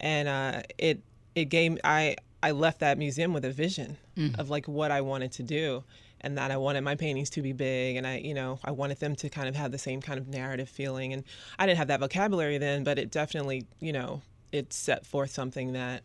and 0.01 0.29
uh, 0.29 0.63
it 0.79 1.03
it 1.35 1.47
gave 1.47 1.79
I 1.85 2.17
I 2.43 2.53
left 2.53 2.81
that 2.81 2.99
museum 2.99 3.33
with 3.33 3.45
a 3.45 3.51
vision 3.51 3.97
mm. 4.17 4.39
of 4.39 4.51
like 4.51 4.67
what 4.67 4.91
I 4.91 5.01
wanted 5.01 5.33
to 5.33 5.43
do 5.43 5.85
and 6.21 6.37
that 6.39 6.51
I 6.51 6.57
wanted 6.57 6.83
my 6.83 6.95
paintings 6.95 7.31
to 7.31 7.43
be 7.43 7.53
big 7.53 7.97
and 7.97 8.07
I 8.07 8.19
you 8.19 8.35
know 8.35 8.59
I 8.65 8.71
wanted 8.71 9.01
them 9.01 9.17
to 9.17 9.29
kind 9.29 9.49
of 9.49 9.57
have 9.57 9.73
the 9.73 9.79
same 9.79 10.01
kind 10.01 10.19
of 10.19 10.29
narrative 10.29 10.69
feeling 10.69 11.13
and 11.13 11.25
I 11.59 11.67
didn't 11.67 11.79
have 11.79 11.89
that 11.89 12.01
vocabulary 12.01 12.59
then 12.59 12.85
but 12.85 12.99
it 12.99 13.11
definitely 13.11 13.67
you 13.81 13.93
know 13.93 14.23
it 14.53 14.73
set 14.73 15.07
forth 15.07 15.31
something 15.31 15.73
that 15.73 16.03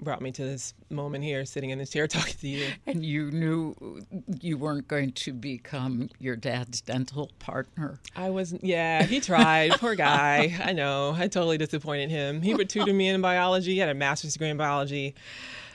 brought 0.00 0.22
me 0.22 0.30
to 0.32 0.42
this 0.42 0.74
moment 0.90 1.24
here 1.24 1.44
sitting 1.44 1.70
in 1.70 1.78
this 1.78 1.90
chair 1.90 2.06
talking 2.08 2.34
to 2.40 2.48
you. 2.48 2.68
And 2.86 3.04
you 3.04 3.30
knew 3.30 4.02
you 4.40 4.56
weren't 4.56 4.88
going 4.88 5.12
to 5.12 5.32
become 5.32 6.10
your 6.18 6.36
dad's 6.36 6.80
dental 6.80 7.30
partner? 7.38 7.98
I 8.16 8.30
wasn't 8.30 8.64
yeah 8.64 9.02
he 9.02 9.20
tried. 9.20 9.72
Poor 9.72 9.94
guy. 9.94 10.56
I 10.62 10.72
know. 10.72 11.14
I 11.16 11.28
totally 11.28 11.58
disappointed 11.58 12.10
him. 12.10 12.42
He 12.42 12.54
would 12.54 12.68
tutor 12.68 12.92
me 12.92 13.08
in 13.08 13.20
biology. 13.20 13.72
He 13.72 13.78
had 13.78 13.88
a 13.88 13.94
master's 13.94 14.34
degree 14.34 14.50
in 14.50 14.56
biology. 14.56 15.14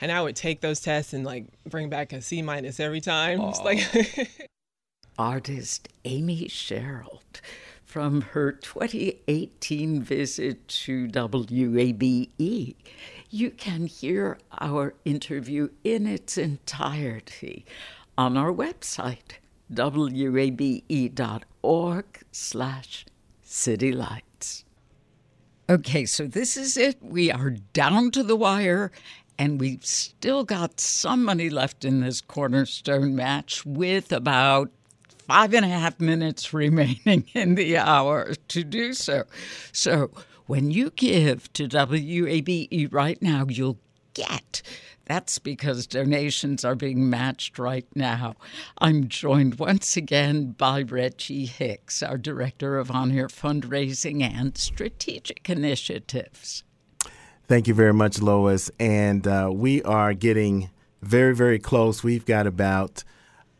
And 0.00 0.12
I 0.12 0.20
would 0.20 0.36
take 0.36 0.60
those 0.60 0.80
tests 0.80 1.12
and 1.12 1.24
like 1.24 1.46
bring 1.68 1.88
back 1.88 2.12
a 2.12 2.20
C 2.20 2.42
minus 2.42 2.80
every 2.80 3.00
time. 3.00 3.40
like 3.64 3.80
artist 5.18 5.88
Amy 6.04 6.48
Sherald 6.48 7.40
from 7.84 8.22
her 8.22 8.50
2018 8.50 10.02
visit 10.02 10.66
to 10.66 11.06
WABE. 11.06 12.74
You 13.34 13.50
can 13.50 13.88
hear 13.88 14.38
our 14.60 14.94
interview 15.04 15.70
in 15.82 16.06
its 16.06 16.38
entirety 16.38 17.66
on 18.16 18.36
our 18.36 18.52
website, 18.52 19.40
wabe.org 19.68 20.84
slash 22.30 23.06
citylights. 23.44 24.62
Okay, 25.68 26.06
so 26.06 26.28
this 26.28 26.56
is 26.56 26.76
it. 26.76 27.02
We 27.02 27.32
are 27.32 27.56
down 27.72 28.12
to 28.12 28.22
the 28.22 28.36
wire, 28.36 28.92
and 29.36 29.60
we've 29.60 29.84
still 29.84 30.44
got 30.44 30.78
some 30.78 31.24
money 31.24 31.50
left 31.50 31.84
in 31.84 32.02
this 32.02 32.20
cornerstone 32.20 33.16
match 33.16 33.66
with 33.66 34.12
about 34.12 34.70
five 35.26 35.52
and 35.54 35.64
a 35.64 35.68
half 35.68 35.98
minutes 35.98 36.54
remaining 36.54 37.24
in 37.34 37.56
the 37.56 37.78
hour 37.78 38.32
to 38.46 38.62
do 38.62 38.94
so. 38.94 39.24
So 39.72 40.12
when 40.46 40.70
you 40.70 40.90
give 40.90 41.52
to 41.54 41.68
WABE 41.68 42.92
right 42.92 43.20
now, 43.22 43.46
you'll 43.48 43.78
get. 44.14 44.62
That's 45.06 45.38
because 45.38 45.86
donations 45.86 46.64
are 46.64 46.74
being 46.74 47.10
matched 47.10 47.58
right 47.58 47.86
now. 47.94 48.36
I'm 48.78 49.08
joined 49.08 49.58
once 49.58 49.96
again 49.96 50.52
by 50.52 50.82
Reggie 50.82 51.46
Hicks, 51.46 52.02
our 52.02 52.16
Director 52.16 52.78
of 52.78 52.90
On 52.90 53.12
Air 53.12 53.28
Fundraising 53.28 54.22
and 54.22 54.56
Strategic 54.56 55.48
Initiatives. 55.50 56.64
Thank 57.46 57.68
you 57.68 57.74
very 57.74 57.92
much, 57.92 58.22
Lois. 58.22 58.70
And 58.80 59.26
uh, 59.26 59.50
we 59.52 59.82
are 59.82 60.14
getting 60.14 60.70
very, 61.02 61.34
very 61.34 61.58
close. 61.58 62.02
We've 62.02 62.24
got 62.24 62.46
about 62.46 63.04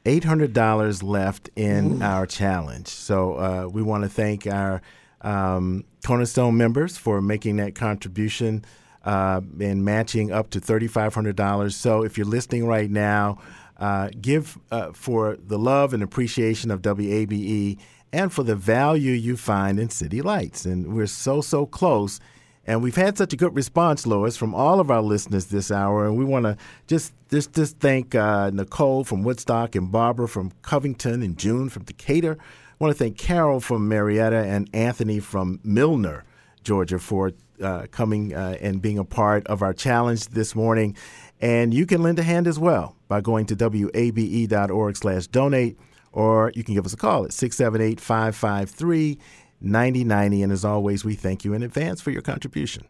$800 0.07 1.03
left 1.03 1.51
in 1.55 2.01
Ooh. 2.01 2.05
our 2.05 2.27
challenge. 2.27 2.89
So 2.89 3.35
uh, 3.35 3.69
we 3.71 3.83
want 3.83 4.05
to 4.05 4.09
thank 4.09 4.47
our 4.47 4.81
um, 5.21 5.85
Cornerstone 6.05 6.57
members 6.57 6.97
for 6.97 7.21
making 7.21 7.57
that 7.57 7.75
contribution 7.75 8.65
uh, 9.05 9.41
and 9.61 9.85
matching 9.85 10.31
up 10.33 10.51
to 10.51 10.61
$3,500. 10.61 11.73
So 11.73 12.05
if 12.05 12.17
you're 12.17 12.27
listening 12.27 12.67
right 12.67 12.91
now, 12.91 13.39
uh, 13.79 14.11
give 14.21 14.59
uh, 14.71 14.93
for 14.93 15.37
the 15.37 15.59
love 15.59 15.93
and 15.93 16.03
appreciation 16.03 16.71
of 16.71 16.83
WABE 16.83 17.79
and 18.13 18.33
for 18.33 18.45
the 18.45 18.55
value 18.55 19.13
you 19.13 19.37
find 19.37 19.81
in 19.81 19.91
City 19.91 20.23
Lights. 20.23 20.65
And 20.65 20.95
we're 20.95 21.07
so, 21.09 21.41
so 21.41 21.67
close 21.67 22.21
And 22.67 22.83
we've 22.83 22.97
had 22.97 23.19
such 23.19 23.33
a 23.33 23.37
good 23.37 23.55
response, 23.55 24.07
Lois, 24.07 24.37
from 24.37 24.55
all 24.55 24.81
of 24.81 24.91
our 24.91 25.03
listeners 25.03 25.47
this 25.47 25.71
hour. 25.71 26.07
And 26.07 26.17
we 26.17 26.25
want 26.25 26.47
to 26.47 26.57
just, 26.87 27.13
just, 27.31 27.53
just 27.53 27.79
thank 27.79 28.15
uh, 28.15 28.51
Nicole 28.51 29.05
from 29.05 29.23
Woodstock 29.23 29.75
and 29.75 29.93
Barbara 29.93 30.29
from 30.29 30.53
Covington 30.63 31.23
and 31.23 31.37
June 31.37 31.69
from 31.69 31.85
Decatur. 31.85 32.39
I 32.75 32.85
want 32.85 32.97
to 32.97 32.99
thank 32.99 33.17
Carol 33.17 33.61
from 33.61 33.89
Marietta 33.89 34.37
and 34.37 34.69
Anthony 34.73 35.21
from 35.21 35.61
Milner, 35.63 36.25
Georgia, 36.65 36.99
for 36.99 37.31
uh, 37.63 37.87
coming 37.93 38.35
uh, 38.35 38.57
and 38.61 38.83
being 38.83 38.99
a 38.99 39.05
part 39.05 39.47
of 39.47 39.63
our 39.63 39.73
challenge 39.73 40.27
this 40.29 40.57
morning. 40.57 40.97
And 41.41 41.73
you 41.73 41.87
can 41.87 42.03
lend 42.03 42.19
a 42.19 42.25
hand 42.25 42.49
as 42.49 42.59
well 42.59 42.97
by 43.07 43.21
going 43.21 43.47
to 43.47 43.69
wabe.org 43.69 44.97
slash 44.97 45.29
donate, 45.29 45.79
or 46.13 46.51
you 46.57 46.65
can 46.65 46.75
give 46.75 46.85
us 46.85 46.93
a 46.93 46.97
call 46.97 47.25
at 47.25 47.33
678 47.33 48.01
553 48.01 49.19
9090. 49.61 50.43
And 50.43 50.53
as 50.53 50.65
always, 50.65 51.05
we 51.05 51.15
thank 51.15 51.45
you 51.45 51.55
in 51.55 51.63
advance 51.63 52.01
for 52.01 52.11
your 52.11 52.23
contribution. 52.23 52.89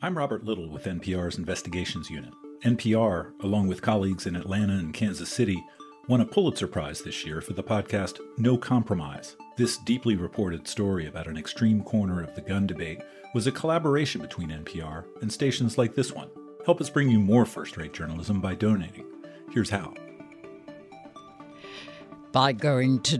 I'm 0.00 0.16
Robert 0.16 0.44
Little 0.44 0.68
with 0.68 0.84
NPR's 0.84 1.38
Investigations 1.38 2.08
Unit. 2.08 2.32
NPR, 2.64 3.32
along 3.42 3.66
with 3.66 3.82
colleagues 3.82 4.26
in 4.26 4.36
Atlanta 4.36 4.74
and 4.74 4.94
Kansas 4.94 5.28
City, 5.28 5.60
won 6.08 6.20
a 6.20 6.26
Pulitzer 6.26 6.66
Prize 6.66 7.02
this 7.02 7.24
year 7.24 7.40
for 7.40 7.52
the 7.52 7.62
podcast 7.62 8.18
No 8.38 8.56
Compromise. 8.56 9.36
This 9.56 9.76
deeply 9.78 10.16
reported 10.16 10.66
story 10.66 11.06
about 11.06 11.26
an 11.26 11.36
extreme 11.36 11.82
corner 11.82 12.22
of 12.22 12.34
the 12.34 12.40
gun 12.40 12.66
debate 12.66 13.00
was 13.34 13.46
a 13.46 13.52
collaboration 13.52 14.20
between 14.20 14.50
NPR 14.50 15.04
and 15.20 15.32
stations 15.32 15.78
like 15.78 15.94
this 15.94 16.12
one. 16.12 16.28
Help 16.66 16.80
us 16.80 16.90
bring 16.90 17.10
you 17.10 17.20
more 17.20 17.44
first 17.44 17.76
rate 17.76 17.92
journalism 17.92 18.40
by 18.40 18.54
donating. 18.54 19.06
Here's 19.52 19.70
how 19.70 19.94
by 22.32 22.52
going 22.52 23.00
to 23.00 23.18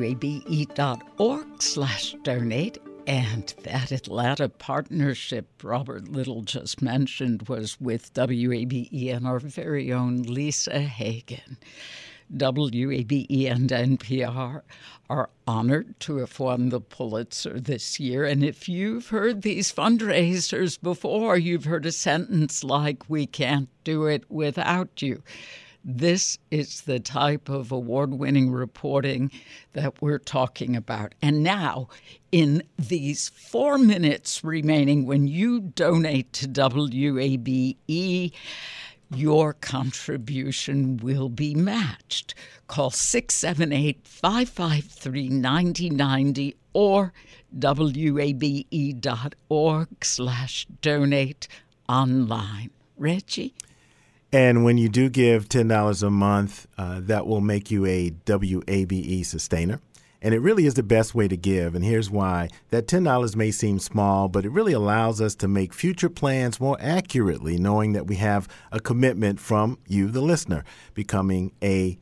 wabe.org 0.00 1.62
slash 1.62 2.14
donate. 2.22 2.78
And 3.06 3.54
that 3.62 3.90
Atlanta 3.90 4.50
partnership 4.50 5.46
Robert 5.62 6.08
Little 6.08 6.42
just 6.42 6.82
mentioned 6.82 7.48
was 7.48 7.80
with 7.80 8.12
WABE 8.12 9.14
and 9.14 9.26
our 9.26 9.38
very 9.38 9.92
own 9.94 10.22
Lisa 10.24 10.80
Hagen. 10.80 11.56
WABE 12.36 13.50
and 13.50 13.70
NPR 13.70 14.62
are 15.10 15.30
honored 15.46 15.98
to 16.00 16.18
have 16.18 16.38
won 16.38 16.68
the 16.68 16.80
Pulitzer 16.80 17.58
this 17.58 17.98
year. 17.98 18.24
And 18.24 18.44
if 18.44 18.68
you've 18.68 19.08
heard 19.08 19.42
these 19.42 19.72
fundraisers 19.72 20.80
before, 20.80 21.38
you've 21.38 21.64
heard 21.64 21.86
a 21.86 21.92
sentence 21.92 22.62
like, 22.62 23.08
We 23.08 23.26
can't 23.26 23.68
do 23.84 24.06
it 24.06 24.30
without 24.30 25.00
you. 25.00 25.22
This 25.84 26.38
is 26.50 26.82
the 26.82 27.00
type 27.00 27.48
of 27.48 27.72
award 27.72 28.12
winning 28.12 28.50
reporting 28.50 29.30
that 29.72 30.02
we're 30.02 30.18
talking 30.18 30.76
about. 30.76 31.14
And 31.22 31.42
now, 31.42 31.88
in 32.30 32.62
these 32.78 33.30
four 33.30 33.78
minutes 33.78 34.44
remaining, 34.44 35.06
when 35.06 35.28
you 35.28 35.60
donate 35.60 36.32
to 36.34 36.48
WABE, 36.48 38.32
your 39.14 39.54
contribution 39.54 40.98
will 40.98 41.28
be 41.28 41.54
matched. 41.54 42.34
Call 42.66 42.90
678 42.90 44.06
553 44.06 45.28
9090 45.28 46.56
or 46.72 47.12
wabe.org 47.52 48.64
slash 50.04 50.66
donate 50.82 51.48
online. 51.88 52.70
Reggie? 52.96 53.54
And 54.30 54.62
when 54.62 54.76
you 54.76 54.90
do 54.90 55.08
give 55.08 55.48
$10 55.48 56.02
a 56.02 56.10
month, 56.10 56.66
uh, 56.76 57.00
that 57.04 57.26
will 57.26 57.40
make 57.40 57.70
you 57.70 57.86
a 57.86 58.10
WABE 58.26 59.24
sustainer. 59.24 59.80
And 60.20 60.34
it 60.34 60.40
really 60.40 60.66
is 60.66 60.74
the 60.74 60.82
best 60.82 61.14
way 61.14 61.28
to 61.28 61.36
give. 61.36 61.76
And 61.76 61.84
here's 61.84 62.10
why 62.10 62.48
that 62.70 62.88
$10 62.88 63.36
may 63.36 63.52
seem 63.52 63.78
small, 63.78 64.26
but 64.28 64.44
it 64.44 64.50
really 64.50 64.72
allows 64.72 65.20
us 65.20 65.36
to 65.36 65.46
make 65.48 65.72
future 65.72 66.08
plans 66.08 66.60
more 66.60 66.76
accurately, 66.80 67.56
knowing 67.56 67.92
that 67.92 68.08
we 68.08 68.16
have 68.16 68.48
a 68.72 68.80
commitment 68.80 69.38
from 69.38 69.78
you, 69.86 70.08
the 70.08 70.20
listener, 70.20 70.64
becoming 70.94 71.52
a 71.62 71.96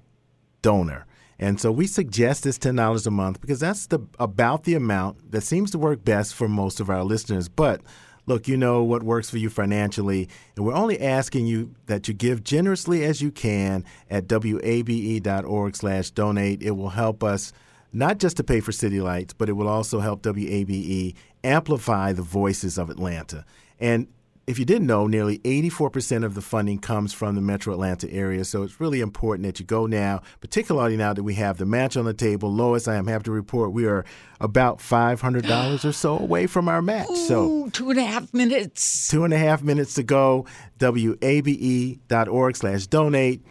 donor. 0.62 1.04
And 1.38 1.60
so 1.60 1.70
we 1.70 1.86
suggest 1.86 2.44
this 2.44 2.58
$10 2.58 3.06
a 3.06 3.10
month 3.10 3.42
because 3.42 3.60
that's 3.60 3.88
the 3.88 4.00
about 4.18 4.64
the 4.64 4.72
amount 4.74 5.32
that 5.32 5.42
seems 5.42 5.70
to 5.72 5.78
work 5.78 6.02
best 6.02 6.34
for 6.34 6.48
most 6.48 6.80
of 6.80 6.88
our 6.88 7.04
listeners. 7.04 7.50
But 7.50 7.82
look, 8.24 8.48
you 8.48 8.56
know 8.56 8.82
what 8.82 9.02
works 9.02 9.28
for 9.28 9.36
you 9.36 9.50
financially, 9.50 10.30
and 10.56 10.64
we're 10.64 10.72
only 10.72 10.98
asking 10.98 11.46
you 11.46 11.74
that 11.86 12.08
you 12.08 12.14
give 12.14 12.42
generously 12.42 13.04
as 13.04 13.20
you 13.20 13.30
can 13.30 13.84
at 14.08 14.32
wabe.org/donate. 14.32 16.62
It 16.62 16.70
will 16.70 16.88
help 16.88 17.22
us 17.22 17.52
not 17.92 18.18
just 18.18 18.36
to 18.38 18.44
pay 18.44 18.60
for 18.60 18.72
city 18.72 19.00
lights, 19.00 19.32
but 19.32 19.48
it 19.48 19.52
will 19.52 19.68
also 19.68 20.00
help 20.00 20.22
WABE 20.22 21.14
amplify 21.44 22.12
the 22.12 22.22
voices 22.22 22.78
of 22.78 22.90
Atlanta. 22.90 23.44
And 23.78 24.08
if 24.46 24.60
you 24.60 24.64
didn't 24.64 24.86
know, 24.86 25.08
nearly 25.08 25.38
84% 25.40 26.24
of 26.24 26.34
the 26.34 26.40
funding 26.40 26.78
comes 26.78 27.12
from 27.12 27.34
the 27.34 27.40
metro 27.40 27.72
Atlanta 27.72 28.10
area. 28.12 28.44
So 28.44 28.62
it's 28.62 28.80
really 28.80 29.00
important 29.00 29.44
that 29.44 29.58
you 29.58 29.66
go 29.66 29.86
now, 29.86 30.22
particularly 30.40 30.96
now 30.96 31.12
that 31.12 31.24
we 31.24 31.34
have 31.34 31.58
the 31.58 31.66
match 31.66 31.96
on 31.96 32.04
the 32.04 32.14
table. 32.14 32.52
Lois, 32.52 32.86
I 32.86 32.94
am 32.94 33.08
happy 33.08 33.24
to 33.24 33.32
report 33.32 33.72
we 33.72 33.86
are 33.86 34.04
about 34.40 34.78
$500 34.78 35.84
or 35.84 35.92
so 35.92 36.18
away 36.18 36.46
from 36.46 36.68
our 36.68 36.80
match. 36.80 37.10
Ooh, 37.10 37.16
so 37.26 37.70
two 37.72 37.90
and 37.90 37.98
a 37.98 38.04
half 38.04 38.32
minutes. 38.32 39.08
Two 39.08 39.24
and 39.24 39.34
a 39.34 39.38
half 39.38 39.62
minutes 39.62 39.94
to 39.94 40.04
go. 40.04 40.46
WABE.org 40.78 42.56
slash 42.56 42.86
donate. 42.86 43.44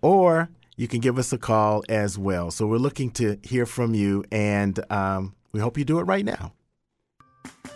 Or 0.00 0.48
you 0.76 0.86
can 0.86 1.00
give 1.00 1.18
us 1.18 1.32
a 1.32 1.38
call 1.38 1.82
as 1.88 2.18
well. 2.18 2.50
So 2.50 2.66
we're 2.66 2.76
looking 2.76 3.10
to 3.12 3.38
hear 3.42 3.66
from 3.66 3.94
you, 3.94 4.24
and 4.30 4.78
um, 4.90 5.34
we 5.52 5.60
hope 5.60 5.78
you 5.78 5.84
do 5.84 5.98
it 5.98 6.04
right 6.04 6.24
now. 6.24 6.52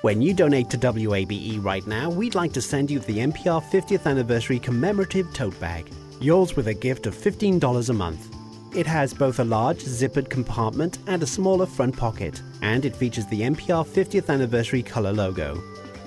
When 0.02 0.22
you 0.22 0.34
donate 0.34 0.70
to 0.70 0.78
WABE 0.78 1.62
right 1.62 1.86
now, 1.86 2.10
we'd 2.10 2.34
like 2.34 2.52
to 2.54 2.62
send 2.62 2.90
you 2.90 2.98
the 3.00 3.18
NPR 3.18 3.62
50th 3.62 4.06
Anniversary 4.06 4.58
Commemorative 4.58 5.32
Tote 5.32 5.58
Bag, 5.60 5.90
yours 6.20 6.56
with 6.56 6.68
a 6.68 6.74
gift 6.74 7.06
of 7.06 7.14
$15 7.14 7.88
a 7.88 7.92
month. 7.92 8.34
It 8.74 8.86
has 8.86 9.12
both 9.12 9.40
a 9.40 9.44
large 9.44 9.82
zippered 9.82 10.30
compartment 10.30 10.98
and 11.06 11.22
a 11.22 11.26
smaller 11.26 11.66
front 11.66 11.96
pocket, 11.96 12.40
and 12.62 12.84
it 12.84 12.94
features 12.94 13.26
the 13.26 13.42
NPR 13.42 13.86
50th 13.86 14.28
Anniversary 14.28 14.82
color 14.82 15.12
logo. 15.12 15.60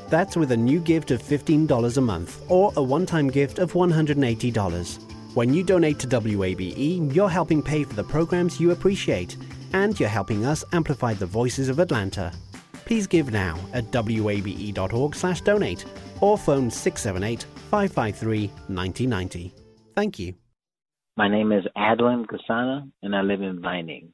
That's 0.10 0.38
with 0.38 0.52
a 0.52 0.58
new 0.58 0.80
gift 0.80 1.12
of 1.12 1.22
$15 1.22 1.98
a 1.98 2.02
month 2.02 2.42
or 2.50 2.72
a 2.78 2.84
one 2.84 3.06
time 3.06 3.30
gift 3.30 3.60
of 3.60 3.74
$180. 3.74 5.13
When 5.34 5.52
you 5.52 5.64
donate 5.64 5.98
to 5.98 6.08
WABE, 6.08 7.16
you're 7.16 7.28
helping 7.28 7.64
pay 7.64 7.84
for 7.84 7.96
the 7.96 8.04
programs 8.04 8.60
you 8.60 8.70
appreciate, 8.70 9.36
and 9.74 10.00
you're 10.00 10.08
helping 10.08 10.46
us 10.46 10.64
amplify 10.74 11.16
the 11.16 11.26
voices 11.26 11.70
of 11.70 11.80
Atlanta. 11.80 12.32
Please 12.86 13.08
give 13.08 13.32
now 13.32 13.58
at 13.74 13.86
wabe.org/donate 13.86 15.86
or 16.22 16.38
phone 16.38 16.70
678-553-9090. 16.70 19.52
Thank 19.96 20.20
you. 20.20 20.36
My 21.18 21.28
name 21.28 21.52
is 21.52 21.66
Adeline 21.76 22.28
Gasana, 22.28 22.88
and 23.02 23.16
I 23.16 23.22
live 23.22 23.42
in 23.42 23.60
Vining. 23.60 24.14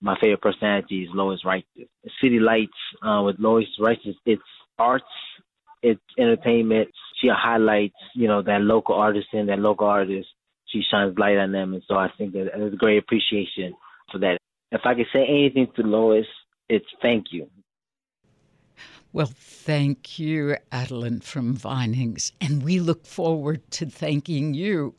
My 0.00 0.16
favorite 0.20 0.40
personality 0.40 1.02
is 1.02 1.08
Lois 1.12 1.42
Reitzes. 1.44 1.88
City 2.22 2.38
Lights 2.38 2.70
uh, 3.04 3.22
with 3.24 3.40
Lois 3.40 3.66
Reitzes, 3.80 4.14
it's 4.24 4.40
arts, 4.78 5.04
it's 5.82 6.00
entertainment. 6.16 6.90
She 7.20 7.28
highlights, 7.28 7.96
you 8.14 8.28
know, 8.28 8.40
that 8.42 8.60
local 8.60 8.94
artisan, 8.94 9.46
that 9.46 9.58
local 9.58 9.88
artist. 9.88 10.28
She 10.72 10.82
shines 10.88 11.18
light 11.18 11.36
on 11.36 11.52
them, 11.52 11.74
and 11.74 11.82
so 11.88 11.96
I 11.96 12.08
think 12.16 12.32
that 12.32 12.50
there's 12.56 12.74
great 12.74 12.98
appreciation 12.98 13.74
for 14.10 14.18
that. 14.18 14.38
If 14.70 14.82
I 14.84 14.94
could 14.94 15.06
say 15.12 15.24
anything 15.28 15.68
to 15.76 15.82
Lois, 15.82 16.26
it's 16.68 16.86
thank 17.02 17.26
you. 17.32 17.48
Well, 19.12 19.26
thank 19.26 20.20
you, 20.20 20.56
Adeline 20.70 21.18
from 21.18 21.56
Vinings. 21.56 22.30
And 22.40 22.62
we 22.62 22.78
look 22.78 23.04
forward 23.04 23.68
to 23.72 23.86
thanking 23.86 24.54
you 24.54 24.94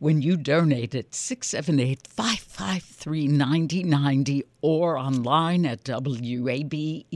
when 0.00 0.20
you 0.20 0.36
donate 0.36 0.96
at 0.96 1.14
678 1.14 2.08
553 2.08 3.28
9090 3.28 4.42
or 4.62 4.98
online 4.98 5.64
at 5.64 5.88
wabe.org. 5.88 7.06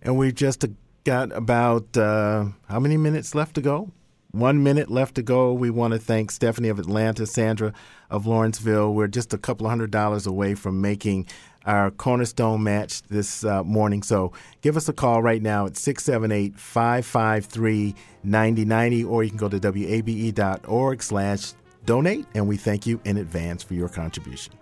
And 0.00 0.16
we've 0.16 0.34
just 0.34 0.64
got 1.02 1.32
about 1.32 1.96
uh, 1.96 2.44
how 2.68 2.78
many 2.78 2.96
minutes 2.96 3.34
left 3.34 3.56
to 3.56 3.60
go? 3.60 3.90
One 4.32 4.62
minute 4.62 4.90
left 4.90 5.14
to 5.14 5.22
go. 5.22 5.54
We 5.54 5.70
want 5.70 5.94
to 5.94 5.98
thank 5.98 6.30
Stephanie 6.30 6.68
of 6.68 6.78
Atlanta, 6.78 7.26
Sandra 7.26 7.72
of 8.10 8.26
Lawrenceville. 8.26 8.92
We're 8.92 9.08
just 9.08 9.32
a 9.32 9.38
couple 9.38 9.68
hundred 9.68 9.90
dollars 9.90 10.26
away 10.26 10.54
from 10.54 10.82
making 10.82 11.26
our 11.64 11.90
cornerstone 11.90 12.62
match 12.62 13.02
this 13.02 13.42
uh, 13.44 13.64
morning. 13.64 14.02
So 14.02 14.32
give 14.60 14.76
us 14.76 14.88
a 14.88 14.92
call 14.92 15.22
right 15.22 15.40
now 15.40 15.66
at 15.66 15.76
678 15.76 16.58
553 16.58 17.94
9090, 18.22 19.04
or 19.04 19.24
you 19.24 19.30
can 19.30 19.38
go 19.38 19.48
to 19.48 19.58
wabe.org 19.58 21.02
slash 21.02 21.52
donate, 21.86 22.26
and 22.34 22.46
we 22.46 22.58
thank 22.58 22.86
you 22.86 23.00
in 23.04 23.16
advance 23.16 23.62
for 23.62 23.74
your 23.74 23.88
contribution. 23.88 24.52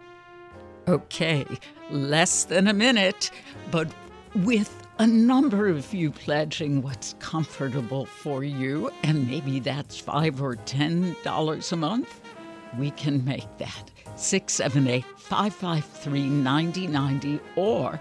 Okay, 0.87 1.45
less 1.91 2.45
than 2.45 2.69
a 2.69 2.73
minute, 2.73 3.33
but 3.73 3.89
with 4.37 4.86
a 4.99 5.07
number 5.07 5.69
of 5.69 5.93
you 5.93 6.11
pledging 6.11 6.83
what's 6.83 7.15
comfortable 7.19 8.07
for 8.07 8.43
you, 8.43 8.91
and 9.03 9.29
maybe 9.29 9.61
that's 9.61 9.99
five 9.99 10.41
or 10.41 10.57
ten 10.57 11.15
dollars 11.23 11.73
a 11.73 11.77
month 11.77 12.21
we 12.79 12.91
can 12.93 13.25
make 13.25 13.47
that. 13.59 13.91
678 14.17 15.05
553 15.19 16.29
9090 16.29 17.41
or 17.57 18.01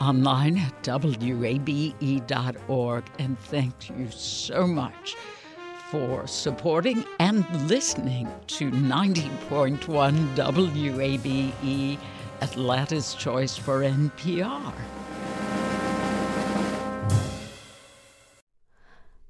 online 0.00 0.58
at 0.58 0.86
wabe.org. 0.86 1.94
And 3.18 3.38
thank 3.38 3.90
you 3.90 4.10
so 4.10 4.66
much 4.66 5.16
for 5.90 6.26
supporting 6.26 7.04
and 7.18 7.44
listening 7.68 8.28
to 8.48 8.70
90.1 8.70 9.78
WABE, 10.36 11.98
Atlanta's 12.40 13.14
Choice 13.14 13.56
for 13.56 13.80
NPR. 13.80 14.72